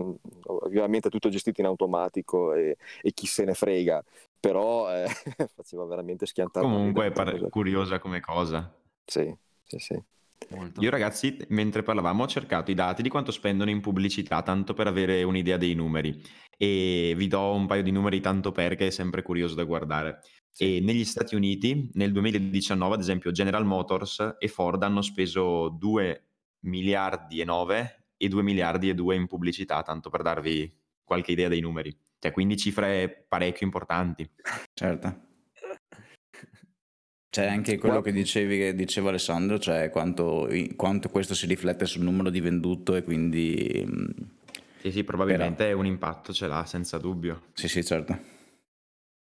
ovviamente 0.46 1.10
tutto 1.10 1.28
gestito 1.28 1.60
in 1.60 1.66
automatico 1.66 2.52
e, 2.54 2.76
e 3.02 3.12
chi 3.12 3.26
se 3.26 3.44
ne 3.44 3.54
frega, 3.54 4.02
però 4.38 4.92
eh, 4.92 5.08
faceva 5.54 5.84
veramente 5.84 6.26
schiantare. 6.26 6.66
Comunque 6.66 7.06
è 7.06 7.12
par- 7.12 7.48
curiosa 7.48 7.98
come 7.98 8.20
cosa. 8.20 8.72
Sì, 9.04 9.34
sì, 9.64 9.78
sì. 9.78 10.02
Molto. 10.50 10.80
Io 10.80 10.90
ragazzi, 10.90 11.36
mentre 11.48 11.82
parlavamo, 11.82 12.22
ho 12.22 12.26
cercato 12.26 12.70
i 12.70 12.74
dati 12.74 13.02
di 13.02 13.08
quanto 13.08 13.32
spendono 13.32 13.70
in 13.70 13.80
pubblicità, 13.80 14.42
tanto 14.42 14.74
per 14.74 14.86
avere 14.86 15.22
un'idea 15.22 15.56
dei 15.56 15.74
numeri. 15.74 16.20
E 16.56 17.14
vi 17.16 17.26
do 17.26 17.52
un 17.52 17.66
paio 17.66 17.82
di 17.82 17.90
numeri 17.90 18.20
tanto 18.20 18.52
perché 18.52 18.86
è 18.86 18.90
sempre 18.90 19.22
curioso 19.22 19.54
da 19.54 19.64
guardare. 19.64 20.20
E 20.56 20.80
negli 20.80 21.04
Stati 21.04 21.34
Uniti, 21.34 21.90
nel 21.94 22.12
2019, 22.12 22.94
ad 22.94 23.00
esempio, 23.00 23.30
General 23.30 23.64
Motors 23.64 24.36
e 24.38 24.48
Ford 24.48 24.82
hanno 24.82 25.02
speso 25.02 25.68
2 25.68 26.25
miliardi 26.66 27.40
e 27.40 27.44
9 27.44 28.04
e 28.16 28.28
2 28.28 28.42
miliardi 28.42 28.88
e 28.88 28.94
2 28.94 29.14
in 29.14 29.26
pubblicità, 29.26 29.82
tanto 29.82 30.10
per 30.10 30.22
darvi 30.22 30.72
qualche 31.04 31.32
idea 31.32 31.48
dei 31.48 31.60
numeri. 31.60 31.96
Cioè, 32.18 32.32
quindi 32.32 32.56
cifre 32.56 33.26
parecchio 33.28 33.66
importanti. 33.66 34.28
Certo. 34.74 35.24
C'è 37.30 37.46
anche 37.46 37.76
quello 37.76 38.00
che 38.00 38.12
dicevi, 38.12 38.56
che 38.56 38.74
diceva 38.74 39.10
Alessandro, 39.10 39.58
cioè 39.58 39.90
quanto, 39.90 40.48
quanto, 40.74 41.10
questo 41.10 41.34
si 41.34 41.46
riflette 41.46 41.84
sul 41.84 42.02
numero 42.02 42.30
di 42.30 42.40
venduto 42.40 42.94
e 42.94 43.02
quindi... 43.04 43.84
Mm, 43.86 44.06
sì, 44.80 44.90
sì, 44.90 45.04
probabilmente 45.04 45.64
Però... 45.66 45.78
un 45.78 45.84
impatto 45.84 46.32
ce 46.32 46.46
l'ha, 46.46 46.64
senza 46.64 46.96
dubbio. 46.96 47.48
Sì, 47.52 47.68
sì, 47.68 47.84
certo. 47.84 48.18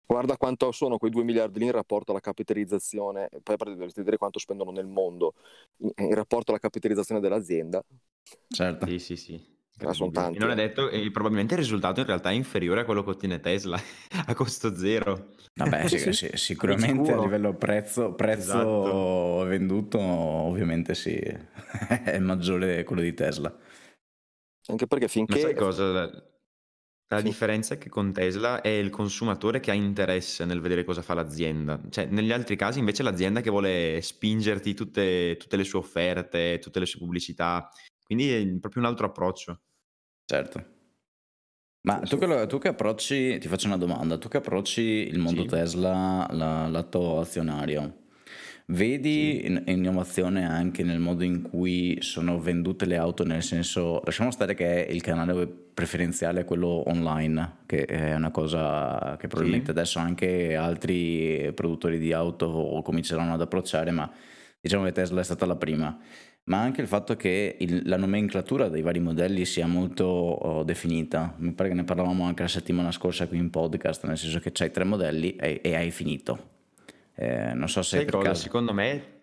Guarda 0.06 0.36
quanto 0.36 0.70
sono 0.72 0.98
quei 0.98 1.10
2 1.10 1.24
miliardi 1.24 1.58
lì 1.58 1.64
in 1.66 1.72
rapporto 1.72 2.10
alla 2.10 2.20
capitalizzazione, 2.20 3.28
poi 3.42 3.56
dovreste 3.56 4.00
vedere 4.00 4.18
quanto 4.18 4.38
spendono 4.38 4.70
nel 4.70 4.86
mondo 4.86 5.34
in, 5.78 5.90
in 5.96 6.14
rapporto 6.14 6.50
alla 6.50 6.60
capitalizzazione 6.60 7.20
dell'azienda. 7.20 7.82
Certo. 8.48 8.86
Sì, 8.86 8.98
sì, 8.98 9.16
sì. 9.16 9.52
Ah, 9.78 9.92
sono 9.92 10.12
tanti. 10.12 10.36
E 10.36 10.40
non 10.40 10.50
è 10.50 10.52
eh. 10.52 10.56
detto, 10.56 10.88
e 10.88 11.10
probabilmente 11.10 11.54
il 11.54 11.60
risultato 11.60 12.00
in 12.00 12.06
realtà 12.06 12.30
è 12.30 12.34
inferiore 12.34 12.82
a 12.82 12.84
quello 12.84 13.02
che 13.02 13.10
ottiene 13.10 13.40
Tesla 13.40 13.76
a 14.26 14.34
costo 14.34 14.76
zero. 14.76 15.30
Vabbè, 15.54 15.88
sì, 15.88 15.98
sì, 16.12 16.30
sicuramente 16.34 17.12
a 17.12 17.20
livello 17.20 17.54
prezzo, 17.54 18.14
prezzo 18.14 18.52
esatto. 18.52 19.44
venduto, 19.46 19.98
ovviamente 19.98 20.94
sì, 20.94 21.14
è 22.04 22.18
maggiore 22.18 22.84
quello 22.84 23.02
di 23.02 23.14
Tesla. 23.14 23.52
Anche 24.66 24.86
perché 24.86 25.08
finché... 25.08 25.34
Ma 25.34 25.40
sai 25.40 25.54
cosa? 25.54 26.33
La, 27.08 27.18
sì. 27.18 27.24
differenza 27.24 27.74
è 27.74 27.78
che 27.78 27.88
con 27.88 28.12
Tesla 28.12 28.60
è 28.60 28.68
il 28.68 28.90
consumatore 28.90 29.60
che 29.60 29.70
ha 29.70 29.74
interesse 29.74 30.44
nel 30.44 30.60
vedere 30.60 30.84
cosa 30.84 31.02
fa 31.02 31.14
l'azienda. 31.14 31.80
Cioè, 31.90 32.06
negli 32.06 32.32
altri 32.32 32.56
casi 32.56 32.78
invece 32.78 33.02
è 33.02 33.04
l'azienda 33.04 33.40
che 33.40 33.50
vuole 33.50 34.00
spingerti 34.00 34.74
tutte, 34.74 35.36
tutte 35.38 35.56
le 35.56 35.64
sue 35.64 35.78
offerte, 35.78 36.58
tutte 36.60 36.80
le 36.80 36.86
sue 36.86 36.98
pubblicità. 37.00 37.68
Quindi 38.02 38.32
è 38.32 38.58
proprio 38.58 38.82
un 38.82 38.88
altro 38.88 39.06
approccio. 39.06 39.62
Certo. 40.24 40.72
Ma 41.86 42.00
tu 42.00 42.16
che, 42.16 42.46
tu 42.46 42.58
che 42.58 42.68
approcci, 42.68 43.38
ti 43.38 43.46
faccio 43.46 43.66
una 43.66 43.76
domanda, 43.76 44.16
tu 44.16 44.28
che 44.28 44.38
approcci 44.38 44.80
il 44.80 45.18
mondo 45.18 45.42
Sì. 45.42 45.48
Tesla, 45.48 46.26
la- 46.30 46.66
lato 46.68 47.20
azionario, 47.20 48.03
vedi 48.66 49.40
Sì. 49.40 49.46
in- 49.46 49.62
innovazione 49.66 50.46
anche 50.46 50.82
nel 50.82 50.98
modo 50.98 51.24
in 51.24 51.42
cui 51.42 51.98
sono 52.00 52.38
vendute 52.40 52.86
le 52.86 52.96
auto, 52.96 53.24
nel 53.24 53.42
senso, 53.42 54.00
lasciamo 54.04 54.30
stare 54.30 54.54
che 54.54 54.86
il 54.90 55.02
canale 55.02 55.46
preferenziale 55.46 56.40
è 56.40 56.44
quello 56.44 56.88
online, 56.88 57.58
che 57.66 57.84
è 57.84 58.14
una 58.14 58.30
cosa 58.30 59.16
che 59.18 59.26
probabilmente 59.28 59.72
Sì. 59.72 59.78
adesso 59.78 59.98
anche 59.98 60.54
altri 60.56 61.52
produttori 61.54 61.98
di 61.98 62.12
auto 62.12 62.80
cominceranno 62.82 63.34
ad 63.34 63.40
approcciare, 63.40 63.90
ma 63.90 64.10
diciamo 64.60 64.84
che 64.84 64.92
Tesla 64.92 65.20
è 65.20 65.24
stata 65.24 65.46
la 65.46 65.56
prima 65.56 65.98
ma 66.46 66.60
anche 66.60 66.82
il 66.82 66.86
fatto 66.86 67.16
che 67.16 67.56
il, 67.58 67.88
la 67.88 67.96
nomenclatura 67.96 68.68
dei 68.68 68.82
vari 68.82 69.00
modelli 69.00 69.46
sia 69.46 69.66
molto 69.66 70.04
oh, 70.04 70.62
definita. 70.62 71.34
Mi 71.38 71.52
pare 71.52 71.70
che 71.70 71.74
ne 71.74 71.84
parlavamo 71.84 72.24
anche 72.24 72.42
la 72.42 72.48
settimana 72.48 72.92
scorsa 72.92 73.26
qui 73.26 73.38
in 73.38 73.48
podcast, 73.48 74.04
nel 74.04 74.18
senso 74.18 74.40
che 74.40 74.52
c'hai 74.52 74.70
tre 74.70 74.84
modelli 74.84 75.36
e, 75.36 75.60
e 75.62 75.74
hai 75.74 75.90
finito. 75.90 76.52
Eh, 77.14 77.54
non 77.54 77.68
so 77.68 77.82
se... 77.82 77.98
Sai 77.98 78.06
cosa? 78.06 78.28
Caso... 78.28 78.42
Secondo 78.42 78.72
me 78.72 79.14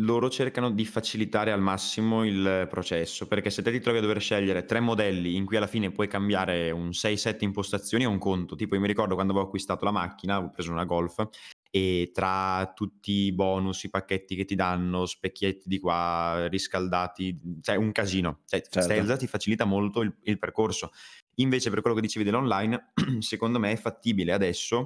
loro 0.00 0.28
cercano 0.28 0.70
di 0.70 0.84
facilitare 0.84 1.52
al 1.52 1.60
massimo 1.60 2.24
il 2.24 2.66
processo, 2.68 3.26
perché 3.26 3.48
se 3.48 3.62
te 3.62 3.70
ti 3.70 3.80
trovi 3.80 3.98
a 3.98 4.00
dover 4.02 4.20
scegliere 4.20 4.64
tre 4.66 4.80
modelli 4.80 5.36
in 5.36 5.46
cui 5.46 5.56
alla 5.56 5.66
fine 5.66 5.90
puoi 5.90 6.06
cambiare 6.06 6.70
un 6.70 6.90
6-7 6.90 7.36
impostazioni 7.40 8.04
è 8.04 8.06
un 8.06 8.18
conto. 8.18 8.56
Tipo 8.56 8.74
io 8.74 8.80
mi 8.80 8.86
ricordo 8.86 9.14
quando 9.14 9.32
avevo 9.32 9.46
acquistato 9.46 9.84
la 9.84 9.92
macchina, 9.92 10.36
avevo 10.36 10.50
preso 10.50 10.70
una 10.70 10.84
Golf 10.84 11.26
e 11.70 12.10
tra 12.12 12.72
tutti 12.74 13.12
i 13.12 13.32
bonus, 13.32 13.84
i 13.84 13.90
pacchetti 13.90 14.34
che 14.34 14.44
ti 14.44 14.54
danno, 14.54 15.06
specchietti 15.06 15.66
di 15.66 15.78
qua, 15.78 16.46
riscaldati, 16.48 17.60
cioè 17.62 17.76
un 17.76 17.92
casino. 17.92 18.40
Cioè, 18.44 18.62
certo. 18.68 19.16
Ti 19.16 19.26
facilita 19.26 19.64
molto 19.64 20.02
il, 20.02 20.14
il 20.24 20.38
percorso. 20.38 20.90
Invece 21.36 21.70
per 21.70 21.80
quello 21.80 21.96
che 21.96 22.02
dicevi 22.02 22.24
dell'online, 22.24 22.92
secondo 23.20 23.58
me 23.58 23.72
è 23.72 23.76
fattibile 23.76 24.32
adesso 24.32 24.84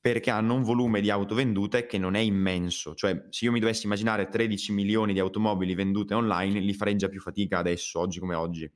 perché 0.00 0.30
hanno 0.30 0.54
un 0.54 0.62
volume 0.62 1.00
di 1.00 1.10
auto 1.10 1.34
vendute 1.34 1.86
che 1.86 1.98
non 1.98 2.14
è 2.14 2.20
immenso. 2.20 2.94
Cioè, 2.94 3.26
se 3.28 3.44
io 3.44 3.52
mi 3.52 3.60
dovessi 3.60 3.84
immaginare 3.84 4.28
13 4.28 4.72
milioni 4.72 5.12
di 5.12 5.18
automobili 5.20 5.74
vendute 5.74 6.14
online, 6.14 6.60
li 6.60 6.72
farei 6.72 6.96
già 6.96 7.08
più 7.08 7.20
fatica 7.20 7.58
adesso, 7.58 7.98
oggi 8.00 8.18
come 8.18 8.34
oggi. 8.34 8.70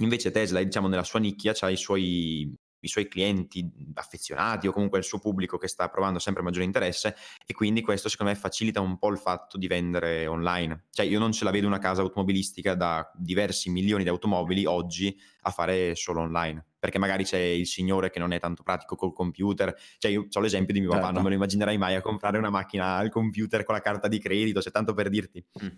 Invece 0.00 0.30
Tesla, 0.30 0.62
diciamo, 0.62 0.88
nella 0.88 1.04
sua 1.04 1.20
nicchia, 1.20 1.54
ha 1.58 1.70
i 1.70 1.76
suoi 1.76 2.54
i 2.80 2.88
suoi 2.88 3.08
clienti 3.08 3.68
affezionati 3.94 4.66
o 4.68 4.72
comunque 4.72 4.98
il 4.98 5.04
suo 5.04 5.18
pubblico 5.18 5.58
che 5.58 5.68
sta 5.68 5.88
provando 5.88 6.18
sempre 6.18 6.42
maggiore 6.42 6.64
interesse 6.64 7.16
e 7.46 7.54
quindi 7.54 7.80
questo 7.80 8.08
secondo 8.08 8.32
me 8.32 8.38
facilita 8.38 8.80
un 8.80 8.98
po' 8.98 9.08
il 9.08 9.18
fatto 9.18 9.58
di 9.58 9.66
vendere 9.66 10.26
online. 10.26 10.86
Cioè 10.90 11.06
io 11.06 11.18
non 11.18 11.32
ce 11.32 11.44
la 11.44 11.50
vedo 11.50 11.66
una 11.66 11.78
casa 11.78 12.02
automobilistica 12.02 12.74
da 12.74 13.10
diversi 13.14 13.70
milioni 13.70 14.02
di 14.02 14.08
automobili 14.08 14.64
oggi 14.64 15.16
a 15.42 15.50
fare 15.50 15.94
solo 15.94 16.20
online, 16.20 16.66
perché 16.78 16.98
magari 16.98 17.24
c'è 17.24 17.38
il 17.38 17.66
signore 17.66 18.10
che 18.10 18.18
non 18.18 18.32
è 18.32 18.40
tanto 18.40 18.62
pratico 18.62 18.96
col 18.96 19.12
computer, 19.12 19.74
cioè 19.98 20.10
io 20.10 20.26
ho 20.30 20.40
l'esempio 20.40 20.74
di 20.74 20.80
mio 20.80 20.90
certo. 20.90 21.04
papà, 21.04 21.14
non 21.14 21.24
me 21.24 21.30
lo 21.30 21.36
immaginerei 21.36 21.78
mai 21.78 21.94
a 21.94 22.02
comprare 22.02 22.38
una 22.38 22.50
macchina 22.50 22.96
al 22.96 23.10
computer 23.10 23.64
con 23.64 23.74
la 23.74 23.80
carta 23.80 24.08
di 24.08 24.18
credito, 24.18 24.60
cioè 24.60 24.72
tanto 24.72 24.94
per 24.94 25.08
dirti. 25.08 25.44
Mm. 25.62 25.68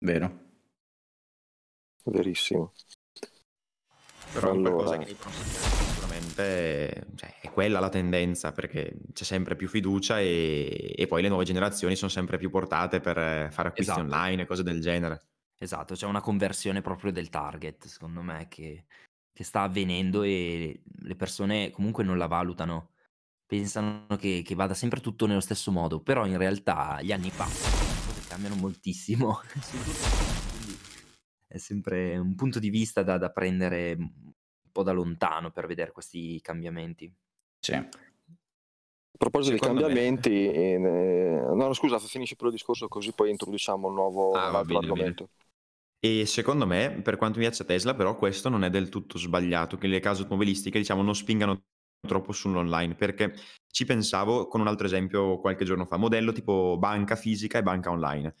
Vero. 0.00 0.46
Verissimo. 2.04 2.72
Però 4.32 4.50
allora... 4.50 4.68
è 4.68 4.72
qualcosa 4.72 4.98
che 4.98 5.97
prossimi 6.38 6.38
sicuramente 6.38 7.06
cioè, 7.16 7.34
è 7.40 7.50
quella 7.50 7.80
la 7.80 7.88
tendenza 7.88 8.52
perché 8.52 8.94
c'è 9.12 9.24
sempre 9.24 9.56
più 9.56 9.68
fiducia 9.68 10.20
e, 10.20 10.94
e, 10.96 11.06
poi 11.06 11.22
le 11.22 11.28
nuove 11.28 11.44
generazioni 11.44 11.96
sono 11.96 12.10
sempre 12.10 12.38
più 12.38 12.50
portate 12.50 13.00
per 13.00 13.52
fare 13.52 13.68
acquisti 13.68 13.90
esatto. 13.90 14.00
online 14.00 14.42
e 14.42 14.46
cose 14.46 14.62
del 14.62 14.80
genere. 14.80 15.22
Esatto, 15.58 15.94
c'è 15.94 16.06
una 16.06 16.20
conversione 16.20 16.82
proprio 16.82 17.10
del 17.10 17.30
target, 17.30 17.86
secondo 17.86 18.22
me, 18.22 18.46
che, 18.48 18.84
che 19.32 19.44
sta 19.44 19.62
avvenendo 19.62 20.22
e 20.22 20.82
le 21.00 21.16
persone 21.16 21.70
comunque 21.70 22.04
non 22.04 22.16
la 22.16 22.26
valutano. 22.26 22.90
Pensano 23.44 24.06
che, 24.18 24.42
che, 24.44 24.54
vada 24.54 24.74
sempre 24.74 25.00
tutto 25.00 25.26
nello 25.26 25.40
stesso 25.40 25.72
modo, 25.72 26.00
però 26.00 26.26
in 26.26 26.36
realtà 26.36 27.00
gli 27.00 27.12
anni 27.12 27.30
passano, 27.30 27.76
cose 28.06 28.28
cambiano 28.28 28.56
moltissimo. 28.56 29.40
è 31.48 31.56
sempre 31.56 32.18
un 32.18 32.34
punto 32.34 32.58
di 32.58 32.68
vista 32.68 33.02
da, 33.02 33.16
da 33.16 33.30
prendere 33.30 33.96
po' 34.78 34.82
da 34.84 34.92
lontano 34.92 35.50
per 35.50 35.66
vedere 35.66 35.90
questi 35.90 36.40
cambiamenti. 36.40 37.12
Sì. 37.58 37.72
A 37.72 37.88
proposito 39.18 39.54
di 39.54 39.60
cambiamenti, 39.60 40.30
me... 40.30 40.72
eh, 40.74 41.54
no, 41.54 41.72
scusa, 41.72 41.98
finisci 41.98 42.36
per 42.36 42.46
il 42.46 42.52
discorso 42.52 42.86
così 42.86 43.12
poi 43.12 43.30
introduciamo 43.30 43.88
un 43.88 43.94
nuovo 43.94 44.32
ah, 44.32 44.62
bene, 44.62 44.78
argomento. 44.78 45.30
E 45.98 46.26
secondo 46.26 46.64
me, 46.64 47.00
per 47.02 47.16
quanto 47.16 47.38
mi 47.38 47.44
piace 47.44 47.64
Tesla, 47.64 47.94
però 47.94 48.14
questo 48.14 48.48
non 48.48 48.62
è 48.62 48.70
del 48.70 48.88
tutto 48.88 49.18
sbagliato, 49.18 49.76
che 49.76 49.88
le 49.88 49.98
case 49.98 50.22
automobilistiche 50.22 50.78
diciamo 50.78 51.02
non 51.02 51.16
spingano 51.16 51.60
troppo 52.06 52.30
sull'online, 52.30 52.94
perché 52.94 53.34
ci 53.72 53.84
pensavo 53.84 54.46
con 54.46 54.60
un 54.60 54.68
altro 54.68 54.86
esempio 54.86 55.40
qualche 55.40 55.64
giorno 55.64 55.86
fa, 55.86 55.96
modello 55.96 56.30
tipo 56.30 56.76
banca 56.78 57.16
fisica 57.16 57.58
e 57.58 57.64
banca 57.64 57.90
online. 57.90 58.32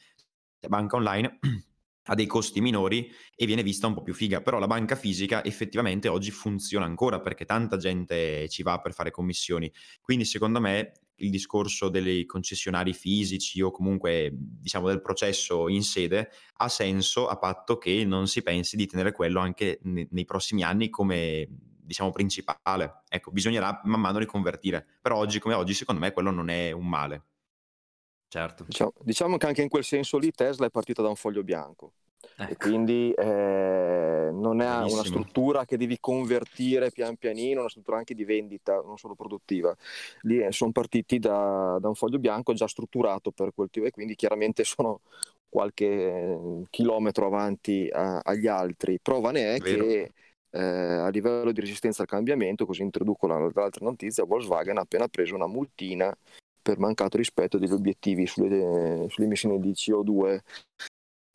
Banca 0.68 0.94
online 0.94 1.38
ha 2.10 2.14
dei 2.14 2.26
costi 2.26 2.60
minori 2.60 3.10
e 3.34 3.46
viene 3.46 3.62
vista 3.62 3.86
un 3.86 3.94
po' 3.94 4.02
più 4.02 4.14
figa, 4.14 4.40
però 4.40 4.58
la 4.58 4.66
banca 4.66 4.96
fisica 4.96 5.44
effettivamente 5.44 6.08
oggi 6.08 6.30
funziona 6.30 6.84
ancora 6.84 7.20
perché 7.20 7.44
tanta 7.44 7.76
gente 7.76 8.48
ci 8.48 8.62
va 8.62 8.80
per 8.80 8.92
fare 8.92 9.10
commissioni, 9.10 9.70
quindi 10.00 10.24
secondo 10.24 10.60
me 10.60 10.92
il 11.20 11.30
discorso 11.30 11.88
dei 11.88 12.24
concessionari 12.26 12.92
fisici 12.92 13.60
o 13.60 13.70
comunque 13.70 14.30
diciamo 14.32 14.86
del 14.86 15.00
processo 15.00 15.68
in 15.68 15.82
sede 15.82 16.30
ha 16.58 16.68
senso 16.68 17.26
a 17.28 17.36
patto 17.36 17.76
che 17.76 18.04
non 18.04 18.28
si 18.28 18.42
pensi 18.42 18.76
di 18.76 18.86
tenere 18.86 19.12
quello 19.12 19.40
anche 19.40 19.80
nei 19.82 20.24
prossimi 20.24 20.62
anni 20.62 20.90
come 20.90 21.48
diciamo 21.88 22.10
principale. 22.10 23.02
Ecco, 23.08 23.30
bisognerà 23.30 23.80
man 23.84 24.00
mano 24.00 24.18
riconvertire, 24.18 24.86
però 25.00 25.16
oggi 25.16 25.38
come 25.38 25.54
oggi 25.54 25.74
secondo 25.74 26.00
me 26.00 26.12
quello 26.12 26.30
non 26.30 26.50
è 26.50 26.70
un 26.70 26.86
male. 26.86 27.24
Certo. 28.28 28.64
Diciamo, 28.64 28.92
diciamo, 29.00 29.36
che 29.38 29.46
anche 29.46 29.62
in 29.62 29.68
quel 29.68 29.84
senso 29.84 30.18
lì 30.18 30.30
Tesla 30.30 30.66
è 30.66 30.70
partita 30.70 31.02
da 31.02 31.08
un 31.08 31.16
foglio 31.16 31.42
bianco. 31.42 31.92
Ecco. 32.40 32.52
E 32.52 32.56
quindi 32.56 33.12
eh, 33.12 34.28
non 34.32 34.60
è 34.60 34.66
Benissimo. 34.66 35.00
una 35.00 35.04
struttura 35.04 35.64
che 35.64 35.76
devi 35.76 35.98
convertire 35.98 36.90
pian 36.90 37.16
pianino, 37.16 37.60
una 37.60 37.68
struttura 37.68 37.96
anche 37.96 38.14
di 38.14 38.24
vendita, 38.24 38.80
non 38.84 38.96
solo 38.96 39.14
produttiva. 39.14 39.74
Lì 40.22 40.38
eh, 40.38 40.52
sono 40.52 40.70
partiti 40.70 41.18
da, 41.18 41.78
da, 41.80 41.88
un 41.88 41.94
foglio 41.94 42.18
bianco 42.18 42.52
già 42.52 42.68
strutturato 42.68 43.32
per 43.32 43.50
quel 43.54 43.70
tipo 43.70 43.86
e 43.86 43.90
quindi 43.90 44.14
chiaramente 44.14 44.62
sono 44.64 45.00
qualche 45.48 45.86
eh, 45.86 46.62
chilometro 46.70 47.26
avanti 47.26 47.88
a, 47.90 48.18
agli 48.18 48.46
altri. 48.46 49.00
Prova 49.00 49.30
ne 49.32 49.54
è 49.56 49.58
Vero. 49.58 49.84
che 49.84 50.12
eh, 50.50 50.60
a 50.60 51.08
livello 51.08 51.50
di 51.50 51.60
resistenza 51.60 52.02
al 52.02 52.08
cambiamento, 52.08 52.66
così 52.66 52.82
introduco 52.82 53.26
l'altra 53.26 53.84
notizia, 53.84 54.24
Volkswagen 54.24 54.78
ha 54.78 54.82
appena 54.82 55.08
preso 55.08 55.34
una 55.34 55.46
multina 55.46 56.16
per 56.68 56.78
mancato 56.78 57.16
rispetto 57.16 57.56
degli 57.56 57.72
obiettivi 57.72 58.26
sulle, 58.26 59.06
sulle 59.08 59.26
emissioni 59.26 59.58
di 59.58 59.70
CO2 59.70 60.38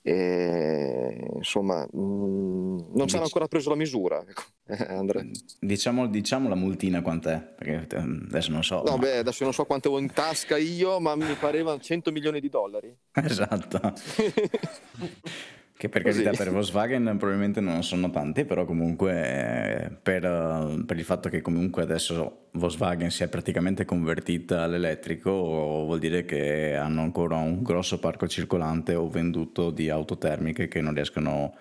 e, 0.03 1.27
insomma 1.37 1.87
mh, 1.91 1.99
mm, 1.99 2.77
non 2.93 3.07
ci 3.07 3.15
hanno 3.15 3.23
ancora 3.23 3.47
preso 3.47 3.69
la 3.69 3.75
misura 3.75 4.23
ecco, 4.27 4.43
mm, 4.71 5.31
diciamo, 5.59 6.05
diciamo, 6.05 6.49
la 6.49 6.55
multina 6.55 7.01
quant'è 7.01 7.41
perché 7.41 7.99
mm, 7.99 8.25
adesso 8.27 8.51
non 8.51 8.63
so 8.63 8.83
no 8.85 8.91
ma... 8.91 8.97
beh 8.97 9.17
adesso 9.17 9.43
non 9.43 9.53
so 9.53 9.65
quanto 9.65 9.89
ho 9.89 9.97
in 9.97 10.13
tasca 10.13 10.55
io 10.55 10.99
ma 10.99 11.15
mi 11.15 11.33
pareva 11.33 11.79
100 11.79 12.11
milioni 12.11 12.39
di 12.39 12.49
dollari. 12.49 12.95
Esatto 13.13 13.79
Che 15.75 15.89
per 15.89 16.03
carità 16.03 16.31
per 16.31 16.51
Volkswagen 16.51 17.03
probabilmente 17.17 17.59
non 17.59 17.83
sono 17.83 18.09
tanti, 18.09 18.45
però 18.45 18.63
comunque 18.63 19.11
eh, 19.11 19.89
per, 19.89 20.23
eh, 20.23 20.83
per, 20.85 20.97
il 20.97 21.03
fatto 21.03 21.29
che 21.29 21.41
comunque 21.41 21.81
adesso 21.81 22.47
Volkswagen 22.51 23.09
si 23.09 23.23
è 23.23 23.27
praticamente 23.27 23.83
convertita 23.83 24.61
all'elettrico 24.61 25.31
vuol 25.31 25.99
dire 25.99 26.25
che 26.25 26.75
hanno 26.75 27.01
ancora 27.01 27.35
un 27.37 27.63
grosso 27.63 27.99
parco 27.99 28.27
circolante 28.27 28.93
o 28.93 29.09
venduto 29.09 29.71
di 29.71 29.89
auto 29.89 30.17
termiche 30.17 30.67
che 30.67 30.79
non 30.79 30.93
riescono 30.93 31.55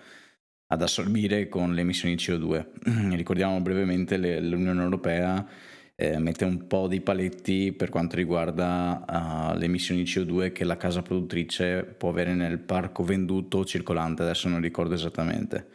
ad 0.67 0.83
assorbire 0.83 1.49
con 1.49 1.75
le 1.75 1.81
emissioni 1.81 2.15
CO2. 2.15 3.15
Ricordiamo 3.17 3.61
brevemente 3.61 4.17
l'Unione 4.19 4.83
Europea 4.83 5.45
eh, 6.03 6.19
mette 6.19 6.45
un 6.45 6.67
po' 6.67 6.89
di 6.89 7.01
paletti 7.01 7.73
per 7.73 7.89
quanto 7.89 8.17
riguarda 8.17 9.53
uh, 9.53 9.57
le 9.57 9.67
emissioni 9.67 10.03
CO2 10.03 10.51
che 10.51 10.65
la 10.65 10.77
casa 10.77 11.01
produttrice 11.01 11.85
può 11.85 12.09
avere 12.09 12.35
nel 12.35 12.59
parco 12.59 13.05
venduto 13.05 13.65
circolante, 13.65 14.23
adesso 14.23 14.49
non 14.49 14.61
ricordo 14.61 14.95
esattamente. 14.95 15.69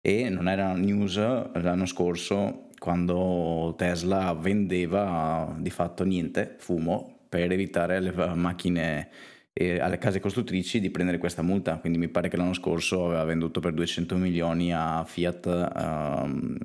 E 0.00 0.30
non 0.30 0.48
era 0.48 0.72
news 0.72 1.16
l'anno 1.16 1.84
scorso 1.84 2.68
quando 2.78 3.74
Tesla 3.76 4.32
vendeva 4.32 5.54
di 5.58 5.70
fatto 5.70 6.04
niente, 6.04 6.56
fumo, 6.58 7.26
per 7.28 7.52
evitare 7.52 8.00
le 8.00 8.12
macchine 8.34 9.10
e 9.60 9.80
alle 9.80 9.98
case 9.98 10.20
costruttrici 10.20 10.78
di 10.78 10.88
prendere 10.88 11.18
questa 11.18 11.42
multa. 11.42 11.78
Quindi 11.78 11.98
mi 11.98 12.06
pare 12.06 12.28
che 12.28 12.36
l'anno 12.36 12.52
scorso 12.52 13.06
aveva 13.06 13.24
venduto 13.24 13.58
per 13.58 13.72
200 13.72 14.16
milioni 14.16 14.72
a 14.72 15.04
Fiat, 15.04 15.46
um, 15.46 16.56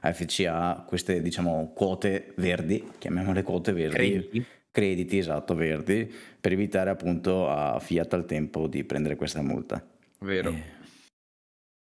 a 0.00 0.12
FCA, 0.14 0.82
queste 0.86 1.20
diciamo 1.20 1.72
quote 1.74 2.32
verdi, 2.36 2.82
chiamiamole 2.96 3.42
quote 3.42 3.72
verdi. 3.72 3.94
Crediti. 3.94 4.46
Crediti, 4.70 5.18
esatto, 5.18 5.54
verdi, 5.54 6.10
per 6.40 6.52
evitare 6.52 6.88
appunto 6.88 7.50
a 7.50 7.78
Fiat 7.78 8.14
al 8.14 8.24
tempo 8.24 8.66
di 8.66 8.82
prendere 8.84 9.16
questa 9.16 9.42
multa. 9.42 9.86
Vero. 10.20 10.48
Eh, 10.52 10.62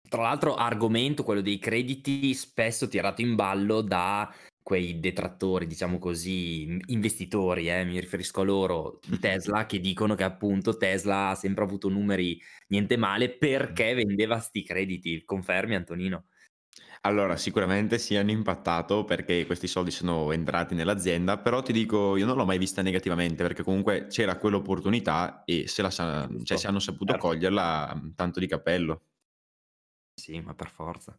Tra 0.08 0.22
l'altro, 0.22 0.54
argomento 0.54 1.24
quello 1.24 1.42
dei 1.42 1.58
crediti 1.58 2.36
spesso 2.36 2.88
tirato 2.88 3.22
in 3.22 3.34
ballo 3.34 3.82
da 3.82 4.32
quei 4.66 5.00
detrattori, 5.00 5.68
diciamo 5.68 6.00
così, 6.00 6.80
investitori, 6.88 7.70
eh, 7.70 7.86
mi 7.86 8.00
riferisco 8.00 8.42
a 8.42 8.44
loro, 8.44 9.00
Tesla, 9.20 9.68
che 9.68 9.80
dicono 9.80 10.16
che 10.16 10.24
appunto 10.24 10.76
Tesla 10.76 11.30
ha 11.30 11.36
sempre 11.36 11.64
avuto 11.64 11.88
numeri 11.88 12.42
niente 12.70 12.98
male 12.98 13.30
perché 13.38 13.94
vendeva 13.94 14.40
sti 14.40 14.64
crediti. 14.64 15.24
Confermi, 15.24 15.76
Antonino? 15.76 16.26
Allora, 17.02 17.38
sicuramente 17.38 17.98
sì, 18.00 18.16
hanno 18.18 18.32
impattato 18.32 19.06
perché 19.06 19.46
questi 19.46 19.68
soldi 19.68 19.92
sono 19.92 20.32
entrati 20.34 20.76
nell'azienda, 20.76 21.38
però 21.38 21.62
ti 21.62 21.72
dico, 21.72 22.18
io 22.18 22.26
non 22.26 22.36
l'ho 22.36 22.46
mai 22.46 22.58
vista 22.58 22.82
negativamente 22.82 23.44
perché 23.44 23.64
comunque 23.64 24.08
c'era 24.08 24.38
quell'opportunità 24.38 25.44
e 25.46 25.68
se, 25.68 25.82
la 25.82 25.90
sa- 25.92 26.28
cioè, 26.44 26.58
se 26.58 26.68
hanno 26.68 26.80
saputo 26.80 27.12
Certo. 27.14 27.28
coglierla, 27.28 28.12
tanto 28.16 28.40
di 28.40 28.48
cappello. 28.48 29.04
Sì, 30.14 30.40
ma 30.42 30.54
per 30.54 30.70
forza. 30.70 31.16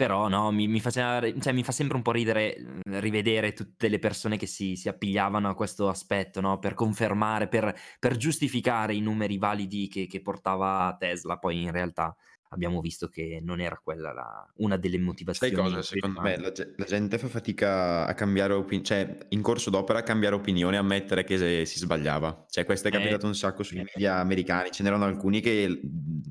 Però 0.00 0.28
no, 0.28 0.50
mi, 0.50 0.66
mi 0.66 0.80
faceva, 0.80 1.20
cioè, 1.40 1.52
mi 1.52 1.62
fa 1.62 1.72
sempre 1.72 1.94
un 1.98 2.02
po' 2.02 2.12
ridere 2.12 2.56
mm, 2.58 2.98
rivedere 3.00 3.52
tutte 3.52 3.86
le 3.88 3.98
persone 3.98 4.38
che 4.38 4.46
si, 4.46 4.74
si 4.74 4.88
appigliavano 4.88 5.46
a 5.50 5.54
questo 5.54 5.90
aspetto, 5.90 6.40
no? 6.40 6.58
Per 6.58 6.72
confermare, 6.72 7.48
per, 7.48 7.78
per 7.98 8.16
giustificare 8.16 8.94
i 8.94 9.00
numeri 9.00 9.36
validi 9.36 9.88
che, 9.88 10.06
che 10.06 10.22
portava 10.22 10.96
Tesla. 10.98 11.36
Poi 11.36 11.64
in 11.64 11.70
realtà 11.70 12.16
abbiamo 12.52 12.80
visto 12.80 13.08
che 13.08 13.40
non 13.42 13.60
era 13.60 13.78
quella 13.82 14.12
la- 14.12 14.52
una 14.56 14.76
delle 14.76 14.96
Sai 14.96 15.04
motivazioni. 15.04 15.54
cosa? 15.54 15.82
Secondo 15.82 16.20
me 16.20 16.36
la, 16.38 16.52
la 16.76 16.84
gente 16.84 17.18
fa 17.18 17.28
fatica 17.28 18.06
a 18.06 18.14
cambiare 18.14 18.52
opinione, 18.54 18.84
cioè 18.84 19.16
in 19.30 19.42
corso 19.42 19.70
d'opera 19.70 20.00
a 20.00 20.02
cambiare 20.02 20.34
opinione 20.34 20.76
e 20.76 20.78
ammettere 20.78 21.24
che 21.24 21.38
se- 21.38 21.64
si 21.64 21.78
sbagliava. 21.78 22.46
Cioè 22.48 22.64
questo 22.64 22.88
è 22.88 22.90
Eh, 22.90 22.94
capitato 22.94 23.26
un 23.26 23.34
sacco 23.34 23.62
sui 23.62 23.78
eh. 23.78 23.84
media 23.84 24.16
americani, 24.16 24.70
ce 24.70 24.82
n'erano 24.82 25.04
alcuni 25.04 25.40
che 25.40 25.80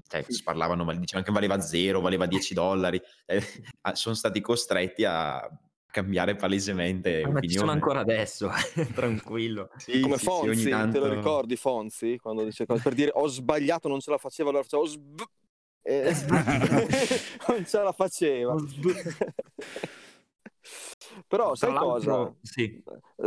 cioè, 0.08 0.26
sparlavano, 0.28 0.84
ma 0.84 0.94
dicevano 0.94 1.26
che 1.26 1.32
valeva 1.32 1.60
zero, 1.62 2.02
valeva 2.02 2.26
10 2.26 2.54
dollari. 2.54 3.02
Eh, 3.26 3.42
sono 3.94 4.16
stati 4.16 4.42
costretti 4.42 5.06
a 5.06 5.50
cambiare 5.92 6.36
palesemente 6.36 7.24
Ah, 7.24 7.30
ma 7.32 7.40
ci 7.42 7.50
sono 7.50 7.72
ancora 7.72 8.02
adesso, 8.02 8.50
tranquillo. 8.94 9.70
Sì, 9.78 10.00
Come 10.02 10.18
sì, 10.18 10.26
sì, 10.26 10.26
Fonzi, 10.26 10.64
te 10.64 10.70
tanto... 10.70 11.00
lo 11.00 11.14
ricordi 11.14 11.56
Fonzi? 11.56 12.18
Quando 12.18 12.44
dice 12.44 12.66
cose 12.66 12.82
per 12.84 12.94
dire 12.94 13.12
ho 13.14 13.28
sbagliato, 13.28 13.88
non 13.88 14.00
ce 14.00 14.12
la 14.12 14.18
faceva, 14.18 14.50
allora 14.50 14.66
ho 14.70 14.86
sb... 14.86 15.22
e- 15.84 16.14
non 17.48 17.66
ce 17.66 17.78
la 17.84 17.92
faceva. 17.94 18.56
Però 21.28 21.54
Tra 21.54 21.56
sai 21.56 21.78
cosa? 21.78 22.34
sì. 22.42 22.82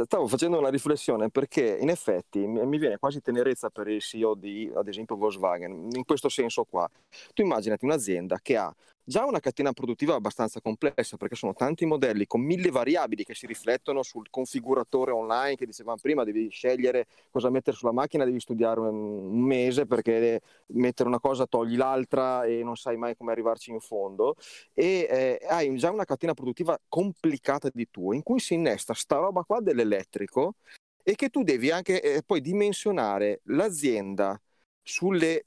Stavo 0.04 0.26
facendo 0.26 0.58
una 0.58 0.68
riflessione 0.68 1.30
perché 1.30 1.76
in 1.80 1.88
effetti 1.88 2.46
mi 2.46 2.78
viene 2.78 2.98
quasi 2.98 3.20
tenerezza 3.20 3.70
per 3.70 3.88
il 3.88 4.00
CEO 4.00 4.34
di, 4.34 4.70
ad 4.74 4.88
esempio, 4.88 5.16
Volkswagen, 5.16 5.88
in 5.92 6.04
questo 6.04 6.28
senso 6.28 6.64
qua. 6.64 6.88
Tu 7.34 7.42
immaginati 7.42 7.84
un'azienda 7.84 8.38
che 8.42 8.56
ha 8.56 8.74
già 9.04 9.24
una 9.24 9.40
catena 9.40 9.72
produttiva 9.72 10.14
abbastanza 10.14 10.60
complessa 10.60 11.16
perché 11.16 11.34
sono 11.34 11.54
tanti 11.54 11.84
modelli 11.86 12.24
con 12.26 12.40
mille 12.40 12.70
variabili 12.70 13.24
che 13.24 13.34
si 13.34 13.46
riflettono 13.46 14.02
sul 14.02 14.30
configuratore 14.30 15.10
online 15.10 15.56
che 15.56 15.66
dicevamo 15.66 15.98
prima, 16.00 16.22
devi 16.24 16.48
scegliere 16.50 17.06
cosa 17.30 17.50
mettere 17.50 17.76
sulla 17.76 17.92
macchina, 17.92 18.24
devi 18.24 18.38
studiare 18.40 18.78
un 18.80 18.90
un 19.32 19.40
mese 19.40 19.86
perché 19.86 20.40
mettere 20.68 21.08
una 21.08 21.20
cosa 21.20 21.46
togli 21.46 21.76
l'altra 21.76 22.44
e 22.44 22.62
non 22.62 22.76
sai 22.76 22.96
mai 22.96 23.16
come 23.16 23.32
arrivarci 23.32 23.70
in 23.70 23.80
fondo 23.80 24.36
e 24.74 25.06
eh, 25.10 25.46
hai 25.48 25.74
già 25.76 25.90
una 25.90 26.04
catena 26.04 26.34
produttiva 26.34 26.78
complicata 26.88 27.61
di 27.72 27.88
tuo 27.90 28.12
in 28.12 28.22
cui 28.22 28.40
si 28.40 28.54
innesta 28.54 28.94
sta 28.94 29.16
roba 29.16 29.42
qua 29.42 29.60
dell'elettrico 29.60 30.56
e 31.02 31.14
che 31.14 31.28
tu 31.28 31.42
devi 31.42 31.70
anche 31.70 32.00
eh, 32.00 32.22
poi 32.22 32.40
dimensionare 32.40 33.40
l'azienda 33.44 34.40
sulle 34.82 35.46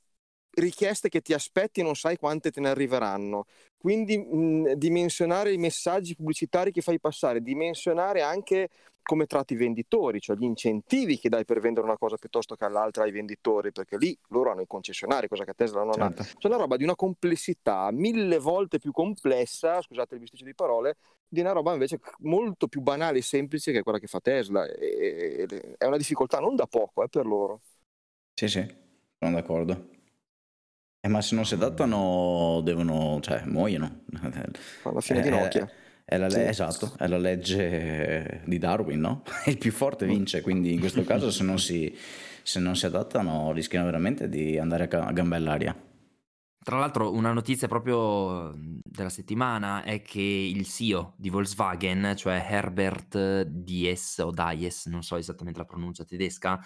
richieste 0.55 1.09
che 1.09 1.21
ti 1.21 1.33
aspetti 1.33 1.81
non 1.81 1.95
sai 1.95 2.17
quante 2.17 2.51
te 2.51 2.59
ne 2.61 2.69
arriveranno. 2.69 3.45
Quindi 3.85 4.17
mh, 4.17 4.73
dimensionare 4.77 5.53
i 5.53 5.57
messaggi 5.57 6.15
pubblicitari 6.15 6.71
che 6.71 6.81
fai 6.81 6.99
passare, 6.99 7.43
dimensionare 7.43 8.23
anche 8.23 8.69
come 9.03 9.27
tratti 9.27 9.53
i 9.53 9.57
venditori, 9.57 10.19
cioè 10.19 10.35
gli 10.35 10.43
incentivi 10.43 11.19
che 11.19 11.29
dai 11.29 11.45
per 11.45 11.59
vendere 11.59 11.85
una 11.85 11.95
cosa 11.95 12.17
piuttosto 12.17 12.55
che 12.55 12.65
all'altra 12.65 13.03
ai 13.03 13.11
venditori, 13.11 13.71
perché 13.71 13.97
lì 13.97 14.17
loro 14.29 14.49
hanno 14.49 14.61
i 14.61 14.65
concessionari, 14.65 15.27
cosa 15.27 15.43
che 15.43 15.53
Tesla 15.53 15.83
non 15.83 16.01
ha. 16.01 16.09
certo. 16.09 16.23
C'è 16.39 16.47
una 16.47 16.57
roba 16.57 16.77
di 16.77 16.83
una 16.83 16.95
complessità 16.95 17.91
mille 17.91 18.39
volte 18.39 18.79
più 18.79 18.91
complessa, 18.91 19.79
scusate 19.83 20.15
il 20.15 20.21
bisticcio 20.21 20.45
di 20.45 20.55
parole, 20.55 20.97
di 21.27 21.41
una 21.41 21.51
roba 21.51 21.71
invece 21.73 21.99
molto 22.21 22.67
più 22.67 22.81
banale 22.81 23.19
e 23.19 23.21
semplice 23.21 23.71
che 23.71 23.83
quella 23.83 23.99
che 23.99 24.07
fa 24.07 24.19
Tesla. 24.19 24.65
E- 24.65 25.45
e- 25.47 25.75
è 25.77 25.85
una 25.85 25.97
difficoltà 25.97 26.39
non 26.39 26.55
da 26.55 26.65
poco 26.65 27.03
eh, 27.03 27.07
per 27.07 27.27
loro. 27.27 27.61
Sì, 28.33 28.47
sì, 28.47 28.65
sono 29.19 29.35
d'accordo. 29.35 29.93
Eh, 31.05 31.07
ma 31.07 31.21
se 31.21 31.35
non 31.35 31.45
si 31.45 31.53
adattano, 31.53 32.61
devono, 32.63 33.19
cioè, 33.21 33.43
muoiono. 33.45 34.05
Alla 34.81 35.01
fine 35.01 35.21
di 35.21 35.27
Eh, 35.27 35.29
Nokia. 35.31 35.69
È 36.03 36.17
la, 36.17 36.25
le- 36.25 36.33
Sì. 36.33 36.39
Esatto, 36.39 36.95
è 36.97 37.07
la 37.07 37.19
legge 37.19 38.41
di 38.45 38.57
Darwin, 38.57 39.01
no? 39.01 39.23
Il 39.45 39.59
più 39.59 39.71
forte 39.71 40.07
vince, 40.07 40.41
quindi 40.41 40.73
in 40.73 40.79
questo 40.79 41.03
caso 41.03 41.29
se 41.29 41.43
non 41.43 41.59
si, 41.59 41.95
se 42.41 42.59
non 42.59 42.75
si 42.75 42.87
adattano 42.87 43.51
rischiano 43.51 43.85
veramente 43.85 44.27
di 44.27 44.57
andare 44.57 44.87
a 44.87 45.11
gambe 45.11 45.35
all'aria. 45.35 45.79
Tra 46.63 46.79
l'altro 46.79 47.13
una 47.13 47.33
notizia 47.33 47.67
proprio 47.67 48.55
della 48.83 49.09
settimana 49.09 49.83
è 49.83 50.01
che 50.01 50.21
il 50.21 50.65
CEO 50.65 51.13
di 51.17 51.29
Volkswagen, 51.29 52.15
cioè 52.15 52.43
Herbert 52.49 53.43
Dies 53.43 54.17
o 54.17 54.31
Dies, 54.31 54.87
non 54.87 55.03
so 55.03 55.17
esattamente 55.17 55.59
la 55.59 55.65
pronuncia 55.65 56.03
tedesca, 56.03 56.59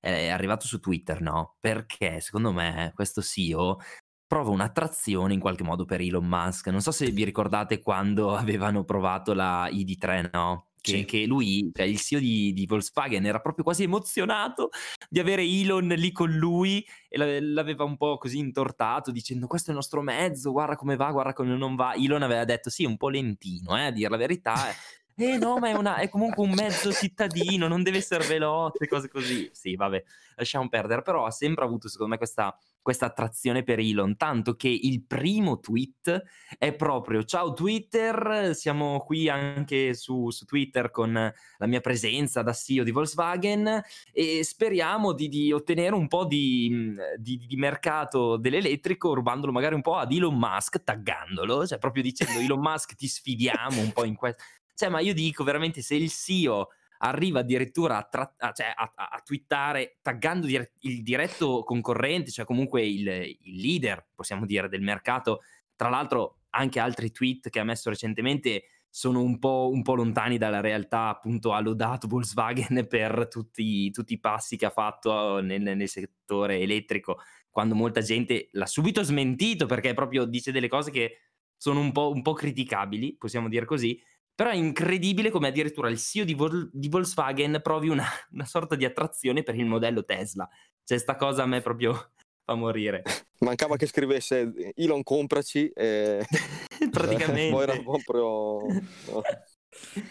è 0.00 0.28
arrivato 0.28 0.66
su 0.66 0.78
Twitter, 0.80 1.20
no? 1.20 1.56
Perché 1.60 2.20
secondo 2.20 2.52
me 2.52 2.92
questo 2.94 3.22
CEO 3.22 3.78
prova 4.26 4.50
un'attrazione 4.50 5.34
in 5.34 5.40
qualche 5.40 5.62
modo 5.64 5.84
per 5.84 6.00
Elon 6.00 6.26
Musk. 6.26 6.66
Non 6.68 6.80
so 6.80 6.90
se 6.90 7.10
vi 7.10 7.24
ricordate 7.24 7.80
quando 7.80 8.34
avevano 8.36 8.84
provato 8.84 9.34
la 9.34 9.68
ID3, 9.70 10.30
no? 10.32 10.70
Che, 10.86 10.98
Sì. 10.98 11.04
che 11.04 11.26
lui, 11.26 11.68
cioè 11.74 11.84
il 11.86 11.98
CEO 12.00 12.20
di, 12.20 12.52
di 12.52 12.64
Volkswagen, 12.66 13.26
era 13.26 13.40
proprio 13.40 13.64
quasi 13.64 13.82
emozionato 13.82 14.68
di 15.08 15.18
avere 15.18 15.42
Elon 15.42 15.88
lì 15.88 16.12
con 16.12 16.30
lui 16.30 16.84
e 17.08 17.18
la- 17.18 17.40
l'aveva 17.40 17.82
un 17.82 17.96
po' 17.96 18.18
così 18.18 18.38
intortato 18.38 19.10
dicendo 19.10 19.48
questo 19.48 19.68
è 19.68 19.70
il 19.72 19.76
nostro 19.78 20.00
mezzo, 20.02 20.52
guarda 20.52 20.76
come 20.76 20.94
va, 20.94 21.10
guarda 21.10 21.32
come 21.32 21.56
non 21.56 21.74
va. 21.74 21.94
Elon 21.94 22.22
aveva 22.22 22.44
detto 22.44 22.70
sì, 22.70 22.84
un 22.84 22.96
po' 22.96 23.08
lentino, 23.08 23.76
eh, 23.76 23.86
a 23.86 23.90
dire 23.90 24.08
la 24.10 24.16
verità. 24.16 24.54
Eh, 25.18 25.24
"Eh, 25.32 25.38
no, 25.38 25.56
ma 25.58 25.70
è, 25.70 25.72
una- 25.72 25.96
è 25.96 26.08
comunque 26.10 26.44
un 26.44 26.52
mezzo 26.52 26.92
cittadino, 26.92 27.68
non 27.68 27.82
deve 27.82 27.98
essere 27.98 28.26
veloce, 28.26 28.86
cose 28.86 29.08
così. 29.08 29.48
Sì, 29.52 29.74
vabbè, 29.74 30.02
lasciamo 30.36 30.68
perdere, 30.68 31.00
però 31.00 31.24
ha 31.24 31.30
sempre 31.30 31.64
avuto 31.64 31.88
secondo 31.88 32.12
me 32.12 32.18
questa, 32.18 32.54
questa 32.82 33.06
attrazione 33.06 33.62
per 33.62 33.78
Elon, 33.78 34.16
tanto 34.18 34.56
che 34.56 34.68
il 34.68 35.02
primo 35.06 35.58
tweet 35.58 36.22
è 36.58 36.74
proprio 36.74 37.24
ciao 37.24 37.54
Twitter, 37.54 38.54
siamo 38.54 38.98
qui 39.00 39.28
anche 39.30 39.94
su, 39.94 40.28
su 40.30 40.44
Twitter 40.44 40.90
con 40.90 41.12
la 41.12 41.66
mia 41.66 41.80
presenza 41.80 42.42
da 42.42 42.52
CEO 42.52 42.84
di 42.84 42.90
Volkswagen 42.90 43.82
e 44.12 44.44
speriamo 44.44 45.12
di, 45.12 45.28
di 45.28 45.50
ottenere 45.50 45.94
un 45.94 46.08
po' 46.08 46.26
di, 46.26 46.94
di- 47.16 47.38
di 47.46 47.56
mercato 47.56 48.36
dell'elettrico 48.36 49.14
rubandolo 49.14 49.50
magari 49.52 49.74
un 49.74 49.82
po' 49.82 49.96
ad 49.96 50.12
Elon 50.12 50.36
Musk, 50.36 50.82
taggandolo, 50.84 51.66
cioè 51.66 51.78
proprio 51.78 52.02
dicendo 52.02 52.38
Elon 52.38 52.60
Musk 52.60 52.94
ti 52.94 53.08
sfidiamo 53.08 53.80
un 53.80 53.92
po' 53.92 54.04
in 54.04 54.14
questo. 54.14 54.42
Cioè, 54.76 54.90
ma 54.90 55.00
io 55.00 55.14
dico 55.14 55.42
veramente 55.42 55.80
se 55.80 55.94
il 55.94 56.10
CEO 56.10 56.68
arriva 56.98 57.40
addirittura 57.40 57.96
a, 57.96 58.02
tra- 58.04 58.34
a- 58.36 58.52
cioè, 58.52 58.72
a- 58.74 58.92
a- 58.94 59.22
twittare 59.24 59.98
taggando 60.02 60.46
dire- 60.46 60.72
il 60.80 61.02
diretto 61.02 61.62
concorrente, 61.64 62.30
cioè 62.30 62.44
comunque 62.44 62.84
il, 62.86 63.06
il 63.08 63.60
leader, 63.60 64.06
possiamo 64.14 64.44
dire, 64.46 64.68
del 64.68 64.82
mercato, 64.82 65.40
tra 65.74 65.88
l'altro 65.88 66.40
anche 66.50 66.78
altri 66.78 67.10
tweet 67.10 67.48
che 67.50 67.58
ha 67.58 67.64
messo 67.64 67.90
recentemente 67.90 68.64
sono 68.88 69.20
un 69.20 69.38
po', 69.38 69.68
un 69.70 69.82
po' 69.82 69.94
lontani 69.94 70.38
dalla 70.38 70.60
realtà, 70.60 71.08
appunto 71.08 71.52
ha 71.52 71.60
lodato 71.60 72.06
Volkswagen 72.06 72.86
per 72.88 73.28
tutti, 73.28 73.90
tutti 73.90 74.14
i 74.14 74.20
passi 74.20 74.56
che 74.56 74.66
ha 74.66 74.70
fatto 74.70 75.40
nel, 75.40 75.60
nel 75.60 75.88
settore 75.88 76.60
elettrico, 76.60 77.18
quando 77.50 77.74
molta 77.74 78.00
gente 78.00 78.48
l'ha 78.52 78.66
subito 78.66 79.02
smentito 79.02 79.66
perché 79.66 79.92
proprio 79.94 80.24
dice 80.24 80.52
delle 80.52 80.68
cose 80.68 80.90
che 80.90 81.18
sono 81.58 81.80
un 81.80 81.92
po', 81.92 82.10
un 82.10 82.22
po' 82.22 82.32
criticabili, 82.32 83.16
possiamo 83.16 83.48
dire 83.48 83.66
così, 83.66 84.00
però 84.36 84.50
è 84.50 84.54
incredibile 84.54 85.30
come 85.30 85.48
addirittura 85.48 85.88
il 85.88 85.98
CEO 85.98 86.24
di, 86.24 86.34
Vol- 86.34 86.68
di 86.70 86.88
Volkswagen 86.88 87.58
provi 87.62 87.88
una, 87.88 88.04
una 88.32 88.44
sorta 88.44 88.76
di 88.76 88.84
attrazione 88.84 89.42
per 89.42 89.56
il 89.56 89.64
modello 89.64 90.04
Tesla. 90.04 90.48
Cioè 90.84 90.98
sta 90.98 91.16
cosa 91.16 91.42
a 91.42 91.46
me 91.46 91.62
proprio 91.62 92.10
fa 92.44 92.54
morire. 92.54 93.02
Mancava 93.40 93.76
che 93.76 93.86
scrivesse 93.86 94.72
Elon 94.76 95.02
compraci 95.02 95.68
e 95.74 96.24
Praticamente. 96.90 97.50
poi 97.50 97.62
era 97.62 97.82
proprio 97.82 98.66
no. 99.10 99.22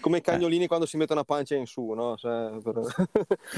come 0.01 0.17
i 0.17 0.21
cagnolini 0.21 0.67
quando 0.67 0.87
si 0.87 0.97
mettono 0.97 1.19
a 1.19 1.23
pancia 1.23 1.55
in 1.55 1.67
su, 1.67 1.91
no? 1.91 2.17
Cioè, 2.17 2.59
per... 2.63 3.07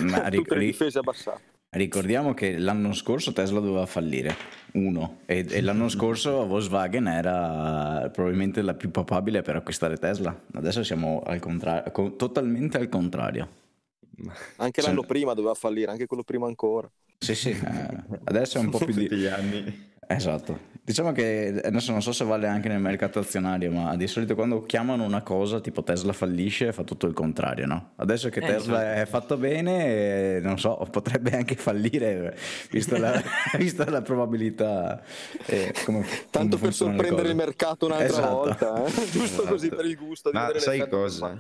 Ma 0.03 0.27
ri- 0.27 0.37
tutte 0.37 0.53
le 0.55 0.59
ri- 0.59 0.65
difese 0.67 0.99
abbassate. 0.99 1.55
Ricordiamo 1.77 2.33
che 2.33 2.57
l'anno 2.57 2.91
scorso 2.91 3.33
Tesla 3.33 3.59
doveva 3.59 3.85
fallire, 3.85 4.35
uno, 4.73 5.19
e, 5.27 5.45
e 5.47 5.61
l'anno 5.61 5.89
scorso 5.89 6.47
Volkswagen 6.47 7.07
era 7.07 8.09
probabilmente 8.11 8.63
la 8.63 8.73
più 8.73 8.89
papabile 8.89 9.43
per 9.43 9.57
acquistare 9.57 9.97
Tesla. 9.97 10.35
Adesso 10.55 10.83
siamo 10.83 11.21
al 11.23 11.39
contrario, 11.39 12.15
totalmente 12.15 12.77
al 12.77 12.89
contrario. 12.89 13.47
Anche 14.55 14.81
l'anno 14.81 15.01
cioè... 15.01 15.07
prima 15.07 15.33
doveva 15.35 15.53
fallire, 15.53 15.91
anche 15.91 16.07
quello 16.07 16.23
prima 16.23 16.47
ancora. 16.47 16.89
Sì, 17.19 17.35
sì, 17.35 17.49
eh, 17.51 18.19
adesso 18.23 18.57
è 18.57 18.61
un 18.61 18.69
po' 18.71 18.79
più 18.79 18.93
di... 18.93 19.27
anni. 19.27 19.95
Esatto. 20.07 20.75
Diciamo 20.87 21.11
che 21.11 21.59
adesso 21.65 21.91
non 21.91 22.01
so 22.01 22.13
se 22.13 22.23
vale 22.23 22.47
anche 22.47 22.69
nel 22.69 22.79
mercato 22.79 23.19
azionario, 23.19 23.69
ma 23.71 23.97
di 23.97 24.07
solito 24.07 24.35
quando 24.35 24.63
chiamano 24.63 25.03
una 25.03 25.21
cosa 25.21 25.59
tipo 25.59 25.83
Tesla 25.83 26.13
fallisce 26.13 26.71
fa 26.71 26.83
tutto 26.83 27.07
il 27.07 27.13
contrario, 27.13 27.65
no? 27.65 27.91
Adesso 27.97 28.29
che 28.29 28.39
eh, 28.39 28.45
Tesla 28.45 28.83
esatto. 28.83 29.01
è 29.01 29.05
fatto 29.05 29.35
bene, 29.37 30.39
non 30.39 30.57
so, 30.57 30.87
potrebbe 30.89 31.31
anche 31.31 31.55
fallire, 31.55 32.37
vista 32.71 32.97
la, 32.97 33.21
vista 33.59 33.89
la 33.89 34.01
probabilità. 34.01 35.01
Eh, 35.45 35.73
come, 35.83 36.05
Tanto 36.29 36.57
per 36.57 36.71
sorprendere 36.73 37.27
il 37.27 37.35
mercato 37.35 37.87
un'altra 37.87 38.07
esatto. 38.07 38.33
volta, 38.33 38.85
eh? 38.85 38.91
giusto 39.11 39.23
esatto. 39.41 39.47
così 39.49 39.67
per 39.67 39.85
il 39.85 39.97
gusto. 39.97 40.31
Di 40.31 40.37
ma 40.37 40.51
sai 40.55 40.87
cosa? 40.87 41.37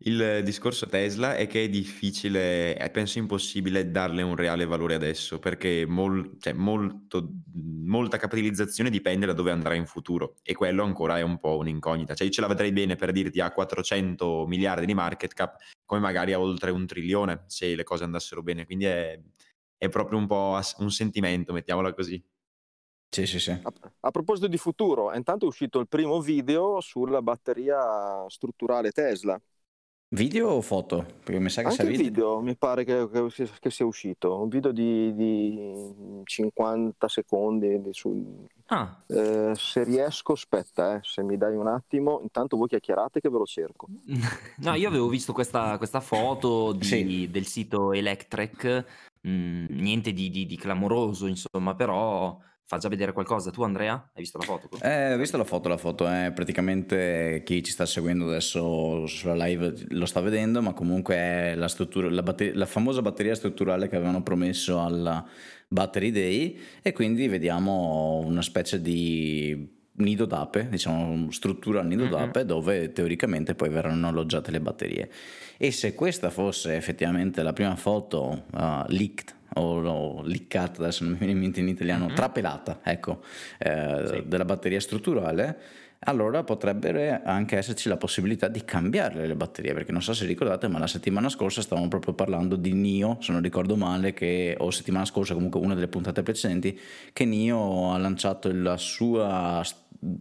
Il 0.00 0.42
discorso 0.44 0.86
Tesla 0.86 1.36
è 1.36 1.46
che 1.46 1.64
è 1.64 1.68
difficile, 1.70 2.74
è 2.74 2.90
penso 2.90 3.18
impossibile 3.18 3.90
darle 3.90 4.20
un 4.20 4.36
reale 4.36 4.66
valore 4.66 4.94
adesso, 4.94 5.38
perché 5.38 5.86
mol- 5.86 6.36
cioè, 6.38 6.52
molto, 6.52 7.30
molta 7.54 8.18
capitalizzazione 8.18 8.90
dipende 8.90 9.24
da 9.24 9.32
dove 9.32 9.52
andrà 9.52 9.72
in 9.72 9.86
futuro 9.86 10.36
e 10.42 10.54
quello 10.54 10.82
ancora 10.84 11.18
è 11.18 11.22
un 11.22 11.38
po' 11.38 11.56
un'incognita. 11.56 12.14
Cioè 12.14 12.26
io 12.26 12.32
ce 12.32 12.42
la 12.42 12.46
vedrei 12.46 12.72
bene 12.72 12.94
per 12.94 13.10
dirti 13.10 13.40
a 13.40 13.50
400 13.50 14.44
miliardi 14.46 14.84
di 14.84 14.92
market 14.92 15.32
cap, 15.32 15.56
come 15.86 16.00
magari 16.02 16.34
a 16.34 16.40
oltre 16.40 16.70
un 16.70 16.84
trilione, 16.86 17.44
se 17.46 17.74
le 17.74 17.84
cose 17.84 18.04
andassero 18.04 18.42
bene. 18.42 18.66
Quindi 18.66 18.84
è, 18.84 19.18
è 19.78 19.88
proprio 19.88 20.18
un 20.18 20.26
po' 20.26 20.60
un 20.78 20.90
sentimento, 20.90 21.54
mettiamola 21.54 21.94
così. 21.94 22.22
Sì, 23.08 23.24
sì, 23.24 23.40
sì. 23.40 23.50
A, 23.50 23.72
a, 24.00 24.10
proposito 24.10 24.46
di 24.46 24.58
futuro, 24.58 25.14
intanto 25.14 25.46
è 25.46 25.48
uscito 25.48 25.78
il 25.80 25.88
primo 25.88 26.20
video 26.20 26.82
sulla 26.82 27.22
batteria 27.22 28.28
strutturale 28.28 28.90
Tesla 28.90 29.40
Video 30.16 30.48
o 30.48 30.62
foto? 30.62 31.04
Perché 31.22 31.38
mi 31.38 31.50
sa 31.50 31.60
che 31.60 31.68
Anche 31.68 31.82
sia 31.82 31.90
video. 31.90 32.06
video 32.06 32.40
mi 32.40 32.56
pare 32.56 32.84
che, 32.84 33.06
che, 33.10 33.50
che, 33.60 33.70
sia 33.70 33.84
uscito, 33.84 34.40
un 34.40 34.48
video 34.48 34.72
di, 34.72 35.14
di 35.14 36.22
50 36.24 37.06
secondi. 37.06 37.82
Di 37.82 37.92
su, 37.92 38.46
ah. 38.68 39.02
eh, 39.08 39.52
se 39.54 39.84
riesco, 39.84 40.32
aspetta, 40.32 40.96
eh, 40.96 41.00
se 41.02 41.22
mi 41.22 41.36
dai 41.36 41.54
un 41.54 41.66
attimo, 41.66 42.20
intanto 42.22 42.56
voi 42.56 42.66
chiacchierate 42.66 43.20
che 43.20 43.28
ve 43.28 43.36
lo 43.36 43.44
cerco. 43.44 43.88
no, 44.56 44.74
io 44.74 44.88
avevo 44.88 45.08
visto 45.08 45.34
questa, 45.34 45.76
questa 45.76 46.00
foto 46.00 46.72
di, 46.72 46.84
sì. 46.84 47.28
del 47.30 47.44
sito 47.44 47.92
Electrek, 47.92 48.84
mm, 49.28 49.66
niente 49.68 50.14
di, 50.14 50.30
di, 50.30 50.46
di 50.46 50.56
clamoroso, 50.56 51.26
insomma, 51.26 51.74
però 51.74 52.38
fa 52.66 52.78
già 52.78 52.88
vedere 52.88 53.12
qualcosa. 53.12 53.50
Tu 53.50 53.62
Andrea, 53.62 53.94
hai 53.94 54.22
visto 54.22 54.38
la 54.38 54.44
foto? 54.44 54.68
Eh, 54.82 55.14
ho 55.14 55.16
visto 55.16 55.36
la 55.36 55.44
foto, 55.44 55.68
la 55.68 55.76
foto 55.76 56.06
è 56.06 56.32
praticamente 56.34 57.42
chi 57.44 57.62
ci 57.62 57.70
sta 57.70 57.86
seguendo 57.86 58.26
adesso 58.26 59.06
sulla 59.06 59.46
live 59.46 59.72
lo 59.90 60.04
sta 60.04 60.20
vedendo, 60.20 60.60
ma 60.60 60.72
comunque 60.72 61.14
è 61.14 61.54
la, 61.54 61.70
la, 62.10 62.22
batter- 62.22 62.56
la 62.56 62.66
famosa 62.66 63.02
batteria 63.02 63.36
strutturale 63.36 63.88
che 63.88 63.94
avevano 63.94 64.22
promesso 64.22 64.82
alla 64.82 65.24
Battery 65.68 66.10
Day 66.10 66.58
e 66.82 66.92
quindi 66.92 67.28
vediamo 67.28 68.18
una 68.24 68.42
specie 68.42 68.80
di 68.80 69.74
nido 69.98 70.26
d'ape, 70.26 70.68
diciamo 70.68 71.30
struttura 71.30 71.80
al 71.80 71.86
nido 71.86 72.02
mm-hmm. 72.02 72.12
d'ape 72.12 72.44
dove 72.44 72.92
teoricamente 72.92 73.54
poi 73.54 73.68
verranno 73.68 74.08
alloggiate 74.08 74.50
le 74.50 74.60
batterie. 74.60 75.10
E 75.56 75.70
se 75.70 75.94
questa 75.94 76.30
fosse 76.30 76.74
effettivamente 76.74 77.42
la 77.44 77.52
prima 77.52 77.76
foto 77.76 78.44
uh, 78.52 78.84
leaked 78.88 79.34
o, 79.56 79.82
o 79.82 80.22
liccata, 80.22 80.82
adesso 80.82 81.04
non 81.04 81.12
mi 81.12 81.18
viene 81.18 81.32
in 81.32 81.38
mente 81.38 81.60
in 81.60 81.68
italiano, 81.68 82.06
mm-hmm. 82.06 82.14
trapelata, 82.14 82.80
ecco, 82.82 83.22
eh, 83.58 84.02
sì. 84.06 84.22
della 84.26 84.44
batteria 84.44 84.80
strutturale, 84.80 85.84
allora 86.00 86.44
potrebbe 86.44 87.22
anche 87.22 87.56
esserci 87.56 87.88
la 87.88 87.96
possibilità 87.96 88.48
di 88.48 88.64
cambiarle 88.64 89.26
le 89.26 89.34
batterie, 89.34 89.72
perché 89.72 89.92
non 89.92 90.02
so 90.02 90.12
se 90.12 90.26
ricordate, 90.26 90.68
ma 90.68 90.78
la 90.78 90.86
settimana 90.86 91.28
scorsa 91.28 91.62
stavamo 91.62 91.88
proprio 91.88 92.14
parlando 92.14 92.56
di 92.56 92.72
NIO, 92.72 93.18
se 93.20 93.32
non 93.32 93.40
ricordo 93.40 93.76
male, 93.76 94.12
che, 94.12 94.56
o 94.58 94.70
settimana 94.70 95.04
scorsa 95.04 95.34
comunque 95.34 95.60
una 95.60 95.74
delle 95.74 95.88
puntate 95.88 96.22
precedenti, 96.22 96.78
che 97.12 97.24
NIO 97.24 97.92
ha 97.92 97.98
lanciato 97.98 98.52
la 98.52 98.76
sua 98.76 99.62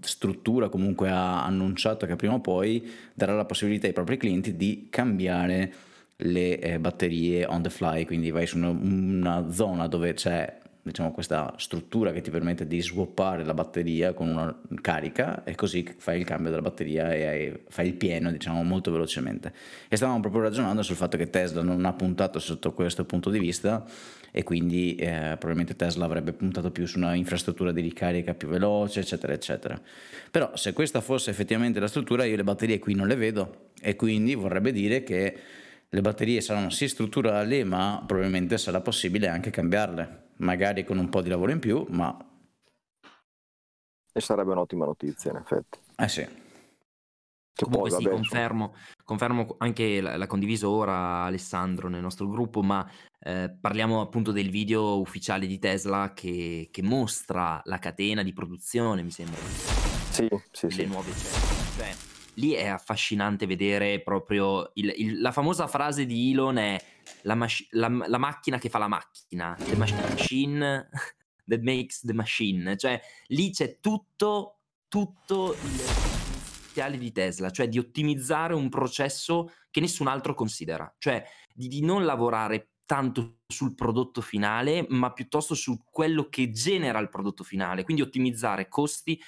struttura, 0.02 0.70
comunque 0.70 1.10
ha 1.10 1.44
annunciato 1.44 2.06
che 2.06 2.16
prima 2.16 2.36
o 2.36 2.40
poi 2.40 2.90
darà 3.14 3.36
la 3.36 3.46
possibilità 3.46 3.88
ai 3.88 3.94
propri 3.94 4.18
clienti 4.18 4.56
di 4.56 4.88
cambiare 4.90 5.74
le 6.18 6.60
eh, 6.60 6.80
batterie 6.80 7.46
on 7.46 7.62
the 7.62 7.70
fly, 7.70 8.06
quindi 8.06 8.32
vai 8.32 8.48
su 8.48 8.58
una, 8.58 8.70
una 8.70 9.52
zona 9.52 9.88
dove 9.88 10.14
c'è 10.14 10.64
diciamo, 10.86 11.12
questa 11.12 11.52
struttura 11.58 12.12
che 12.12 12.22
ti 12.22 12.30
permette 12.30 12.68
di 12.68 12.80
swappare 12.80 13.44
la 13.44 13.56
batteria 13.56 14.14
con 14.14 14.28
una 14.28 14.56
carica 14.82 15.44
e 15.44 15.56
così 15.56 15.84
fai 15.98 16.20
il 16.20 16.26
cambio 16.26 16.52
della 16.52 16.62
batteria 16.62 17.12
e 17.12 17.64
fai 17.70 17.88
il 17.88 17.96
pieno 17.96 18.32
diciamo, 18.32 18.62
molto 18.62 18.92
velocemente. 18.92 19.52
E 19.90 19.96
stavamo 19.96 20.20
proprio 20.20 20.44
ragionando 20.44 20.84
sul 20.84 20.96
fatto 20.96 21.18
che 21.18 21.32
Tesla 21.32 21.64
non 21.64 21.84
ha 21.86 21.94
puntato 21.94 22.38
sotto 22.38 22.72
questo 22.74 23.04
punto 23.04 23.32
di 23.32 23.40
vista 23.40 23.84
e 24.30 24.44
quindi 24.44 24.96
eh, 24.96 25.38
probabilmente 25.40 25.76
Tesla 25.76 26.06
avrebbe 26.06 26.34
puntato 26.34 26.70
più 26.70 26.86
su 26.86 27.00
una 27.00 27.16
infrastruttura 27.16 27.72
di 27.72 27.82
ricarica 27.82 28.36
più 28.36 28.48
veloce, 28.48 29.00
eccetera, 29.00 29.34
eccetera. 29.34 29.82
Però 30.30 30.56
se 30.56 30.72
questa 30.74 31.02
fosse 31.02 31.32
effettivamente 31.32 31.80
la 31.80 31.88
struttura, 31.88 32.26
io 32.26 32.36
le 32.36 32.44
batterie 32.44 32.78
qui 32.78 32.94
non 32.94 33.08
le 33.08 33.16
vedo 33.16 33.70
e 33.82 33.96
quindi 33.96 34.36
vorrebbe 34.36 34.72
dire 34.72 35.04
che 35.04 35.36
le 35.96 36.02
batterie 36.02 36.42
saranno 36.42 36.70
sì 36.70 36.90
strutturali, 36.90 37.64
ma 37.64 38.04
probabilmente 38.06 38.58
sarà 38.58 38.82
possibile 38.82 39.30
anche 39.30 39.50
cambiarle, 39.50 40.34
magari 40.38 40.84
con 40.84 40.98
un 40.98 41.08
po' 41.08 41.22
di 41.22 41.30
lavoro 41.30 41.52
in 41.52 41.60
più, 41.60 41.86
ma... 41.90 42.18
E 44.12 44.20
sarebbe 44.20 44.52
un'ottima 44.52 44.84
notizia, 44.84 45.32
in 45.32 45.38
effetti. 45.38 45.80
Eh 45.96 46.10
sì. 46.10 46.22
Che 46.22 47.64
Comunque 47.64 47.90
poi, 47.90 48.00
sì, 48.00 48.04
vabbè, 48.04 48.16
confermo, 48.16 48.76
confermo 49.06 49.56
anche 49.60 50.02
l'ha 50.02 50.28
condiviso 50.28 50.70
ora 50.70 51.24
Alessandro 51.24 51.88
nel 51.88 52.02
nostro 52.02 52.28
gruppo, 52.28 52.62
ma 52.62 52.86
eh, 53.18 53.50
parliamo 53.50 54.02
appunto 54.02 54.34
del 54.34 54.50
video 54.50 55.00
ufficiale 55.00 55.48
di 55.48 55.58
Tesla 55.60 56.12
che, 56.14 56.68
che, 56.70 56.84
mostra 56.84 57.62
la 57.64 57.80
catena 57.80 58.22
di 58.22 58.34
produzione, 58.34 59.02
mi 59.02 59.12
sembra. 59.12 59.40
Sì, 60.10 60.28
sì, 60.52 60.66
le 60.66 60.72
sì. 60.72 60.86
nuove 60.86 61.12
celle. 61.14 61.56
Cioè, 61.78 62.15
lì 62.36 62.52
è 62.52 62.68
affascinante 62.68 63.46
vedere 63.46 64.02
proprio 64.02 64.72
il, 64.76 64.94
il, 64.96 65.22
la 65.22 65.32
famosa 65.32 65.68
frase 65.68 66.06
di 66.06 66.32
Elon 66.32 66.58
è 66.58 66.82
la, 67.22 67.36
mac- 67.36 67.68
la, 67.72 67.90
la, 67.90 68.18
macchina 68.18 68.58
che 68.58 68.70
fa 68.70 68.78
la 68.78 68.88
macchina, 68.88 69.56
the 69.58 69.76
machine 69.76 70.90
that 71.46 71.62
makes 71.62 72.02
the 72.02 72.14
machine, 72.14 72.76
cioè 72.78 73.00
lì 73.28 73.52
c'è 73.52 73.80
tutto, 73.80 74.60
tutto 74.88 75.54
il 75.54 76.14
potenziale 76.76 76.98
di 76.98 77.12
Tesla, 77.12 77.50
cioè 77.50 77.70
di 77.70 77.80
ottimizzare 77.80 78.54
un 78.54 78.70
processo 78.70 79.52
che 79.72 79.80
nessun 79.80 80.08
altro 80.08 80.34
considera, 80.34 80.94
cioè 80.98 81.24
di, 81.54 81.68
di 81.68 81.82
non 81.82 82.04
lavorare 82.04 82.72
tanto 82.86 83.40
sul 83.48 83.74
prodotto 83.74 84.22
finale, 84.22 84.86
ma 84.90 85.12
piuttosto 85.12 85.56
su 85.56 85.84
quello 85.90 86.28
che 86.30 86.52
genera 86.52 87.00
il 87.00 87.10
prodotto 87.10 87.44
finale, 87.44 87.84
quindi 87.84 88.04
ottimizzare 88.04 88.68
costi, 88.68 89.20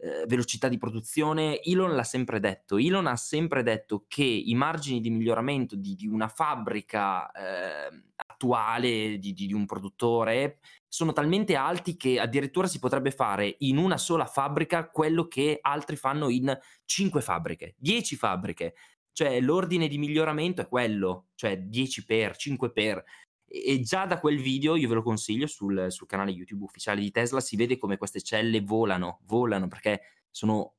eh, 0.00 0.24
velocità 0.26 0.68
di 0.68 0.78
produzione. 0.78 1.60
Elon 1.62 1.94
l'ha 1.94 2.04
sempre 2.04 2.40
detto, 2.40 2.76
Elon 2.76 3.06
ha 3.06 3.16
sempre 3.16 3.62
detto 3.62 4.04
che 4.06 4.22
i 4.22 4.54
margini 4.54 5.00
di 5.00 5.10
miglioramento 5.10 5.76
di, 5.76 5.94
di 5.94 6.06
una 6.06 6.28
fabbrica 6.28 7.30
eh, 7.32 8.04
attuale, 8.14 9.18
di, 9.18 9.32
di, 9.32 9.52
un 9.52 9.66
produttore, 9.66 10.58
sono 10.86 11.12
talmente 11.12 11.56
alti 11.56 11.96
che 11.96 12.20
addirittura 12.20 12.66
si 12.66 12.78
potrebbe 12.78 13.10
fare 13.10 13.56
in 13.58 13.76
una 13.76 13.98
sola 13.98 14.26
fabbrica 14.26 14.88
quello 14.88 15.26
che 15.26 15.58
altri 15.60 15.96
fanno 15.96 16.28
in 16.28 16.56
cinque 16.84 17.20
fabbriche, 17.20 17.74
dieci 17.76 18.16
fabbriche. 18.16 18.74
Cioè 19.12 19.40
l'ordine 19.40 19.88
di 19.88 19.98
miglioramento 19.98 20.60
è 20.62 20.68
quello, 20.68 21.30
cioè 21.34 21.58
10 21.58 22.04
per, 22.04 22.36
5 22.36 22.70
per 22.70 23.04
e 23.48 23.80
già 23.80 24.04
da 24.04 24.20
quel 24.20 24.38
video, 24.38 24.76
io 24.76 24.88
ve 24.88 24.94
lo 24.94 25.02
consiglio, 25.02 25.46
sul, 25.46 25.86
sul, 25.88 26.06
canale 26.06 26.30
YouTube 26.30 26.64
ufficiale 26.64 27.00
di 27.00 27.10
Tesla 27.10 27.40
si 27.40 27.56
vede 27.56 27.78
come 27.78 27.96
queste 27.96 28.20
celle 28.20 28.60
volano, 28.60 29.20
volano 29.24 29.68
perché 29.68 30.00
sono, 30.30 30.74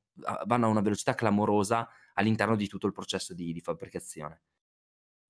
vanno 0.46 0.66
a 0.66 0.68
una 0.68 0.80
velocità 0.80 1.14
clamorosa 1.14 1.88
all'interno 2.14 2.54
di 2.54 2.68
tutto 2.68 2.86
il 2.86 2.92
processo 2.92 3.34
di, 3.34 3.52
di 3.52 3.60
fabbricazione. 3.60 4.42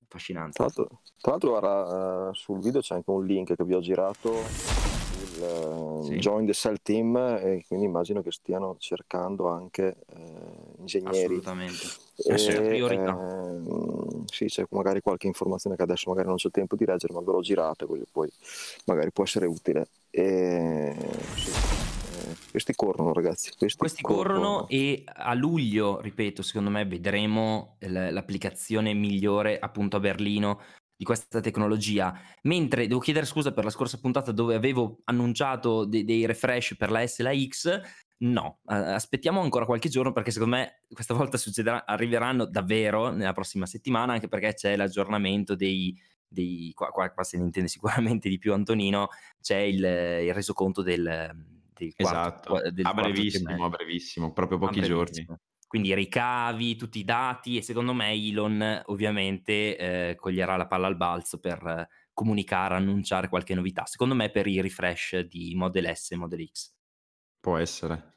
Affascinante. 0.04 0.52
Tra 0.52 0.64
l'altro, 0.64 1.00
tra 1.18 1.30
l'altro 1.30 1.50
guarda, 1.50 2.28
uh, 2.28 2.34
sul 2.34 2.60
video 2.60 2.80
c'è 2.80 2.96
anche 2.96 3.10
un 3.10 3.24
link 3.24 3.54
che 3.54 3.64
vi 3.64 3.74
ho 3.74 3.80
girato 3.80 4.89
il 5.40 6.04
sì. 6.04 6.16
Join 6.16 6.46
the 6.46 6.52
Cell 6.52 6.76
Team 6.82 7.16
e 7.16 7.64
quindi 7.66 7.86
immagino 7.86 8.22
che 8.22 8.30
stiano 8.30 8.76
cercando 8.78 9.48
anche 9.48 9.96
eh, 10.14 10.78
ingegneri. 10.78 11.24
Assolutamente. 11.24 11.86
E, 12.16 12.34
eh, 12.34 12.38
sì, 14.26 14.46
c'è 14.46 14.66
magari 14.70 15.00
qualche 15.00 15.26
informazione 15.26 15.76
che 15.76 15.82
adesso 15.82 16.10
magari 16.10 16.28
non 16.28 16.36
c'è 16.36 16.50
tempo 16.50 16.76
di 16.76 16.84
leggere, 16.84 17.12
ma 17.12 17.20
ve 17.20 17.32
l'ho 17.32 17.40
girata 17.40 17.86
così 17.86 18.04
poi 18.10 18.30
magari 18.86 19.10
può 19.10 19.24
essere 19.24 19.46
utile. 19.46 19.88
E, 20.10 20.94
sì. 21.34 21.50
Eh, 21.50 22.36
questi 22.50 22.74
corrono 22.74 23.12
ragazzi. 23.12 23.52
Questi, 23.56 23.78
questi 23.78 24.02
corrono. 24.02 24.40
corrono. 24.40 24.68
e 24.68 25.04
a 25.06 25.34
luglio, 25.34 26.00
ripeto, 26.00 26.42
secondo 26.42 26.70
me 26.70 26.84
vedremo 26.84 27.76
l'applicazione 27.78 28.92
migliore 28.92 29.58
appunto 29.58 29.96
a 29.96 30.00
Berlino 30.00 30.60
di 31.00 31.06
questa 31.06 31.40
tecnologia. 31.40 32.14
Mentre 32.42 32.86
devo 32.86 33.00
chiedere 33.00 33.24
scusa 33.24 33.54
per 33.54 33.64
la 33.64 33.70
scorsa 33.70 33.98
puntata 33.98 34.32
dove 34.32 34.54
avevo 34.54 34.98
annunciato 35.04 35.86
de- 35.86 36.04
dei 36.04 36.26
refresh 36.26 36.76
per 36.76 36.90
la 36.90 37.06
S 37.06 37.20
e 37.20 37.22
la 37.22 37.32
X. 37.34 37.80
No, 38.18 38.58
aspettiamo 38.66 39.40
ancora 39.40 39.64
qualche 39.64 39.88
giorno 39.88 40.12
perché 40.12 40.30
secondo 40.30 40.56
me 40.56 40.82
questa 40.92 41.14
volta 41.14 41.38
succederà, 41.38 41.86
arriveranno 41.86 42.44
davvero 42.44 43.08
nella 43.12 43.32
prossima 43.32 43.64
settimana, 43.64 44.12
anche 44.12 44.28
perché 44.28 44.52
c'è 44.52 44.76
l'aggiornamento 44.76 45.54
dei, 45.54 45.98
dei 46.28 46.70
qua, 46.74 46.88
qua, 46.88 47.08
qua, 47.08 47.24
se 47.24 47.38
ne 47.38 47.44
intende 47.44 47.70
sicuramente 47.70 48.28
di 48.28 48.36
più 48.36 48.52
Antonino, 48.52 49.08
c'è 49.40 49.56
il, 49.56 49.78
il 49.78 50.34
resoconto 50.34 50.82
del, 50.82 51.02
del 51.72 51.94
quarto, 51.94 52.56
esatto. 52.56 52.70
del 52.72 52.84
a 52.84 52.92
brevissimo, 52.92 53.64
a 53.64 53.68
brevissimo, 53.70 54.32
proprio 54.34 54.58
pochi 54.58 54.82
giorni. 54.82 55.26
Quindi 55.70 55.94
ricavi, 55.94 56.74
tutti 56.74 56.98
i 56.98 57.04
dati 57.04 57.56
e 57.56 57.62
secondo 57.62 57.94
me 57.94 58.10
Elon 58.10 58.82
ovviamente 58.86 59.76
eh, 59.76 60.16
coglierà 60.16 60.56
la 60.56 60.66
palla 60.66 60.88
al 60.88 60.96
balzo 60.96 61.38
per 61.38 61.64
eh, 61.64 61.88
comunicare, 62.12 62.74
annunciare 62.74 63.28
qualche 63.28 63.54
novità. 63.54 63.86
Secondo 63.86 64.16
me 64.16 64.30
per 64.30 64.48
i 64.48 64.60
refresh 64.60 65.20
di 65.20 65.54
Model 65.54 65.94
S 65.94 66.10
e 66.10 66.16
Model 66.16 66.50
X. 66.50 66.74
Può 67.38 67.56
essere. 67.56 68.14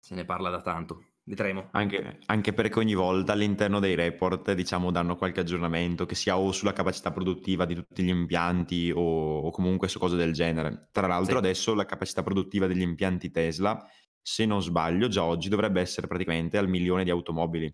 Se 0.00 0.16
ne 0.16 0.24
parla 0.24 0.50
da 0.50 0.60
tanto. 0.62 1.12
Vedremo. 1.24 1.68
Anche, 1.70 2.18
anche, 2.26 2.52
perché 2.52 2.80
ogni 2.80 2.94
volta 2.94 3.32
all'interno 3.32 3.78
dei 3.78 3.94
report 3.94 4.54
diciamo 4.54 4.90
danno 4.90 5.14
qualche 5.14 5.38
aggiornamento 5.38 6.06
che 6.06 6.16
sia 6.16 6.36
o 6.36 6.50
sulla 6.50 6.72
capacità 6.72 7.12
produttiva 7.12 7.64
di 7.64 7.76
tutti 7.76 8.02
gli 8.02 8.08
impianti 8.08 8.90
o, 8.92 9.38
o 9.38 9.50
comunque 9.52 9.86
su 9.86 10.00
cose 10.00 10.16
del 10.16 10.32
genere. 10.32 10.88
Tra 10.90 11.06
l'altro 11.06 11.34
sì. 11.34 11.38
adesso 11.38 11.74
la 11.74 11.84
capacità 11.84 12.24
produttiva 12.24 12.66
degli 12.66 12.80
impianti 12.80 13.30
Tesla, 13.30 13.80
se 14.22 14.46
non 14.46 14.62
sbaglio, 14.62 15.08
già 15.08 15.24
oggi 15.24 15.48
dovrebbe 15.48 15.80
essere 15.80 16.06
praticamente 16.06 16.56
al 16.56 16.68
milione 16.68 17.04
di 17.04 17.10
automobili. 17.10 17.72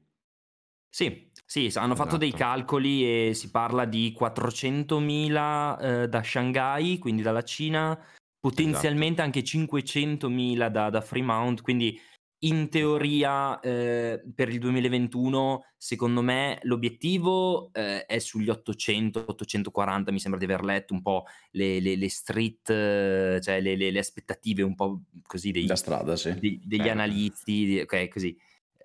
Sì, 0.90 1.30
sì, 1.44 1.70
hanno 1.74 1.94
fatto 1.94 2.16
esatto. 2.16 2.16
dei 2.16 2.32
calcoli 2.32 3.28
e 3.28 3.34
si 3.34 3.50
parla 3.50 3.84
di 3.84 4.16
400.000 4.18 5.78
eh, 5.78 6.08
da 6.08 6.22
Shanghai, 6.22 6.98
quindi 6.98 7.22
dalla 7.22 7.42
Cina, 7.42 7.98
potenzialmente 8.40 9.22
esatto. 9.22 9.38
anche 9.38 9.42
500.000 9.42 10.68
da, 10.70 10.90
da 10.90 11.00
Fremont, 11.00 11.60
quindi 11.60 12.00
in 12.40 12.68
teoria 12.68 13.58
eh, 13.60 14.22
per 14.34 14.48
il 14.48 14.60
2021 14.60 15.64
secondo 15.76 16.22
me 16.22 16.58
l'obiettivo 16.62 17.70
eh, 17.72 18.06
è 18.06 18.18
sugli 18.18 18.48
800-840 18.48 20.12
mi 20.12 20.20
sembra 20.20 20.38
di 20.38 20.44
aver 20.44 20.62
letto 20.62 20.94
un 20.94 21.02
po' 21.02 21.24
le, 21.52 21.80
le, 21.80 21.96
le 21.96 22.08
street 22.08 22.70
eh, 22.70 23.40
cioè 23.42 23.60
le, 23.60 23.76
le, 23.76 23.98
aspettative 23.98 24.62
un 24.62 24.76
po' 24.76 25.02
così 25.26 25.50
dei, 25.50 25.68
strada, 25.74 26.14
sì. 26.14 26.38
dei, 26.38 26.60
degli 26.64 26.78
certo. 26.78 26.92
analisti 26.92 27.80
ok 27.82 28.08
così 28.08 28.36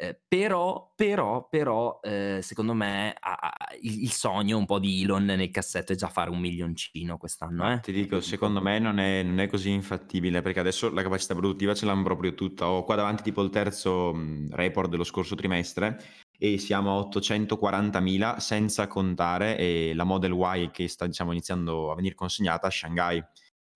eh, 0.04 0.20
però, 0.28 0.92
però, 0.96 1.48
però, 1.50 2.00
eh, 2.02 2.40
secondo 2.42 2.74
me 2.74 3.16
ha, 3.18 3.38
ha, 3.40 3.54
il, 3.80 4.12
sogno 4.12 4.58
un 4.58 4.66
po' 4.66 4.78
di 4.78 5.04
Elon 5.04 5.24
nel 5.24 5.50
cassetto 5.50 5.94
è 5.94 5.96
già 5.96 6.10
fare 6.10 6.30
un 6.30 6.40
milioncino 6.40 7.18
quest'anno. 7.18 7.72
Eh? 7.72 7.80
Ti 7.80 7.94
dico, 7.94 8.20
secondo 8.20 8.62
me 8.62 8.80
non 8.80 9.00
è, 9.00 9.24
non 9.24 9.40
è, 9.40 9.48
così 9.48 9.70
infattibile 9.70 10.42
perché 10.42 10.60
adesso 10.60 10.92
la 10.92 11.02
capacità 11.02 11.36
produttiva 11.36 11.74
ce 11.74 11.86
l'hanno 11.86 12.04
proprio 12.04 12.34
tutta. 12.34 12.68
Ho 12.68 12.84
qua 12.84 12.96
davanti 12.96 13.24
tipo 13.24 13.42
il 13.42 13.50
terzo 13.50 14.14
report 14.52 14.90
dello 14.90 15.06
scorso 15.06 15.36
trimestre 15.36 15.98
e 16.38 16.58
siamo 16.58 17.00
a 17.00 17.08
840.000 17.08 18.38
senza 18.38 18.88
contare 18.88 19.58
eh, 19.58 19.94
la 19.96 20.04
Model 20.04 20.34
Y 20.34 20.72
che 20.72 20.90
sta 20.90 21.08
diciamo, 21.08 21.32
iniziando 21.32 21.92
a 21.92 21.96
venire 21.96 22.16
consegnata 22.16 22.68
a 22.68 22.72
Shanghai. 22.72 23.24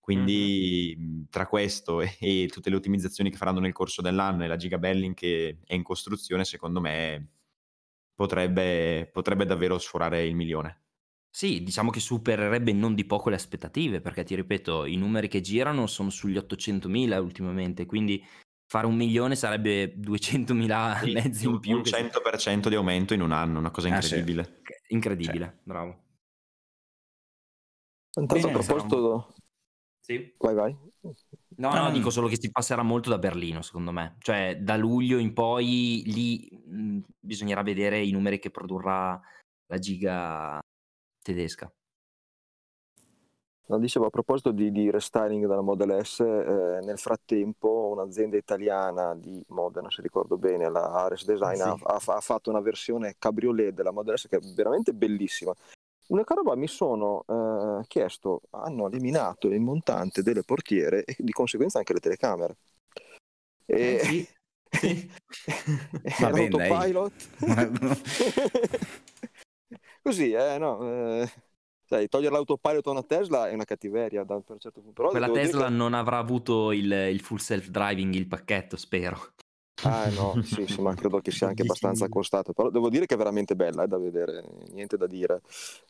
Quindi 0.08 0.96
mm-hmm. 0.98 1.22
tra 1.28 1.46
questo 1.46 2.00
e, 2.00 2.16
e, 2.18 2.48
tutte 2.50 2.70
le 2.70 2.76
ottimizzazioni 2.76 3.28
che 3.28 3.36
faranno 3.36 3.60
nel 3.60 3.74
corso 3.74 4.00
dell'anno 4.00 4.42
e 4.42 4.46
la 4.46 4.56
gigabelling 4.56 5.12
che 5.12 5.58
è 5.66 5.74
in 5.74 5.82
costruzione, 5.82 6.46
secondo 6.46 6.80
me 6.80 7.32
potrebbe, 8.14 9.06
potrebbe 9.12 9.44
davvero 9.44 9.78
sforare 9.78 10.24
il 10.24 10.34
milione. 10.34 10.84
Sì, 11.28 11.62
diciamo 11.62 11.90
che 11.90 12.00
supererebbe 12.00 12.72
non 12.72 12.94
di 12.94 13.04
poco 13.04 13.28
le 13.28 13.34
aspettative, 13.34 14.00
perché 14.00 14.24
ti 14.24 14.34
ripeto, 14.34 14.86
i 14.86 14.96
numeri 14.96 15.28
che 15.28 15.42
girano 15.42 15.86
sono 15.86 16.08
sugli 16.08 16.38
800.000 16.38 17.20
ultimamente, 17.20 17.84
quindi 17.84 18.24
fare 18.66 18.86
un 18.86 18.96
milione 18.96 19.36
sarebbe 19.36 19.94
200.000 19.94 21.00
sì, 21.04 21.12
mezzi 21.12 21.44
in 21.44 21.60
più. 21.60 21.76
Un 21.76 21.82
100% 21.82 22.60
che... 22.62 22.68
di 22.70 22.76
aumento 22.76 23.12
in 23.12 23.20
un 23.20 23.32
anno, 23.32 23.58
una 23.58 23.70
cosa 23.70 23.88
incredibile. 23.88 24.40
Ah, 24.40 24.44
sì. 24.46 24.94
Incredibile, 24.94 25.44
cioè. 25.44 25.60
bravo. 25.64 26.02
Intanto 28.18 28.46
a 28.48 28.50
proposito, 28.50 29.34
sì. 30.08 30.34
Vai, 30.38 30.54
vai. 30.54 30.76
No, 31.56 31.74
no, 31.74 31.90
dico 31.90 32.08
solo 32.08 32.28
che 32.28 32.38
si 32.40 32.50
passerà 32.50 32.82
molto 32.82 33.10
da 33.10 33.18
Berlino, 33.18 33.60
secondo 33.60 33.92
me. 33.92 34.16
Cioè, 34.20 34.56
da 34.58 34.76
luglio 34.76 35.18
in 35.18 35.34
poi 35.34 36.02
lì 36.06 36.48
mh, 36.50 37.00
bisognerà 37.20 37.62
vedere 37.62 38.02
i 38.02 38.10
numeri 38.10 38.38
che 38.38 38.50
produrrà 38.50 39.20
la 39.66 39.78
giga 39.78 40.58
tedesca. 41.22 41.70
No, 43.66 43.78
dicevo 43.78 44.06
a 44.06 44.10
proposito 44.10 44.50
di, 44.50 44.72
di 44.72 44.90
restyling 44.90 45.46
della 45.46 45.60
Model 45.60 46.02
S, 46.02 46.20
eh, 46.20 46.80
nel 46.82 46.98
frattempo 46.98 47.90
un'azienda 47.92 48.38
italiana 48.38 49.14
di 49.14 49.44
Modena, 49.48 49.90
se 49.90 50.00
ricordo 50.00 50.38
bene, 50.38 50.70
la 50.70 50.90
Ares 51.04 51.26
Design, 51.26 51.56
sì. 51.56 51.60
ha, 51.60 51.76
ha, 51.82 52.00
ha, 52.06 52.20
fatto 52.20 52.48
una 52.48 52.60
versione 52.60 53.16
cabriolet 53.18 53.74
della 53.74 53.90
Model 53.90 54.16
S 54.16 54.26
che 54.26 54.38
è 54.38 54.40
veramente 54.54 54.94
bellissima. 54.94 55.52
Un'unica 56.08 56.34
roba 56.34 56.56
mi 56.56 56.68
sono 56.68 57.24
eh, 57.28 57.86
chiesto, 57.86 58.42
hanno 58.50 58.86
eliminato 58.86 59.48
il 59.48 59.60
montante 59.60 60.22
delle 60.22 60.42
portiere 60.42 61.04
e 61.04 61.16
di 61.18 61.32
conseguenza 61.32 61.78
anche 61.78 61.92
le 61.92 62.00
telecamere. 62.00 62.56
E... 63.66 63.94
Eh 63.94 63.98
sì. 64.04 64.28
sì. 64.70 65.10
l'autopilot. 66.18 67.12
Così, 70.02 70.32
eh, 70.32 70.56
no. 70.56 71.20
Eh, 71.20 71.30
sai, 71.84 72.08
togliere 72.08 72.32
l'autopilot 72.32 72.86
a 72.86 72.90
una 72.90 73.02
Tesla 73.02 73.50
è 73.50 73.52
una 73.52 73.64
cattiveria 73.64 74.24
da 74.24 74.36
un 74.36 74.58
certo 74.58 74.80
punto. 74.80 75.02
Però 75.02 75.10
Quella 75.10 75.30
Tesla 75.30 75.66
che... 75.66 75.74
non 75.74 75.92
avrà 75.92 76.16
avuto 76.16 76.72
il, 76.72 76.90
il 76.90 77.20
full 77.20 77.36
self-driving, 77.36 78.14
il 78.14 78.26
pacchetto, 78.26 78.78
spero. 78.78 79.34
Ah 79.82 80.08
no, 80.10 80.42
sì, 80.42 80.66
sì, 80.66 80.80
ma 80.80 80.94
credo 80.94 81.20
che 81.20 81.30
sia 81.30 81.48
anche 81.48 81.62
abbastanza 81.62 82.08
costato, 82.10 82.52
però 82.52 82.70
devo 82.70 82.88
dire 82.88 83.06
che 83.06 83.14
è 83.14 83.18
veramente 83.18 83.54
bella, 83.54 83.82
è 83.82 83.84
eh, 83.84 83.88
da 83.88 83.98
vedere, 83.98 84.44
niente 84.72 84.96
da 84.96 85.06
dire. 85.06 85.40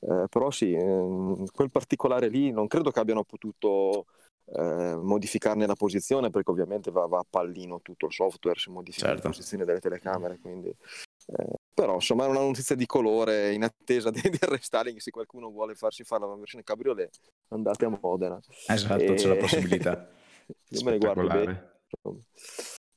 Eh, 0.00 0.26
però 0.28 0.50
sì, 0.50 0.72
eh, 0.72 1.44
quel 1.52 1.70
particolare 1.70 2.28
lì 2.28 2.50
non 2.50 2.66
credo 2.66 2.90
che 2.90 3.00
abbiano 3.00 3.24
potuto 3.24 4.06
eh, 4.46 4.96
modificarne 5.00 5.66
la 5.66 5.74
posizione 5.74 6.30
perché 6.30 6.50
ovviamente 6.50 6.90
va, 6.90 7.06
va, 7.06 7.18
a 7.18 7.26
pallino 7.28 7.80
tutto 7.80 8.06
il 8.06 8.12
software, 8.12 8.58
si 8.58 8.70
modifica 8.70 9.06
certo. 9.06 9.22
la 9.22 9.30
posizione 9.30 9.64
delle 9.64 9.80
telecamere, 9.80 10.38
quindi... 10.40 10.68
Eh, 10.68 11.56
però 11.74 11.94
insomma 11.94 12.24
è 12.24 12.28
una 12.28 12.40
notizia 12.40 12.74
di 12.74 12.86
colore 12.86 13.52
in 13.52 13.62
attesa 13.62 14.10
del 14.10 14.38
restyling, 14.40 14.98
se 14.98 15.10
qualcuno 15.10 15.50
vuole 15.50 15.74
farsi 15.74 16.02
fare 16.02 16.26
la 16.26 16.34
versione 16.34 16.64
cabriolet 16.64 17.16
andate 17.48 17.84
a 17.84 17.98
Modena. 18.00 18.38
Esatto, 18.66 19.02
e... 19.02 19.14
c'è 19.14 19.28
la 19.28 19.36
possibilità. 19.36 20.08
Io 20.70 20.82
me 20.82 20.92
ne 20.92 20.98
guardo 20.98 21.26
bene 21.26 21.76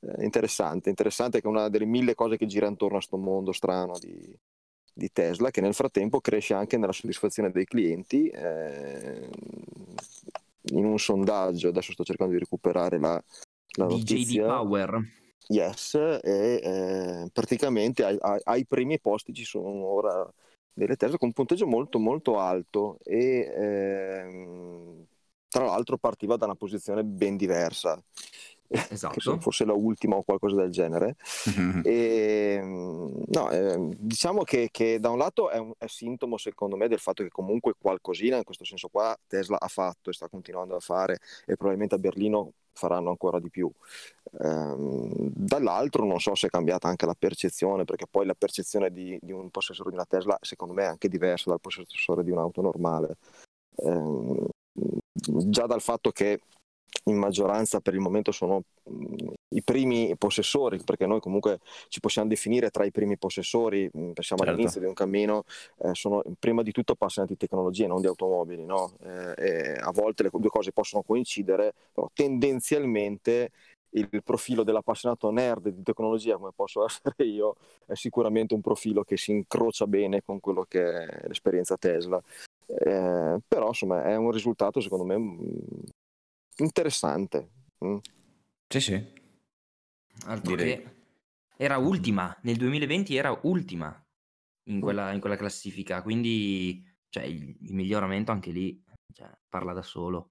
eh, 0.02 0.24
interessante, 0.24 0.88
interessante 0.88 1.40
che 1.40 1.46
è 1.46 1.50
una 1.50 1.68
delle 1.68 1.84
mille 1.84 2.14
cose 2.14 2.36
che 2.36 2.46
gira 2.46 2.66
intorno 2.66 2.96
a 2.96 2.98
questo 2.98 3.16
mondo 3.16 3.52
strano 3.52 3.98
di, 3.98 4.36
di, 4.92 5.10
Tesla, 5.12 5.50
che 5.50 5.60
nel 5.60 5.74
frattempo 5.74 6.20
cresce 6.20 6.54
anche 6.54 6.76
nella 6.76 6.92
soddisfazione 6.92 7.50
dei 7.50 7.64
clienti. 7.64 8.28
Eh, 8.28 9.28
in 10.70 10.84
un 10.84 10.98
sondaggio, 10.98 11.68
adesso 11.68 11.92
sto 11.92 12.04
cercando 12.04 12.32
di 12.32 12.38
recuperare 12.38 12.98
la, 12.98 13.22
la 13.76 13.86
notizia. 13.86 14.42
JD 14.42 14.46
Power. 14.46 15.02
Yes, 15.48 15.94
e 15.94 16.60
eh, 16.62 17.30
praticamente 17.32 18.04
ai, 18.04 18.16
ai, 18.20 18.40
ai, 18.44 18.66
primi 18.66 19.00
posti 19.00 19.34
ci 19.34 19.44
sono 19.44 19.84
ora 19.84 20.32
delle 20.72 20.96
Tesla 20.96 21.18
con 21.18 21.28
un 21.28 21.34
punteggio 21.34 21.66
molto 21.66 21.98
molto 21.98 22.38
alto 22.38 22.98
e 23.02 23.52
ehm, 23.54 25.04
tra 25.48 25.64
l'altro 25.64 25.98
partiva 25.98 26.36
da 26.36 26.46
una 26.46 26.54
posizione 26.54 27.02
ben 27.04 27.36
diversa 27.36 28.00
esatto. 28.88 29.38
forse 29.38 29.64
la 29.64 29.72
ultima 29.72 30.16
o 30.16 30.22
qualcosa 30.22 30.56
del 30.56 30.70
genere. 30.70 31.16
Mm-hmm. 31.50 31.80
E, 31.92 32.60
no, 32.62 33.50
eh, 33.50 33.96
diciamo 33.98 34.42
che, 34.42 34.68
che, 34.70 34.98
da 34.98 35.10
un 35.10 35.18
lato 35.18 35.50
è, 35.50 35.58
un, 35.58 35.72
è, 35.76 35.86
sintomo 35.86 36.36
secondo 36.36 36.76
me 36.76 36.88
del 36.88 36.98
fatto 36.98 37.22
che 37.22 37.28
comunque 37.28 37.74
qualcosina 37.78 38.36
in 38.36 38.44
questo 38.44 38.64
senso 38.64 38.88
qua 38.88 39.16
Tesla 39.26 39.58
ha 39.60 39.68
fatto 39.68 40.10
e 40.10 40.12
sta 40.12 40.28
continuando 40.28 40.74
a 40.74 40.80
fare 40.80 41.18
e 41.44 41.56
probabilmente 41.56 41.96
a 41.96 41.98
Berlino 41.98 42.52
faranno 42.72 43.10
ancora 43.10 43.38
di 43.38 43.50
più. 43.50 43.70
Ehm, 44.40 45.30
dall'altro 45.34 46.04
non 46.04 46.20
so 46.20 46.34
se 46.34 46.46
è 46.46 46.50
cambiata 46.50 46.88
anche 46.88 47.06
la 47.06 47.16
percezione, 47.18 47.84
perché 47.84 48.06
poi 48.10 48.26
la 48.26 48.34
percezione 48.34 48.90
di, 48.90 49.18
di, 49.20 49.32
un 49.32 49.50
possessore 49.50 49.90
di 49.90 49.96
una 49.96 50.06
Tesla 50.06 50.36
secondo 50.40 50.74
me 50.74 50.84
è 50.84 50.86
anche 50.86 51.08
diversa 51.08 51.50
dal 51.50 51.60
possessore 51.60 52.24
di 52.24 52.30
un'auto 52.30 52.62
normale. 52.62 53.16
Ehm, 53.76 54.46
già 55.12 55.66
dal 55.66 55.80
fatto 55.80 56.10
che 56.10 56.40
in 57.04 57.16
maggioranza 57.16 57.80
per 57.80 57.94
il 57.94 58.00
momento 58.00 58.32
sono 58.32 58.62
mh, 58.84 59.32
i 59.50 59.62
primi 59.62 60.14
possessori, 60.16 60.80
perché 60.84 61.06
noi 61.06 61.20
comunque 61.20 61.60
ci 61.88 62.00
possiamo 62.00 62.28
definire 62.28 62.70
tra 62.70 62.84
i 62.84 62.90
primi 62.90 63.18
possessori, 63.18 63.88
mh, 63.92 64.10
pensiamo 64.12 64.42
certo. 64.42 64.54
all'inizio 64.54 64.80
di 64.80 64.86
un 64.86 64.94
cammino, 64.94 65.44
eh, 65.78 65.94
sono 65.94 66.22
prima 66.38 66.62
di 66.62 66.72
tutto 66.72 66.92
appassionati 66.92 67.32
di 67.32 67.38
tecnologie, 67.38 67.86
non 67.86 68.00
di 68.00 68.06
automobili, 68.06 68.64
no? 68.64 68.92
eh, 69.36 69.76
a 69.80 69.90
volte 69.92 70.24
le 70.24 70.30
due 70.32 70.48
cose 70.48 70.72
possono 70.72 71.02
coincidere, 71.02 71.74
però 71.92 72.08
tendenzialmente 72.12 73.50
il 73.94 74.22
profilo 74.22 74.62
dell'appassionato 74.62 75.30
nerd 75.30 75.68
di 75.68 75.82
tecnologia 75.82 76.36
come 76.36 76.52
posso 76.54 76.84
essere 76.86 77.24
io 77.24 77.56
è 77.86 77.94
sicuramente 77.94 78.54
un 78.54 78.60
profilo 78.60 79.02
che 79.02 79.16
si 79.16 79.32
incrocia 79.32 79.86
bene 79.86 80.22
con 80.22 80.40
quello 80.40 80.64
che 80.68 81.06
è 81.06 81.26
l'esperienza 81.26 81.76
Tesla. 81.76 82.22
Eh, 82.64 83.38
però 83.46 83.66
insomma 83.66 84.04
è 84.04 84.16
un 84.16 84.30
risultato 84.30 84.80
secondo 84.80 85.04
me 85.04 85.18
mm, 85.18 85.34
interessante. 86.58 87.50
Mm. 87.84 87.96
Sì, 88.68 88.80
sì. 88.80 89.12
Altro 90.26 90.54
che 90.54 90.96
era 91.56 91.78
ultima, 91.78 92.36
nel 92.42 92.56
2020 92.56 93.16
era 93.16 93.38
ultima 93.42 94.04
in 94.64 94.80
quella, 94.80 95.12
in 95.12 95.20
quella 95.20 95.36
classifica, 95.36 96.02
quindi 96.02 96.84
cioè, 97.08 97.24
il, 97.24 97.56
il 97.60 97.74
miglioramento 97.74 98.32
anche 98.32 98.50
lì 98.50 98.82
cioè, 99.12 99.30
parla 99.48 99.72
da 99.72 99.82
solo. 99.82 100.30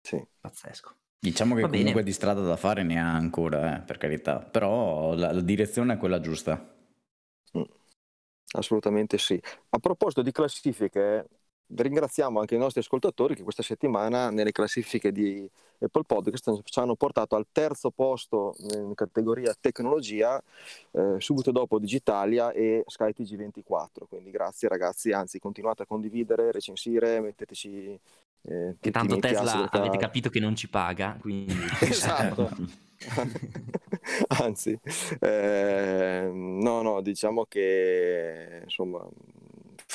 Sì. 0.00 0.24
Pazzesco. 0.40 0.94
Diciamo 1.18 1.54
che 1.54 1.62
Va 1.62 1.68
comunque 1.68 1.92
bene. 1.92 2.04
di 2.04 2.12
strada 2.12 2.40
da 2.40 2.56
fare 2.56 2.82
ne 2.82 3.00
ha 3.00 3.12
ancora, 3.12 3.78
eh, 3.78 3.82
per 3.82 3.96
carità, 3.98 4.38
però 4.38 5.14
la, 5.14 5.32
la 5.32 5.40
direzione 5.40 5.94
è 5.94 5.96
quella 5.96 6.20
giusta. 6.20 6.74
Mm. 7.56 7.62
Assolutamente 8.52 9.18
sì. 9.18 9.40
A 9.70 9.78
proposito 9.78 10.22
di 10.22 10.30
classifiche, 10.30 11.28
ringraziamo 11.74 12.38
anche 12.40 12.54
i 12.54 12.58
nostri 12.58 12.80
ascoltatori 12.80 13.34
che 13.34 13.42
questa 13.42 13.62
settimana 13.62 14.30
nelle 14.30 14.52
classifiche 14.52 15.10
di 15.12 15.48
Apple 15.78 16.04
Podcast 16.04 16.60
ci 16.62 16.78
hanno 16.78 16.94
portato 16.94 17.36
al 17.36 17.46
terzo 17.50 17.90
posto 17.90 18.54
in 18.74 18.94
categoria 18.94 19.54
tecnologia, 19.58 20.42
eh, 20.92 21.16
subito 21.18 21.50
dopo 21.50 21.78
Digitalia 21.78 22.52
e 22.52 22.84
SkyTG24. 22.88 24.06
Quindi 24.08 24.30
grazie 24.30 24.68
ragazzi, 24.68 25.12
anzi 25.12 25.38
continuate 25.38 25.82
a 25.82 25.86
condividere, 25.86 26.52
recensire, 26.52 27.20
metteteci... 27.20 27.98
Eh, 28.48 28.76
Che 28.78 28.90
tanto 28.92 29.18
Tesla 29.18 29.58
perché- 29.62 29.78
avete 29.78 29.96
capito 29.96 30.30
che 30.30 30.40
non 30.40 30.54
ci 30.54 30.68
paga, 30.68 31.16
quindi... 31.20 31.54
Esatto. 31.82 32.48
Anzi, 34.40 34.78
eh, 35.20 36.30
no, 36.32 36.80
no, 36.80 37.00
diciamo 37.02 37.44
che 37.44 38.60
insomma 38.64 39.06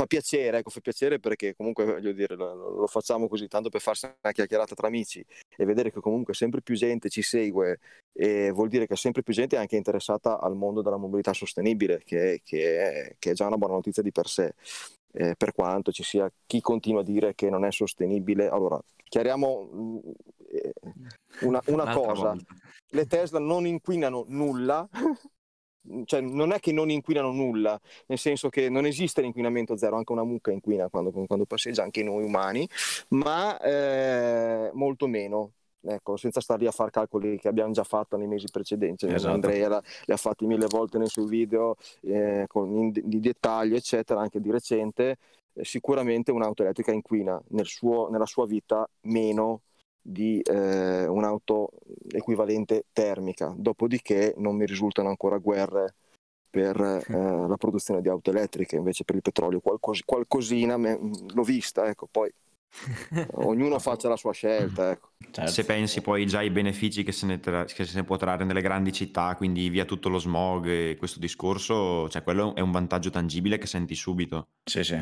fa 0.02 0.06
piacere, 0.08 0.58
ecco, 0.58 0.70
fa 0.70 0.80
piacere 0.80 1.20
perché 1.20 1.56
comunque 1.56 1.86
voglio 1.86 2.12
dire, 2.12 2.36
lo, 2.36 2.80
lo 2.80 2.88
facciamo 2.88 3.28
così 3.28 3.48
tanto 3.48 3.70
per 3.70 3.82
farsi 3.82 4.06
una 4.06 4.34
chiacchierata 4.34 4.74
tra 4.74 4.88
amici 4.88 5.24
e 5.56 5.66
vedere 5.66 5.92
che 5.92 6.00
comunque 6.00 6.34
sempre 6.34 6.62
più 6.62 6.76
gente 6.76 7.10
ci 7.10 7.22
segue 7.22 7.80
e 8.14 8.52
vuol 8.52 8.70
dire 8.70 8.88
che 8.88 8.96
sempre 8.96 9.22
più 9.22 9.34
gente 9.34 9.56
è 9.56 9.60
anche 9.60 9.76
interessata 9.76 10.40
al 10.40 10.56
mondo 10.56 10.82
della 10.82 10.98
mobilità 10.98 11.34
sostenibile, 11.34 12.02
che, 12.04 12.42
che 12.44 12.80
è, 12.80 13.16
che 13.20 13.32
è 13.32 13.34
già 13.34 13.46
una 13.46 13.58
buona 13.58 13.76
notizia 13.76 14.02
di 14.02 14.12
per 14.12 14.28
sé. 14.28 14.54
Eh, 15.14 15.36
per 15.36 15.52
quanto 15.52 15.92
ci 15.92 16.04
sia 16.04 16.32
chi 16.46 16.62
continua 16.62 17.02
a 17.02 17.04
dire 17.04 17.36
che 17.36 17.50
non 17.50 17.66
è 17.66 17.72
sostenibile, 17.72 18.48
allora 18.48 18.82
chiariamo 19.04 20.02
eh, 20.48 20.72
una, 21.42 21.62
una 21.66 21.94
cosa, 21.94 22.30
volta. 22.30 22.56
le 22.92 23.06
Tesla 23.08 23.40
non 23.40 23.66
inquinano 23.68 24.24
nulla, 24.30 24.88
cioè 26.06 26.22
non 26.22 26.52
è 26.52 26.60
che 26.60 26.72
non 26.72 26.90
inquinano 26.90 27.32
nulla, 27.32 27.80
nel 28.08 28.18
senso 28.18 28.50
che 28.50 28.70
non 28.70 28.86
esiste 28.86 29.22
l'inquinamento 29.22 29.76
zero, 29.78 29.98
anche 29.98 30.12
una 30.12 30.24
mucca 30.24 30.52
inquina 30.52 30.90
quando, 30.90 31.12
quando 31.12 31.46
passeggia, 31.46 31.84
anche 31.84 32.04
noi 32.04 32.24
umani, 32.24 32.68
ma 33.10 33.60
eh, 33.60 34.70
molto 34.74 35.08
meno. 35.08 35.54
Ecco, 35.84 36.16
senza 36.16 36.42
star 36.42 36.60
lì 36.60 36.68
a 36.68 36.72
fare 36.72 36.92
calcoli 36.92 37.40
che 37.40 37.48
abbiamo 37.48 37.72
già 37.72 37.84
fatto 37.84 38.16
nei 38.16 38.28
mesi 38.28 38.46
precedenti. 38.52 39.08
Esatto. 39.08 39.34
Andrea 39.34 39.82
li 40.06 40.14
ha 40.14 40.18
fatti 40.18 40.46
mille 40.46 40.68
volte 40.68 41.00
nei 41.00 41.08
suoi 41.08 41.26
video 41.26 41.76
eh, 42.02 42.46
con 42.48 42.72
in- 42.76 42.92
di 42.92 43.20
dettaglio, 43.20 43.76
eccetera, 43.76 44.22
anche 44.22 44.40
di 44.40 44.52
recente. 44.52 45.18
Eh, 45.54 45.66
sicuramente 45.66 46.32
un'auto 46.32 46.62
elettrica 46.62 46.92
inquina 46.92 47.42
nel 47.50 47.66
suo- 47.66 48.10
nella 48.10 48.28
sua 48.28 48.46
vita 48.46 48.88
meno 49.02 49.62
di 50.02 50.40
eh, 50.42 51.06
un'auto 51.08 51.72
equivalente 52.10 52.86
termica. 52.92 53.54
Dopodiché 53.56 54.34
non 54.38 54.56
mi 54.56 54.66
risultano 54.66 55.10
ancora 55.10 55.38
guerre 55.38 55.96
per 56.50 56.80
eh, 56.82 57.48
la 57.48 57.58
produzione 57.58 58.02
di 58.02 58.10
auto 58.10 58.30
elettriche, 58.30 58.76
invece 58.76 59.06
per 59.06 59.16
il 59.16 59.22
petrolio 59.22 59.60
qualcos- 59.62 60.04
qualcosina 60.04 60.78
me- 60.78 61.00
l'ho 61.34 61.44
vista, 61.44 61.88
ecco, 61.88 62.08
poi 62.12 62.32
ognuno 63.36 63.80
faccia 63.80 64.10
la 64.10 64.18
sua 64.18 64.34
scelta, 64.34 64.92
ecco. 64.92 65.10
Certo. 65.32 65.52
Se 65.52 65.64
pensi 65.64 66.02
poi 66.02 66.26
già 66.26 66.40
ai 66.40 66.50
benefici 66.50 67.04
che 67.04 67.12
se, 67.12 67.26
ne 67.26 67.40
tra- 67.40 67.64
che 67.64 67.86
se 67.86 67.96
ne 67.96 68.04
può 68.04 68.18
trarre 68.18 68.44
nelle 68.44 68.62
grandi 68.62 68.92
città, 68.92 69.36
quindi 69.36 69.70
via 69.70 69.86
tutto 69.86 70.10
lo 70.10 70.18
smog 70.18 70.68
e 70.68 70.96
questo 70.98 71.20
discorso, 71.20 72.10
cioè 72.10 72.24
quello 72.24 72.54
è 72.56 72.60
un 72.60 72.72
vantaggio 72.72 73.10
tangibile 73.12 73.58
che 73.58 73.68
senti 73.68 73.96
subito. 73.96 74.48
Sì, 74.66 74.84
sì. 74.84 75.02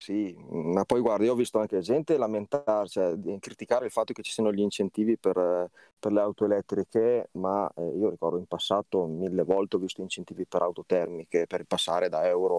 Sì, 0.00 0.32
ma 0.50 0.84
poi 0.84 1.00
guarda, 1.00 1.24
io 1.24 1.32
ho 1.32 1.34
visto 1.34 1.58
anche 1.58 1.80
gente 1.80 2.16
lamentarsi, 2.16 2.92
cioè, 3.00 3.14
criticare 3.40 3.86
il 3.86 3.90
fatto 3.90 4.12
che 4.12 4.22
ci 4.22 4.30
siano 4.30 4.52
gli 4.52 4.60
incentivi 4.60 5.18
per, 5.18 5.36
eh, 5.36 5.70
per 5.98 6.12
le 6.12 6.20
auto 6.20 6.44
elettriche, 6.44 7.28
ma 7.32 7.68
eh, 7.76 7.82
io 7.96 8.08
ricordo 8.08 8.38
in 8.38 8.46
passato 8.46 9.06
mille 9.06 9.42
volte 9.42 9.74
ho 9.76 9.80
visto 9.80 10.00
incentivi 10.00 10.46
per 10.46 10.62
auto 10.62 10.84
termiche 10.86 11.46
per 11.48 11.64
passare 11.64 12.08
da 12.08 12.26
euro 12.28 12.54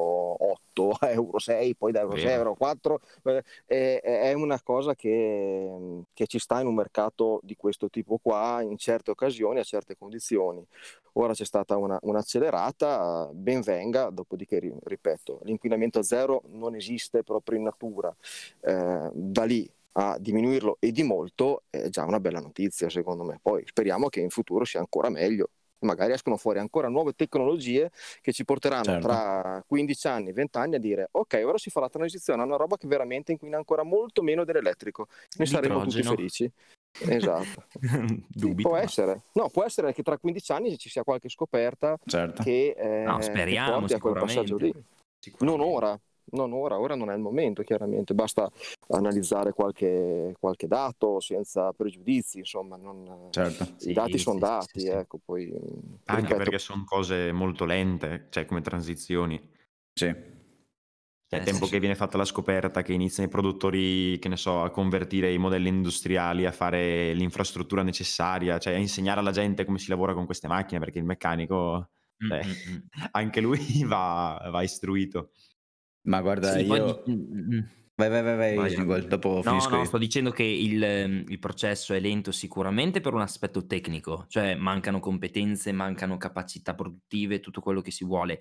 8 0.51 0.91
a 0.99 1.09
euro 1.11 1.39
6, 1.39 1.75
poi 1.75 1.93
da 1.93 2.01
euro 2.01 2.17
6 2.17 2.33
a 2.33 2.35
euro 2.35 2.55
4. 2.55 2.99
eh, 3.23 4.01
è, 4.01 4.01
è 4.01 4.33
una 4.33 4.61
cosa 4.61 4.93
che, 4.93 6.03
che 6.13 6.27
ci 6.27 6.39
sta 6.39 6.59
in 6.59 6.67
un 6.67 6.75
mercato 6.75 7.39
di 7.43 7.55
questo 7.55 7.89
tipo 7.89 8.17
qua, 8.21 8.61
in 8.61 8.77
certe 8.77 9.11
occasioni, 9.11 9.59
a 9.59 9.63
certe 9.63 9.95
condizioni. 9.97 10.61
Ora 11.13 11.33
c'è 11.33 11.43
stata 11.45 11.75
una, 11.75 11.97
un'accelerata, 12.01 13.29
ben 13.33 13.61
venga, 13.61 14.09
dopodiché, 14.09 14.59
ri- 14.59 14.73
ripeto, 14.83 15.39
l'inquinamento 15.43 16.01
zero 16.01 16.43
non 16.49 16.75
esiste 16.75 17.23
proprio 17.30 17.57
in 17.57 17.63
natura. 17.63 18.13
Eh, 18.61 19.09
da 19.13 19.43
lì 19.43 19.69
a 19.93 20.17
diminuirlo 20.19 20.77
e 20.80 20.91
di 20.91 21.03
molto 21.03 21.63
è 21.69 21.89
già 21.89 22.03
una 22.05 22.19
bella 22.19 22.39
notizia, 22.39 22.89
secondo 22.89 23.23
me. 23.23 23.39
Poi 23.41 23.63
speriamo 23.65 24.09
che 24.09 24.19
in 24.19 24.30
futuro 24.30 24.65
sia 24.65 24.80
ancora 24.80 25.09
meglio. 25.09 25.49
Magari 25.82 26.11
escono 26.11 26.36
fuori 26.36 26.59
ancora 26.59 26.89
nuove 26.89 27.13
tecnologie 27.13 27.89
che 28.19 28.34
ci 28.34 28.43
porteranno 28.43 28.84
Certo. 28.84 29.07
tra 29.07 29.63
15 29.65 30.07
anni, 30.07 30.34
20 30.34 30.57
anni 30.57 30.75
a 30.75 30.80
dire 30.80 31.07
ok, 31.09 31.41
ora 31.45 31.57
si 31.57 31.69
fa 31.69 31.80
la 31.80 31.88
transizione 31.88 32.41
a 32.41 32.45
una 32.45 32.57
roba 32.57 32.75
che 32.75 32.86
veramente 32.86 33.32
inquina 33.32 33.55
ancora 33.55 33.84
molto 33.84 34.21
meno 34.21 34.43
dell'elettrico. 34.43 35.07
Ne 35.38 35.45
saremo 35.45 35.82
tutti 35.84 36.03
felici. 36.03 36.51
Esatto. 37.01 37.63
Dubito. 38.27 38.67
può 38.67 38.77
ma- 38.77 38.82
essere. 38.84 39.21
No, 39.34 39.47
può 39.49 39.63
essere 39.63 39.93
che 39.93 40.03
tra 40.03 40.17
15 40.17 40.51
anni 40.51 40.77
ci 40.77 40.89
sia 40.89 41.03
qualche 41.03 41.30
scoperta 41.30 41.97
Certo. 42.03 42.43
che, 42.43 42.75
eh, 42.77 43.03
No, 43.05 43.21
speriamo 43.21 43.80
porti 43.80 43.93
a 43.93 43.99
quel 43.99 44.13
passaggio 44.15 44.57
lì. 44.57 44.73
Non 45.39 45.61
ora, 45.61 45.97
non 46.32 46.53
ora, 46.53 46.80
ora 46.80 46.95
non 46.95 47.09
è 47.09 47.13
il 47.15 47.19
momento, 47.21 47.63
chiaramente. 47.63 48.13
Basta 48.13 48.49
analizzare 48.89 49.51
qualche, 49.53 50.36
qualche 50.39 50.67
dato 50.67 51.19
senza 51.19 51.71
pregiudizi, 51.73 52.39
insomma. 52.39 52.75
non- 52.77 53.27
Certo. 53.32 53.63
I 53.63 53.77
Sì, 53.77 53.93
dati 53.93 54.11
sì, 54.13 54.17
sono 54.19 54.36
sì, 54.36 54.41
dati, 54.41 54.80
sì, 54.80 54.86
sì. 54.86 54.88
ecco, 54.88 55.19
poi... 55.23 55.51
Anche 56.05 56.21
ripeto, 56.21 56.38
perché 56.38 56.59
sono 56.59 56.84
cose 56.86 57.32
molto 57.32 57.65
lente, 57.65 58.27
cioè 58.30 58.45
come 58.45 58.61
transizioni. 58.61 59.39
Sì. 59.93 60.38
È 61.32 61.36
Eh, 61.36 61.41
tempo 61.43 61.65
sì. 61.65 61.71
che 61.73 61.80
viene 61.80 61.93
fatta 61.95 62.17
la 62.17 62.25
scoperta, 62.25 62.82
che 62.82 62.93
iniziano 62.93 63.30
i 63.30 63.32
produttori, 63.32 64.17
che 64.17 64.30
ne 64.30 64.36
so, 64.38 64.63
a 64.63 64.71
convertire 64.71 65.32
i 65.32 65.38
modelli 65.38 65.67
industriali, 65.67 66.45
a 66.47 66.51
fare 66.51 67.13
l'infrastruttura 67.13 67.84
necessaria, 67.84 68.57
cioè 68.57 68.73
a 68.73 68.77
insegnare 68.77 69.19
alla 69.19 69.30
gente 69.32 69.63
come 69.63 69.77
si 69.77 69.89
lavora 69.89 70.15
con 70.15 70.25
queste 70.25 70.47
macchine, 70.47 70.80
perché 70.80 70.97
il 70.99 71.05
meccanico, 71.05 71.89
Mm, 72.21 72.27
cioè, 72.27 72.43
mm, 72.45 72.49
mm. 72.73 72.77
anche 73.11 73.39
lui 73.41 73.59
va, 73.86 74.49
va 74.51 74.61
istruito. 74.63 75.32
Ma 76.04 76.22
guarda, 76.22 76.54
Sì, 76.54 76.66
io... 76.66 77.04
di- 77.06 77.12
mm, 77.12 77.54
mm. 77.54 77.60
Vai, 77.95 78.10
vai, 78.10 78.24
vai, 78.24 78.38
vai, 78.38 78.56
Vai, 78.56 78.70
Jingle, 78.74 79.08
dopo 79.08 79.41
No, 79.43 79.68
no, 79.68 79.78
io. 79.80 79.84
sto 79.84 79.97
dicendo 79.97 80.32
che 80.32 80.43
il, 80.43 81.26
il 81.28 81.39
processo 81.39 81.93
è 81.93 82.00
lento 82.00 82.32
sicuramente 82.32 83.02
per 83.02 83.14
un 83.14 83.20
aspetto 83.20 83.66
tecnico, 83.66 84.26
cioè 84.30 84.56
mancano 84.56 85.02
competenze, 85.02 85.74
mancano 85.74 86.16
capacità 86.16 86.76
produttive, 86.76 87.41
tutto 87.41 87.60
quello 87.60 87.82
che 87.82 87.91
si 87.91 88.06
vuole, 88.06 88.39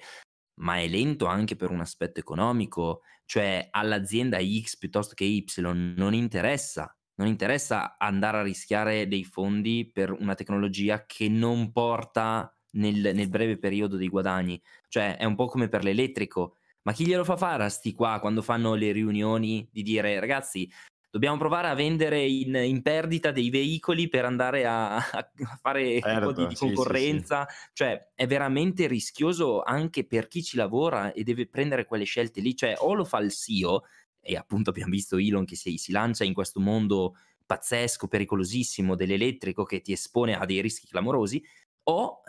ma 0.61 0.79
è 0.79 0.87
lento 0.87 1.27
anche 1.27 1.57
per 1.57 1.71
un 1.71 1.81
aspetto 1.81 2.21
economico, 2.21 3.01
cioè 3.25 3.67
all'azienda 3.73 4.39
X 4.39 4.77
piuttosto 4.77 5.15
che 5.15 5.25
Y 5.25 5.45
non 5.61 6.15
interessa, 6.15 6.97
non 7.17 7.27
interessa 7.27 7.97
andare 7.99 8.39
a 8.39 8.43
rischiare 8.43 9.09
dei 9.09 9.25
fondi 9.25 9.91
per 9.93 10.13
una 10.13 10.37
tecnologia 10.37 11.05
che 11.05 11.29
non 11.29 11.73
porta 11.73 12.57
nel, 12.77 13.11
nel 13.13 13.29
breve 13.29 13.59
periodo 13.59 13.97
dei 13.97 14.09
guadagni, 14.09 14.61
cioè 14.87 15.17
è 15.17 15.25
un 15.25 15.35
po' 15.35 15.47
come 15.47 15.69
per 15.69 15.83
l'elettrico. 15.83 16.58
Ma 16.89 16.95
chi 16.95 17.05
glielo 17.05 17.23
fa 17.23 17.37
fare 17.37 17.65
a 17.65 17.69
sti 17.69 17.93
qua 17.93 18.19
quando 18.19 18.41
fanno 18.41 18.73
le 18.73 18.93
riunioni 18.93 19.69
di 19.71 19.83
dire 19.83 20.19
ragazzi 20.19 20.67
dobbiamo 21.11 21.37
provare 21.37 21.69
a 21.69 21.75
vendere 21.75 22.25
in, 22.25 22.55
in 22.55 22.81
perdita 22.81 23.31
dei 23.31 23.51
veicoli 23.51 24.09
per 24.09 24.25
andare 24.25 24.65
a, 24.65 24.97
a 24.97 25.31
fare 25.61 25.97
un 25.97 26.01
po' 26.01 26.09
Certo, 26.09 26.33
di, 26.33 26.47
di 26.47 26.57
sì, 26.57 26.65
sì, 26.65 26.69
sì. 26.69 26.75
concorrenza? 26.75 27.47
Cioè 27.75 28.13
è 28.15 28.27
veramente 28.27 28.87
rischioso 28.87 29.61
anche 29.61 30.07
per 30.07 30.29
chi 30.29 30.43
ci 30.43 30.57
lavora 30.57 31.13
e 31.13 31.25
deve 31.25 31.47
prendere 31.47 31.85
quelle 31.85 32.05
scelte 32.05 32.41
lì. 32.41 32.57
Cioè 32.57 32.77
o 32.79 32.95
lo 32.95 33.05
fa 33.05 33.19
il 33.19 33.33
CEO 33.33 33.85
e 34.19 34.37
appunto 34.37 34.71
abbiamo 34.71 34.93
visto 34.93 35.19
Elon 35.19 35.45
che 35.45 35.57
si, 35.57 35.77
si 35.77 35.93
lancia 35.93 36.25
in 36.25 36.33
questo 36.33 36.59
mondo 36.59 37.17
pazzesco, 37.45 38.09
pericolosissimo 38.09 38.95
dell'elettrico 38.95 39.65
che 39.65 39.83
ti 39.83 39.93
espone 39.93 40.39
a 40.39 40.47
dei 40.47 40.63
rischi 40.63 40.87
clamorosi 40.87 41.45
o... 41.83 42.23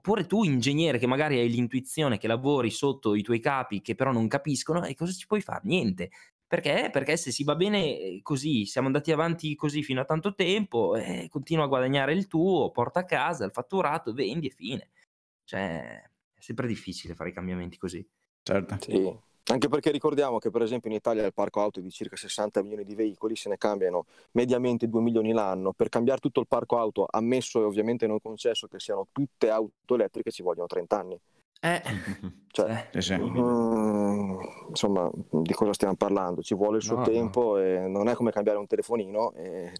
Oppure 0.00 0.24
tu, 0.24 0.44
ingegnere, 0.44 0.96
che 0.96 1.06
magari 1.06 1.38
hai 1.38 1.50
l'intuizione 1.50 2.16
che 2.16 2.26
lavori 2.26 2.70
sotto 2.70 3.14
i 3.14 3.20
tuoi 3.20 3.38
capi, 3.38 3.82
che 3.82 3.94
però 3.94 4.12
non 4.12 4.28
capiscono, 4.28 4.82
e 4.86 4.94
cosa 4.94 5.12
ci 5.12 5.26
puoi 5.26 5.42
fare? 5.42 5.60
Niente. 5.64 6.10
Perché? 6.46 6.88
Perché 6.90 7.18
se 7.18 7.30
si 7.30 7.44
va 7.44 7.54
bene 7.54 7.98
eh, 7.98 8.20
così, 8.22 8.64
siamo 8.64 8.86
andati 8.86 9.12
avanti 9.12 9.54
così 9.54 9.82
fino 9.82 10.00
a 10.00 10.06
tanto 10.06 10.34
tempo, 10.34 10.96
eh, 10.96 11.28
continua 11.28 11.64
a 11.64 11.68
guadagnare 11.68 12.14
il 12.14 12.28
tuo, 12.28 12.70
porta 12.70 13.00
a 13.00 13.04
casa 13.04 13.44
il 13.44 13.52
fatturato, 13.52 14.14
vendi 14.14 14.46
e 14.46 14.54
fine. 14.56 14.88
Cioè, 15.44 16.02
è 16.34 16.40
sempre 16.40 16.66
difficile 16.66 17.14
fare 17.14 17.28
i 17.28 17.34
cambiamenti 17.34 17.76
così. 17.76 18.02
Certo. 18.42 18.78
Sì, 18.80 19.18
anche 19.46 19.68
perché 19.68 19.90
ricordiamo 19.90 20.38
che 20.38 20.50
per 20.50 20.62
esempio 20.62 20.90
in 20.90 20.96
Italia 20.96 21.24
il 21.24 21.32
parco 21.34 21.60
auto 21.60 21.80
è 21.80 21.82
di 21.82 21.90
circa 21.90 22.16
60 22.16 22.62
milioni 22.62 22.84
di 22.84 22.94
veicoli, 22.94 23.36
se 23.36 23.48
ne 23.48 23.56
cambiano 23.56 24.06
mediamente 24.32 24.88
2 24.88 25.00
milioni 25.00 25.32
l'anno. 25.32 25.72
Per 25.72 25.88
cambiare 25.88 26.20
tutto 26.20 26.40
il 26.40 26.46
parco 26.46 26.78
auto, 26.78 27.06
ammesso 27.10 27.60
e 27.60 27.64
ovviamente 27.64 28.06
non 28.06 28.20
concesso 28.20 28.66
che 28.68 28.78
siano 28.78 29.06
tutte 29.12 29.50
auto 29.50 29.94
elettriche, 29.94 30.30
ci 30.30 30.42
vogliono 30.42 30.66
30 30.66 30.98
anni. 30.98 31.18
Eh, 31.60 31.82
Cioè, 32.52 32.88
eh, 32.92 33.00
Sì, 33.00 33.14
mm, 33.16 34.40
insomma, 34.70 35.08
di 35.30 35.52
cosa 35.52 35.72
stiamo 35.72 35.94
parlando? 35.94 36.42
Ci 36.42 36.54
vuole 36.56 36.78
il 36.78 36.82
suo 36.82 36.96
No, 36.96 37.00
no. 37.02 37.06
tempo 37.06 37.58
e 37.58 37.86
non 37.86 38.08
è 38.08 38.14
come 38.14 38.32
cambiare 38.32 38.58
un 38.58 38.66
telefonino. 38.66 39.32
e- 39.34 39.72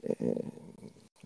e- 0.00 0.34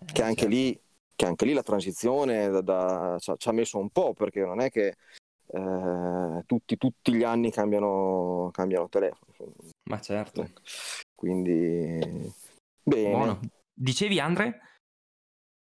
che 0.05 0.21
Eh, 0.21 0.25
anche 0.25 0.41
certo. 0.41 0.47
lì 0.55 0.79
che 1.15 1.25
anche 1.25 1.45
lì 1.45 1.53
la 1.53 1.61
transizione 1.63 2.49
da- 2.49 2.61
da- 2.61 3.17
ci 3.19 3.49
ha 3.49 3.51
messo 3.51 3.77
un 3.77 3.89
po' 3.89 4.13
perché 4.13 4.41
non 4.45 4.59
è 4.59 4.69
che 4.69 4.95
eh, 5.53 6.43
tutti, 6.47 6.77
tutti 6.77 7.13
gli 7.13 7.23
anni 7.23 7.51
cambiano, 7.51 8.49
cambiano 8.51 8.89
telefono. 8.89 9.31
Ma 9.89 9.99
certo. 9.99 10.49
Quindi, 11.13 11.99
bene. 12.81 13.09
Buono. 13.11 13.39
Dicevi 13.71 14.19
Andre? 14.19 14.59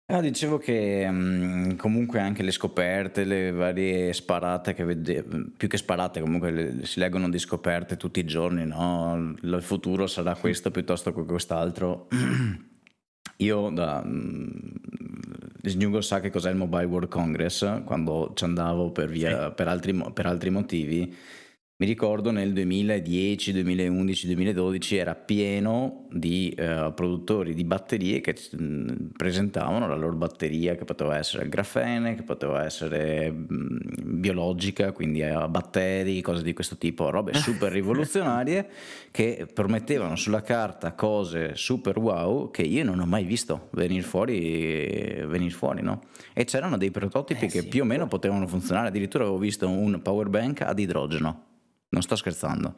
Ah, 0.07 0.21
dicevo 0.21 0.59
che 0.59 1.09
mm, 1.09 1.77
comunque 1.77 2.19
anche 2.21 2.43
le 2.43 2.51
scoperte, 2.51 3.25
le 3.25 3.53
varie 3.53 4.13
sparate 4.13 4.75
che 4.75 4.85
vede, 4.85 5.25
più 5.57 5.69
che 5.69 5.77
sparate, 5.77 6.21
comunque 6.21 6.51
le- 6.51 6.87
si 6.87 6.99
leggono 6.99 7.29
di 7.29 7.39
scoperte 7.39 7.97
tutti 7.97 8.19
i 8.19 8.25
giorni, 8.25 8.67
no? 8.67 9.35
Il 9.43 9.59
futuro 9.61 10.09
sarà 10.09 10.35
questo 10.35 10.71
piuttosto 10.73 11.13
che 11.13 11.25
quest'altro. 11.25 12.09
Io 13.39 13.71
da 13.71 14.03
mm, 14.05 14.59
Snugo 15.63 16.01
sa 16.01 16.21
che 16.21 16.31
cos'è 16.31 16.51
il 16.51 16.57
Mobile 16.57 16.85
World 16.85 17.09
Congress 17.09 17.83
quando 17.85 18.33
ci 18.35 18.45
andavo 18.45 18.91
per, 18.91 19.09
via, 19.09 19.51
per, 19.51 19.69
altri, 19.69 19.93
per 20.13 20.27
altri 20.27 20.51
motivi. 20.51 21.15
Mi 21.81 21.87
ricordo 21.87 22.31
nel 22.31 22.53
2010, 22.53 23.53
2011, 23.53 24.27
2012 24.27 24.97
era 24.99 25.15
pieno 25.15 26.05
di 26.11 26.51
eh, 26.51 26.93
produttori 26.95 27.55
di 27.55 27.65
batterie 27.65 28.21
che 28.21 28.37
mh, 28.51 29.13
presentavano 29.17 29.89
la 29.89 29.97
loro 29.97 30.15
batteria 30.15 30.75
che 30.75 30.85
poteva 30.85 31.17
essere 31.17 31.49
grafene, 31.49 32.17
che 32.17 32.23
poteva 32.23 32.67
essere 32.67 33.31
mh, 33.31 33.79
biologica, 34.19 34.93
quindi 34.93 35.23
a 35.23 35.49
batteri, 35.49 36.21
cose 36.21 36.43
di 36.43 36.53
questo 36.53 36.77
tipo, 36.77 37.09
robe 37.09 37.33
super 37.41 37.73
rivoluzionarie 37.73 38.69
che 39.11 39.47
promettevano 39.51 40.17
sulla 40.17 40.43
carta 40.43 40.93
cose 40.93 41.53
super 41.55 41.97
wow 41.99 42.51
che 42.51 42.61
io 42.61 42.85
non 42.85 43.01
ho 43.01 43.07
mai 43.07 43.25
visto 43.25 43.69
venire 43.71 44.03
fuori, 44.03 45.25
venire 45.27 45.49
fuori 45.49 45.81
no? 45.81 46.03
E 46.35 46.45
c'erano 46.45 46.77
dei 46.77 46.91
prototipi 46.91 47.47
Eh, 47.47 47.49
che 47.49 47.61
sì. 47.63 47.69
più 47.69 47.85
o 47.85 47.87
meno 47.87 48.07
potevano 48.07 48.47
funzionare, 48.47 48.89
addirittura 48.89 49.25
avevo 49.25 49.39
visto 49.39 49.67
un 49.67 50.03
power 50.03 50.29
bank 50.29 50.61
ad 50.61 50.79
idrogeno. 50.79 51.49
Non 51.91 52.03
sto 52.03 52.17
scherzando. 52.17 52.77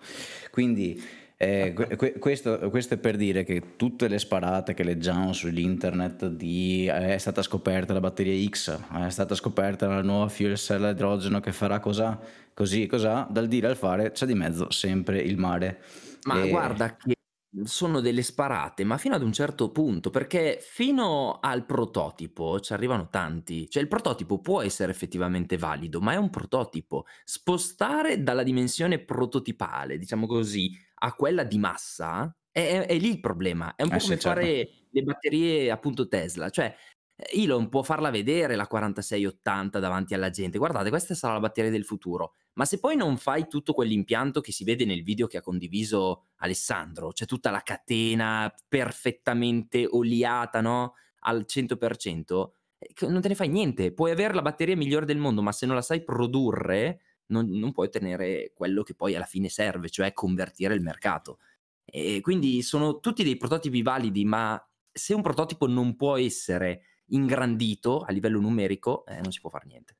Quindi 0.50 1.00
eh, 1.36 1.72
que- 1.74 1.96
que- 1.96 2.18
questo, 2.18 2.70
questo 2.70 2.94
è 2.94 2.96
per 2.98 3.16
dire 3.16 3.44
che 3.44 3.76
tutte 3.76 4.08
le 4.08 4.18
sparate 4.18 4.74
che 4.74 4.84
leggiamo 4.84 5.32
sull'internet 5.32 6.28
di 6.28 6.86
eh, 6.86 7.14
è 7.14 7.18
stata 7.18 7.42
scoperta 7.42 7.92
la 7.92 8.00
batteria 8.00 8.48
X, 8.48 8.78
è 9.04 9.10
stata 9.10 9.34
scoperta 9.34 9.86
la 9.86 10.02
nuova 10.02 10.28
fuel 10.28 10.56
cell 10.56 10.84
a 10.84 10.90
idrogeno 10.90 11.40
che 11.40 11.52
farà 11.52 11.80
cos'ha, 11.80 12.18
così, 12.54 12.86
cos'ha, 12.86 13.26
dal 13.30 13.48
dire 13.48 13.66
al 13.66 13.76
fare 13.76 14.12
c'è 14.12 14.24
di 14.24 14.34
mezzo 14.34 14.70
sempre 14.70 15.20
il 15.20 15.36
mare. 15.36 15.80
Ma 16.22 16.42
E- 16.42 16.48
guarda 16.48 16.96
che 16.96 17.16
sono 17.64 18.00
delle 18.00 18.22
sparate, 18.22 18.82
ma 18.84 18.96
fino 18.96 19.14
ad 19.14 19.22
un 19.22 19.32
certo 19.32 19.70
punto, 19.70 20.09
perché 20.11 20.59
fino 20.61 21.38
al 21.40 21.66
prototipo 21.66 22.59
ci 22.61 22.72
arrivano 22.72 23.09
tanti. 23.11 23.68
Cioè 23.68 23.82
il 23.82 23.88
prototipo 23.88 24.40
può 24.40 24.62
essere 24.62 24.90
effettivamente 24.90 25.59
valido, 25.59 26.00
ma 26.00 26.12
è 26.12 26.16
un 26.16 26.30
prototipo. 26.30 27.05
Spostare 27.24 28.22
dalla 28.22 28.42
dimensione 28.42 29.00
prototipale, 29.05 29.98
diciamo 29.98 30.26
così, 30.26 30.70
a 31.00 31.14
quella 31.14 31.44
di 31.44 31.59
massa, 31.59 32.34
è, 32.50 32.61
è- 32.61 32.86
è 32.86 32.98
lì 32.98 33.11
il 33.11 33.20
problema. 33.20 33.74
È 33.74 33.82
un 33.82 33.90
po' 33.90 33.96
Eh 33.96 34.00
sì, 34.00 34.14
come 34.14 34.16
certo. 34.16 34.46
fare 34.46 34.68
le 34.90 35.03
batterie 35.03 35.70
appunto 35.70 36.09
Tesla. 36.09 36.48
Cioè 36.48 36.74
Elon 37.14 37.68
può 37.68 37.82
farla 37.82 38.11
vedere 38.11 38.57
la 38.57 38.66
4680 38.66 39.78
davanti 39.78 40.14
alla 40.14 40.30
gente. 40.30 40.59
Guardate, 40.59 40.88
questa 40.88 41.14
sarà 41.14 41.34
la 41.34 41.40
batteria 41.40 41.70
del 41.70 41.84
futuro. 41.84 42.34
Ma 42.55 42.64
se 42.66 42.78
poi 42.78 42.96
non 42.96 43.16
fai 43.16 43.48
tutto 43.48 43.72
quell'impianto 43.72 44.40
che 44.40 44.53
si 44.53 44.64
vede 44.64 44.84
nel 44.84 45.03
video 45.03 45.26
che 45.26 45.38
ha 45.38 45.42
condiviso 45.42 46.26
Alessandro, 46.36 47.12
c'è 47.12 47.24
tutta 47.24 47.50
la 47.50 47.62
catena 47.62 48.53
perfettamente 48.68 49.86
oliata, 49.88 50.61
no? 50.61 50.94
Al 51.20 51.44
100%, 51.46 52.53
eh, 52.78 53.07
non 53.09 53.20
te 53.20 53.28
ne 53.28 53.34
fai 53.34 53.48
niente. 53.48 53.92
Puoi 53.92 54.11
avere 54.11 54.34
la 54.34 54.42
batteria 54.42 54.76
migliore 54.76 55.07
del 55.07 55.18
mondo, 55.18 55.40
ma 55.40 55.53
se 55.53 55.66
non 55.66 55.76
la 55.76 55.82
sai 55.82 56.05
produrre, 56.05 57.00
non, 57.26 57.48
non 57.48 57.72
puoi 57.72 57.86
ottenere 57.86 58.53
quello 58.55 58.82
che 58.82 58.94
poi 58.94 59.14
alla 59.14 59.24
fine 59.24 59.48
serve, 59.48 59.88
cioè 59.88 60.12
convertire 60.12 60.74
il 60.74 60.82
mercato. 60.82 61.38
E 61.84 62.20
quindi 62.20 62.62
sono 62.62 63.00
tutti 63.00 63.22
dei 63.24 63.36
prototipi 63.36 63.82
validi, 63.82 64.24
ma 64.24 64.62
se 64.90 65.14
un 65.14 65.22
prototipo 65.22 65.66
non 65.66 65.96
può 65.96 66.16
essere 66.18 66.82
ingrandito 67.07 68.00
a 68.00 68.12
livello 68.12 68.40
numerico, 68.40 69.07
eh, 69.07 69.20
non 69.20 69.32
si 69.32 69.40
può 69.40 69.50
fare 69.50 69.66
niente. 69.66 69.96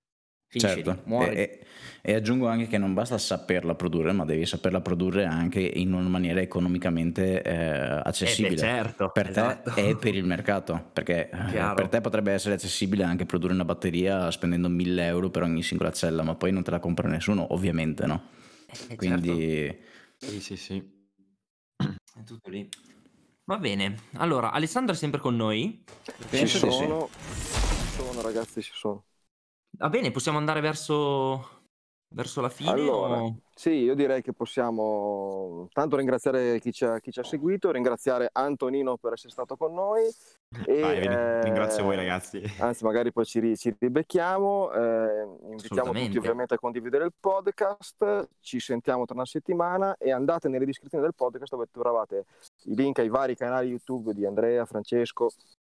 Finisce 0.53 0.83
Certo, 0.83 0.91
lì, 0.91 1.03
muore. 1.05 1.35
e, 1.35 1.61
e- 2.03 2.15
aggiungo 2.15 2.47
anche 2.47 2.67
che 2.67 2.77
non 2.77 2.93
basta 2.93 3.17
saperla 3.17 3.75
produrre, 3.75 4.13
ma 4.13 4.27
devi 4.27 4.45
saperla 4.45 4.83
produrre 4.83 5.25
anche 5.25 5.61
in 5.61 5.95
una 5.95 6.09
maniera 6.11 6.41
economicamente 6.41 7.43
eh, 7.43 8.01
accessibile. 8.05 8.65
Eh 8.65 8.67
beh, 8.67 8.67
certo, 8.69 9.11
per 9.15 9.31
esatto. 9.31 9.71
te 9.73 9.89
e 9.89 9.97
per 9.97 10.15
il 10.15 10.25
mercato, 10.25 10.91
perché 10.93 11.31
eh, 11.31 11.35
Chiaro. 11.51 11.75
per 11.75 11.89
te 11.89 12.03
potrebbe 12.03 12.33
essere 12.33 12.55
accessibile 12.55 13.03
anche 13.03 13.25
produrre 13.25 13.55
una 13.55 13.65
batteria 13.65 14.31
spendendo 14.31 14.69
1000 14.69 15.07
euro 15.07 15.31
per 15.31 15.43
ogni 15.43 15.63
singola 15.63 15.91
cella, 15.91 16.23
ma 16.23 16.35
poi 16.35 16.53
non 16.53 16.63
te 16.63 16.71
la 16.71 16.81
compra 16.81 17.09
nessuno, 17.09 17.55
ovviamente, 17.55 18.05
no? 18.07 18.23
Eh, 18.89 18.97
Quindi 18.97 19.79
Sì, 20.17 20.41
sì, 20.41 20.57
sì. 20.57 21.01
certo, 21.79 22.21
è 22.21 22.25
tutto 22.25 22.51
lì. 22.51 22.69
Va 23.45 23.59
bene, 23.59 23.97
allora 24.15 24.53
Alessandro 24.53 24.95
è 24.95 24.97
sempre 24.97 25.21
con 25.21 25.35
noi. 25.37 25.85
Ci 26.31 26.47
di 26.61 26.71
sì. 26.71 26.87
sono, 26.87 27.09
ci 27.17 27.89
sono 27.97 28.21
ragazzi, 28.23 28.63
ci 28.63 28.73
sono. 28.75 29.05
Va 29.79 29.89
bene, 29.89 30.11
possiamo 30.11 30.39
andare 30.39 30.61
verso, 30.61 31.63
verso 32.15 32.41
la 32.41 32.49
fine? 32.49 32.71
Allora, 32.71 33.23
o- 33.23 33.37
sì, 33.55 33.71
io 33.71 33.95
direi 33.95 34.23
che 34.23 34.33
possiamo 34.33 35.69
tanto 35.73 35.97
ringraziare 35.97 36.59
chi 36.61 36.73
ci 36.73 36.85
ha, 36.85 37.01
chi 37.01 37.11
ci 37.11 37.21
ha 37.21 37.25
seguito, 37.25 37.71
ringraziare 37.71 38.29
Antonino 38.33 38.97
per 38.97 39.15
essere 39.15 39.33
stato 39.33 39.57
con 39.57 39.73
noi. 39.75 40.03
E, 40.67 40.81
Vai, 40.81 40.99
eh, 40.99 41.41
ringrazio 41.45 41.83
voi 41.83 41.97
ragazzi. 41.97 42.43
Anzi, 42.59 42.85
magari 42.85 43.11
poi 43.11 43.25
ci, 43.25 43.57
ci 43.57 43.75
ribecchiamo. 43.79 44.71
eh, 44.73 45.23
invitiamo 45.51 45.93
tutti 45.93 46.19
ovviamente 46.19 46.53
a 46.55 46.59
condividere 46.59 47.07
il 47.07 47.15
podcast. 47.19 48.29
Ci 48.39 48.61
sentiamo 48.61 49.07
tra 49.07 49.15
una 49.15 49.25
settimana 49.25 49.97
e 49.97 50.13
andate 50.13 50.49
nelle 50.51 50.67
descrizioni 50.67 51.03
del 51.03 51.15
podcast 51.15 51.53
dove 51.53 51.69
trovate 51.71 52.27
i 52.65 52.75
link 52.75 52.99
ai 52.99 53.09
vari 53.09 53.35
canali 53.35 53.71
YouTube 53.71 54.13
di 54.13 54.27
Andrea, 54.27 54.67
Francesco. 54.67 55.31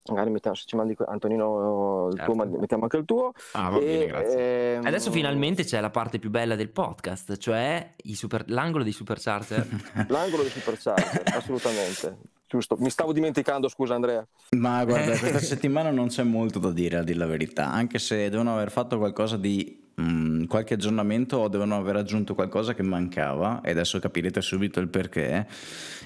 Magari 0.09 0.31
mettiamo, 0.31 0.55
se 0.57 0.63
ci 0.65 0.75
mandi 0.75 0.95
Antonino 1.07 2.09
il 2.11 2.17
Certo. 2.17 2.33
tuo, 2.33 2.45
mettiamo 2.59 2.83
anche 2.83 2.97
il 2.97 3.05
tuo. 3.05 3.31
Ah, 3.53 3.69
va 3.69 3.77
bene, 3.79 4.03
E, 4.03 4.07
grazie. 4.07 4.75
ehm, 4.75 4.85
Adesso 4.85 5.11
finalmente 5.11 5.63
c'è 5.63 5.79
la 5.79 5.89
parte 5.89 6.19
più 6.19 6.29
bella 6.29 6.55
del 6.55 6.69
podcast, 6.69 7.37
cioè 7.37 7.93
i 8.03 8.13
super- 8.15 8.43
l'angolo 8.49 8.83
dei 8.83 8.91
supercharger. 8.91 9.65
L'angolo 10.09 10.43
di 10.43 10.49
Supercharger, 10.49 11.23
assolutamente. 11.37 12.17
Giusto, 12.47 12.75
mi 12.79 12.89
stavo 12.89 13.13
dimenticando, 13.13 13.67
scusa 13.69 13.95
Andrea. 13.95 14.27
Ma 14.57 14.83
guarda, 14.85 15.17
questa 15.17 15.39
settimana 15.39 15.89
non 15.89 16.07
c'è 16.09 16.23
molto 16.23 16.59
da 16.59 16.71
dire, 16.71 16.97
a 16.97 17.03
dire 17.03 17.17
la 17.17 17.25
verità, 17.25 17.71
anche 17.71 17.97
se 17.97 18.29
devono 18.29 18.53
aver 18.53 18.71
fatto 18.71 18.97
qualcosa 18.97 19.37
di 19.37 19.82
mm, 20.01 20.45
qualche 20.45 20.73
aggiornamento 20.73 21.47
devono 21.47 21.75
aver 21.75 21.95
aggiunto 21.95 22.35
qualcosa 22.35 22.73
che 22.73 22.83
mancava 22.83 23.61
e 23.61 23.71
adesso 23.71 23.99
capirete 23.99 24.41
subito 24.41 24.79
il 24.79 24.87
perché. 24.87 25.47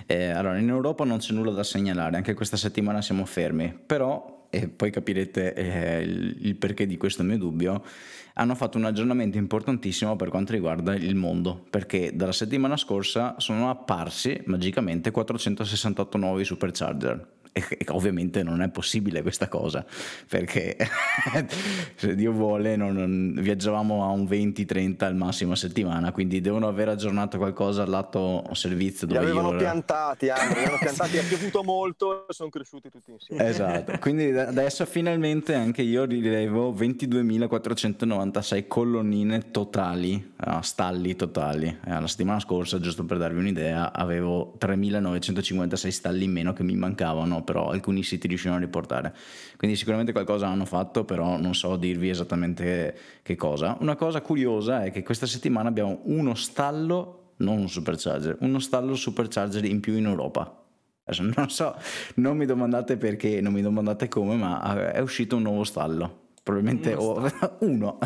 Eh, 0.05 0.29
allora, 0.29 0.57
in 0.57 0.69
Europa 0.69 1.03
non 1.03 1.17
c'è 1.17 1.33
nulla 1.33 1.51
da 1.51 1.63
segnalare, 1.63 2.17
anche 2.17 2.33
questa 2.33 2.57
settimana 2.57 3.01
siamo 3.01 3.25
fermi, 3.25 3.73
però, 3.85 4.47
e 4.49 4.67
poi 4.67 4.91
capirete 4.91 5.53
eh, 5.53 6.01
il 6.01 6.55
perché 6.55 6.85
di 6.85 6.97
questo 6.97 7.23
mio 7.23 7.37
dubbio, 7.37 7.83
hanno 8.33 8.55
fatto 8.55 8.77
un 8.77 8.85
aggiornamento 8.85 9.37
importantissimo 9.37 10.15
per 10.15 10.29
quanto 10.29 10.51
riguarda 10.51 10.95
il 10.95 11.15
mondo, 11.15 11.65
perché 11.69 12.11
dalla 12.15 12.31
settimana 12.31 12.77
scorsa 12.77 13.35
sono 13.39 13.69
apparsi 13.69 14.41
magicamente 14.45 15.11
468 15.11 16.17
nuovi 16.17 16.43
supercharger 16.43 17.35
E, 17.57 17.85
ovviamente 17.89 18.43
non 18.43 18.61
è 18.61 18.69
possibile 18.69 19.21
questa 19.21 19.47
cosa, 19.47 19.85
perché 20.29 20.77
se 21.95 22.15
Dio 22.15 22.31
vuole 22.31 22.75
non, 22.75 22.93
non, 22.93 23.35
viaggiavamo 23.39 24.03
a 24.03 24.09
un 24.09 24.25
20-30 24.25 25.03
al 25.03 25.15
massimo 25.15 25.53
a 25.53 25.55
settimana, 25.55 26.11
quindi 26.11 26.39
devono 26.41 26.67
aver 26.67 26.89
aggiornato 26.89 27.37
qualcosa 27.37 27.83
al 27.83 27.89
lato 27.89 28.43
servizio. 28.53 29.07
Dove 29.07 29.19
Li 29.19 29.25
avevano 29.25 29.51
io... 29.51 29.57
piantati, 29.57 30.29
Andrea, 30.29 30.47
li 30.47 30.53
avevano 30.53 30.77
piantati, 30.81 31.17
è 31.17 31.23
piovuto 31.23 31.63
molto 31.63 32.27
e 32.27 32.33
sono 32.33 32.49
cresciuti 32.49 32.89
tutti 32.89 33.11
insieme. 33.11 33.47
Esatto, 33.47 33.97
quindi 33.99 34.29
adesso 34.31 34.85
finalmente 34.85 35.53
anche 35.53 35.81
io 35.81 36.05
rilevo 36.05 36.73
22.496 36.73 38.67
colonnine 38.67 39.51
totali, 39.51 40.33
uh, 40.45 40.61
stalli 40.61 41.15
totali. 41.15 41.67
Eh, 41.67 41.99
la 41.99 42.07
settimana 42.07 42.39
scorsa, 42.39 42.79
giusto 42.79 43.03
per 43.05 43.17
darvi 43.17 43.39
un'idea, 43.39 43.93
avevo 43.93 44.53
3.956 44.59 45.89
stalli 45.89 46.25
in 46.25 46.31
meno 46.31 46.53
che 46.53 46.63
mi 46.63 46.75
mancavano 46.75 47.43
però 47.47 47.69
alcuni 47.69 48.03
siti 48.03 48.27
riuscivano 48.27 48.59
a 48.59 48.61
riportare. 48.61 49.15
Quindi 49.55 49.77
sicuramente 49.77 50.11
qualcosa 50.11 50.47
hanno 50.47 50.65
fatto, 50.65 51.05
però 51.05 51.39
non 51.39 51.55
so 51.55 51.77
dirvi 51.77 52.09
esattamente 52.09 52.97
che 53.23 53.37
cosa. 53.37 53.77
Una 53.79 53.95
cosa 53.95 54.19
curiosa 54.19 54.83
è 54.83 54.91
che 54.91 55.01
questa 55.01 55.25
settimana 55.25 55.69
abbiamo 55.69 56.01
uno 56.03 56.35
stallo, 56.35 57.31
non 57.37 57.59
un 57.59 57.69
supercharger, 57.69 58.35
uno 58.41 58.59
stallo 58.59 58.95
supercharger 58.95 59.63
in 59.63 59.79
più 59.79 59.93
in 59.93 60.07
Europa. 60.07 60.61
Adesso 61.05 61.23
non 61.33 61.49
so, 61.49 61.73
non 62.15 62.35
mi 62.35 62.45
domandate 62.45 62.97
perché, 62.97 63.39
non 63.39 63.53
mi 63.53 63.61
domandate 63.61 64.09
come, 64.09 64.35
ma 64.35 64.91
è 64.91 64.99
uscito 64.99 65.37
un 65.37 65.43
nuovo 65.43 65.63
stallo 65.63 66.25
probabilmente 66.47 66.93
uno, 66.93 67.29
uno. 67.59 67.97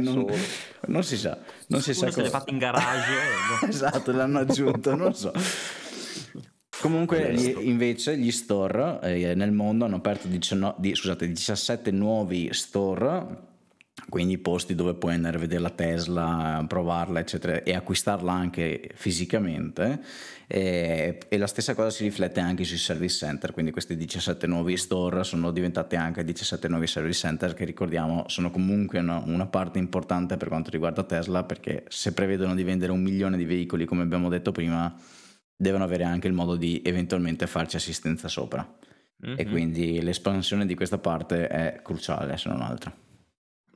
non, 0.00 0.24
non, 0.86 1.04
si 1.04 1.18
sa 1.18 1.36
non 1.66 1.82
si 1.82 1.90
uno 1.90 1.98
sa 1.98 2.10
se 2.10 2.22
l'è 2.22 2.30
fatto 2.30 2.50
in 2.50 2.56
garage 2.56 3.12
esatto 3.68 4.12
l'hanno 4.12 4.38
aggiunto 4.38 4.96
non 4.96 5.12
so 5.12 5.30
Comunque 6.86 7.34
gli, 7.34 7.52
invece 7.66 8.16
gli 8.16 8.30
store 8.30 9.00
eh, 9.02 9.34
nel 9.34 9.50
mondo 9.50 9.84
hanno 9.84 9.96
aperto 9.96 10.28
19, 10.28 10.76
di, 10.78 10.94
scusate, 10.94 11.26
17 11.26 11.90
nuovi 11.90 12.48
store, 12.52 13.26
quindi 14.08 14.38
posti 14.38 14.76
dove 14.76 14.94
puoi 14.94 15.14
andare 15.14 15.36
a 15.36 15.40
vedere 15.40 15.62
la 15.62 15.70
Tesla, 15.70 16.64
provarla 16.68 17.18
eccetera 17.18 17.64
e 17.64 17.74
acquistarla 17.74 18.30
anche 18.30 18.88
fisicamente. 18.94 20.00
E, 20.46 21.18
e, 21.28 21.38
la 21.38 21.48
stessa 21.48 21.74
cosa 21.74 21.90
si 21.90 22.04
riflette 22.04 22.38
anche 22.38 22.62
sui 22.62 22.76
service 22.76 23.16
center, 23.16 23.50
quindi 23.50 23.72
questi 23.72 23.96
17 23.96 24.46
nuovi 24.46 24.76
store 24.76 25.24
sono 25.24 25.50
diventati 25.50 25.96
anche 25.96 26.22
17 26.22 26.68
nuovi 26.68 26.86
service 26.86 27.18
center 27.18 27.54
che 27.54 27.64
ricordiamo 27.64 28.26
sono 28.28 28.52
comunque 28.52 29.00
una, 29.00 29.20
una 29.26 29.46
parte 29.46 29.80
importante 29.80 30.36
per 30.36 30.46
quanto 30.46 30.70
riguarda 30.70 31.02
Tesla 31.02 31.42
perché 31.42 31.82
se 31.88 32.12
prevedono 32.12 32.54
di 32.54 32.62
vendere 32.62 32.92
un 32.92 33.02
milione 33.02 33.36
di 33.36 33.44
veicoli 33.44 33.86
come 33.86 34.02
abbiamo 34.02 34.28
detto 34.28 34.52
prima 34.52 34.96
devono 35.56 35.84
avere 35.84 36.04
anche 36.04 36.26
il 36.26 36.32
modo 36.32 36.56
di 36.56 36.82
eventualmente 36.84 37.46
farci 37.46 37.76
assistenza 37.76 38.28
sopra. 38.28 38.66
Mm-hmm. 39.24 39.38
E 39.38 39.44
mhm. 39.44 39.50
quindi 39.50 40.02
l'espansione 40.02 40.66
di 40.66 40.74
questa 40.74 40.98
parte 40.98 41.48
è 41.48 41.80
cruciale, 41.82 42.36
se 42.36 42.48
non 42.48 42.60
altro. 42.60 43.04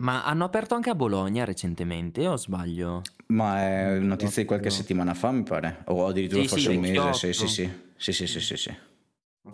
Ma 0.01 0.25
hanno 0.25 0.45
aperto 0.45 0.75
anche 0.75 0.91
a 0.91 0.95
Bologna 0.95 1.45
recentemente, 1.45 2.27
o 2.27 2.37
sbaglio? 2.37 3.03
Ma 3.27 3.61
è 3.61 3.99
notizia 3.99 4.43
di 4.43 4.49
qualche 4.49 4.71
settimana 4.71 5.13
fa, 5.13 5.31
mi 5.31 5.43
pare. 5.43 5.83
O 5.87 6.07
addirittura 6.07 6.43
sì, 6.43 6.49
forse 6.49 6.71
sì, 6.71 6.77
un 6.77 6.81
mese. 6.81 7.13
Sì, 7.13 7.33
sì, 7.33 7.49
sì. 7.49 7.71
Sì, 7.97 8.13
sì, 8.13 8.27
sì, 8.27 8.41
sì, 8.41 8.57
sì. 8.57 8.75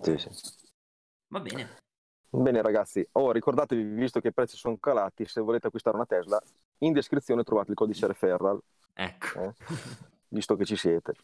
sì, 0.02 0.18
sì. 0.18 0.28
Va 1.28 1.40
bene. 1.40 1.68
Bene 2.28 2.62
ragazzi, 2.62 3.06
oh, 3.12 3.32
ricordatevi, 3.32 3.82
visto 3.82 4.20
che 4.20 4.28
i 4.28 4.32
prezzi 4.32 4.56
sono 4.56 4.76
calati, 4.76 5.24
se 5.26 5.40
volete 5.40 5.68
acquistare 5.68 5.96
una 5.96 6.06
Tesla, 6.06 6.40
in 6.78 6.92
descrizione 6.92 7.42
trovate 7.42 7.70
il 7.70 7.76
codice 7.76 8.06
referral. 8.06 8.60
Ecco. 8.92 9.40
Eh? 9.40 9.52
Visto 10.28 10.54
che 10.54 10.64
ci 10.64 10.76
siete. 10.76 11.14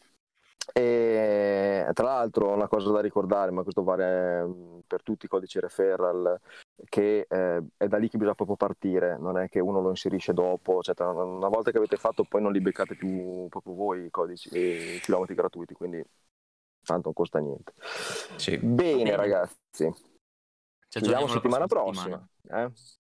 E 0.71 1.89
tra 1.93 2.05
l'altro 2.05 2.51
una 2.51 2.67
cosa 2.67 2.91
da 2.91 3.01
ricordare, 3.01 3.51
ma 3.51 3.63
questo 3.63 3.83
vale 3.83 4.43
mm, 4.43 4.79
per 4.87 5.03
tutti 5.03 5.25
i 5.25 5.29
codici 5.29 5.59
referral, 5.59 6.39
che 6.85 7.25
eh, 7.29 7.63
è 7.77 7.87
da 7.87 7.97
lì 7.97 8.09
che 8.09 8.17
bisogna 8.17 8.35
proprio 8.35 8.55
partire, 8.55 9.17
non 9.17 9.37
è 9.37 9.49
che 9.49 9.59
uno 9.59 9.81
lo 9.81 9.89
inserisce 9.89 10.33
dopo, 10.33 10.81
cioè, 10.81 10.95
una 11.05 11.49
volta 11.49 11.71
che 11.71 11.77
avete 11.77 11.97
fatto 11.97 12.23
poi 12.23 12.41
non 12.41 12.51
li 12.51 12.61
beccate 12.61 12.95
più 12.95 13.47
proprio 13.49 13.73
voi 13.73 14.05
i 14.05 14.09
codici 14.09 14.49
e 14.49 14.95
i 14.95 14.99
chilometri 14.99 15.35
gratuiti, 15.35 15.73
quindi 15.73 16.03
tanto 16.83 17.01
non 17.05 17.13
costa 17.13 17.39
niente. 17.39 17.73
Sì. 18.37 18.57
Bene, 18.57 19.03
Bene, 19.03 19.15
ragazzi, 19.15 19.93
ci 20.87 20.99
vediamo 20.99 21.27
settimana 21.27 21.67
prossima. 21.67 22.25
Eh? 22.49 22.71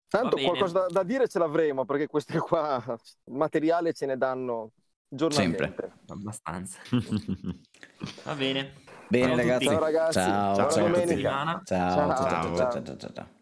Tanto 0.08 0.38
qualcosa 0.38 0.80
da, 0.80 0.86
da, 0.88 1.04
dire 1.04 1.28
ce 1.28 1.38
l'avremo 1.38 1.86
perché 1.86 2.08
queste 2.08 2.40
qua, 2.40 2.82
materiale 3.30 3.94
ce 3.94 4.08
ne 4.08 4.18
danno 4.18 4.72
giornalmente. 5.10 5.64
Sempre. 5.64 5.92
Abbastanza. 6.08 6.78
Va 8.24 8.36
bene. 8.36 8.74
Bene 9.10 9.36
ragazzi. 9.36 9.66
Ciao 9.66 9.80
ragazzi. 9.80 10.20
Ciao, 10.20 10.56
ciao, 10.56 10.70
ciao, 10.70 10.94
ciao, 10.94 11.64
ciao, 11.66 11.66
ciao, 11.66 12.56
ciao, 12.56 12.84
ciao, 12.84 12.98
ciao, 12.98 13.14
ciao. 13.14 13.39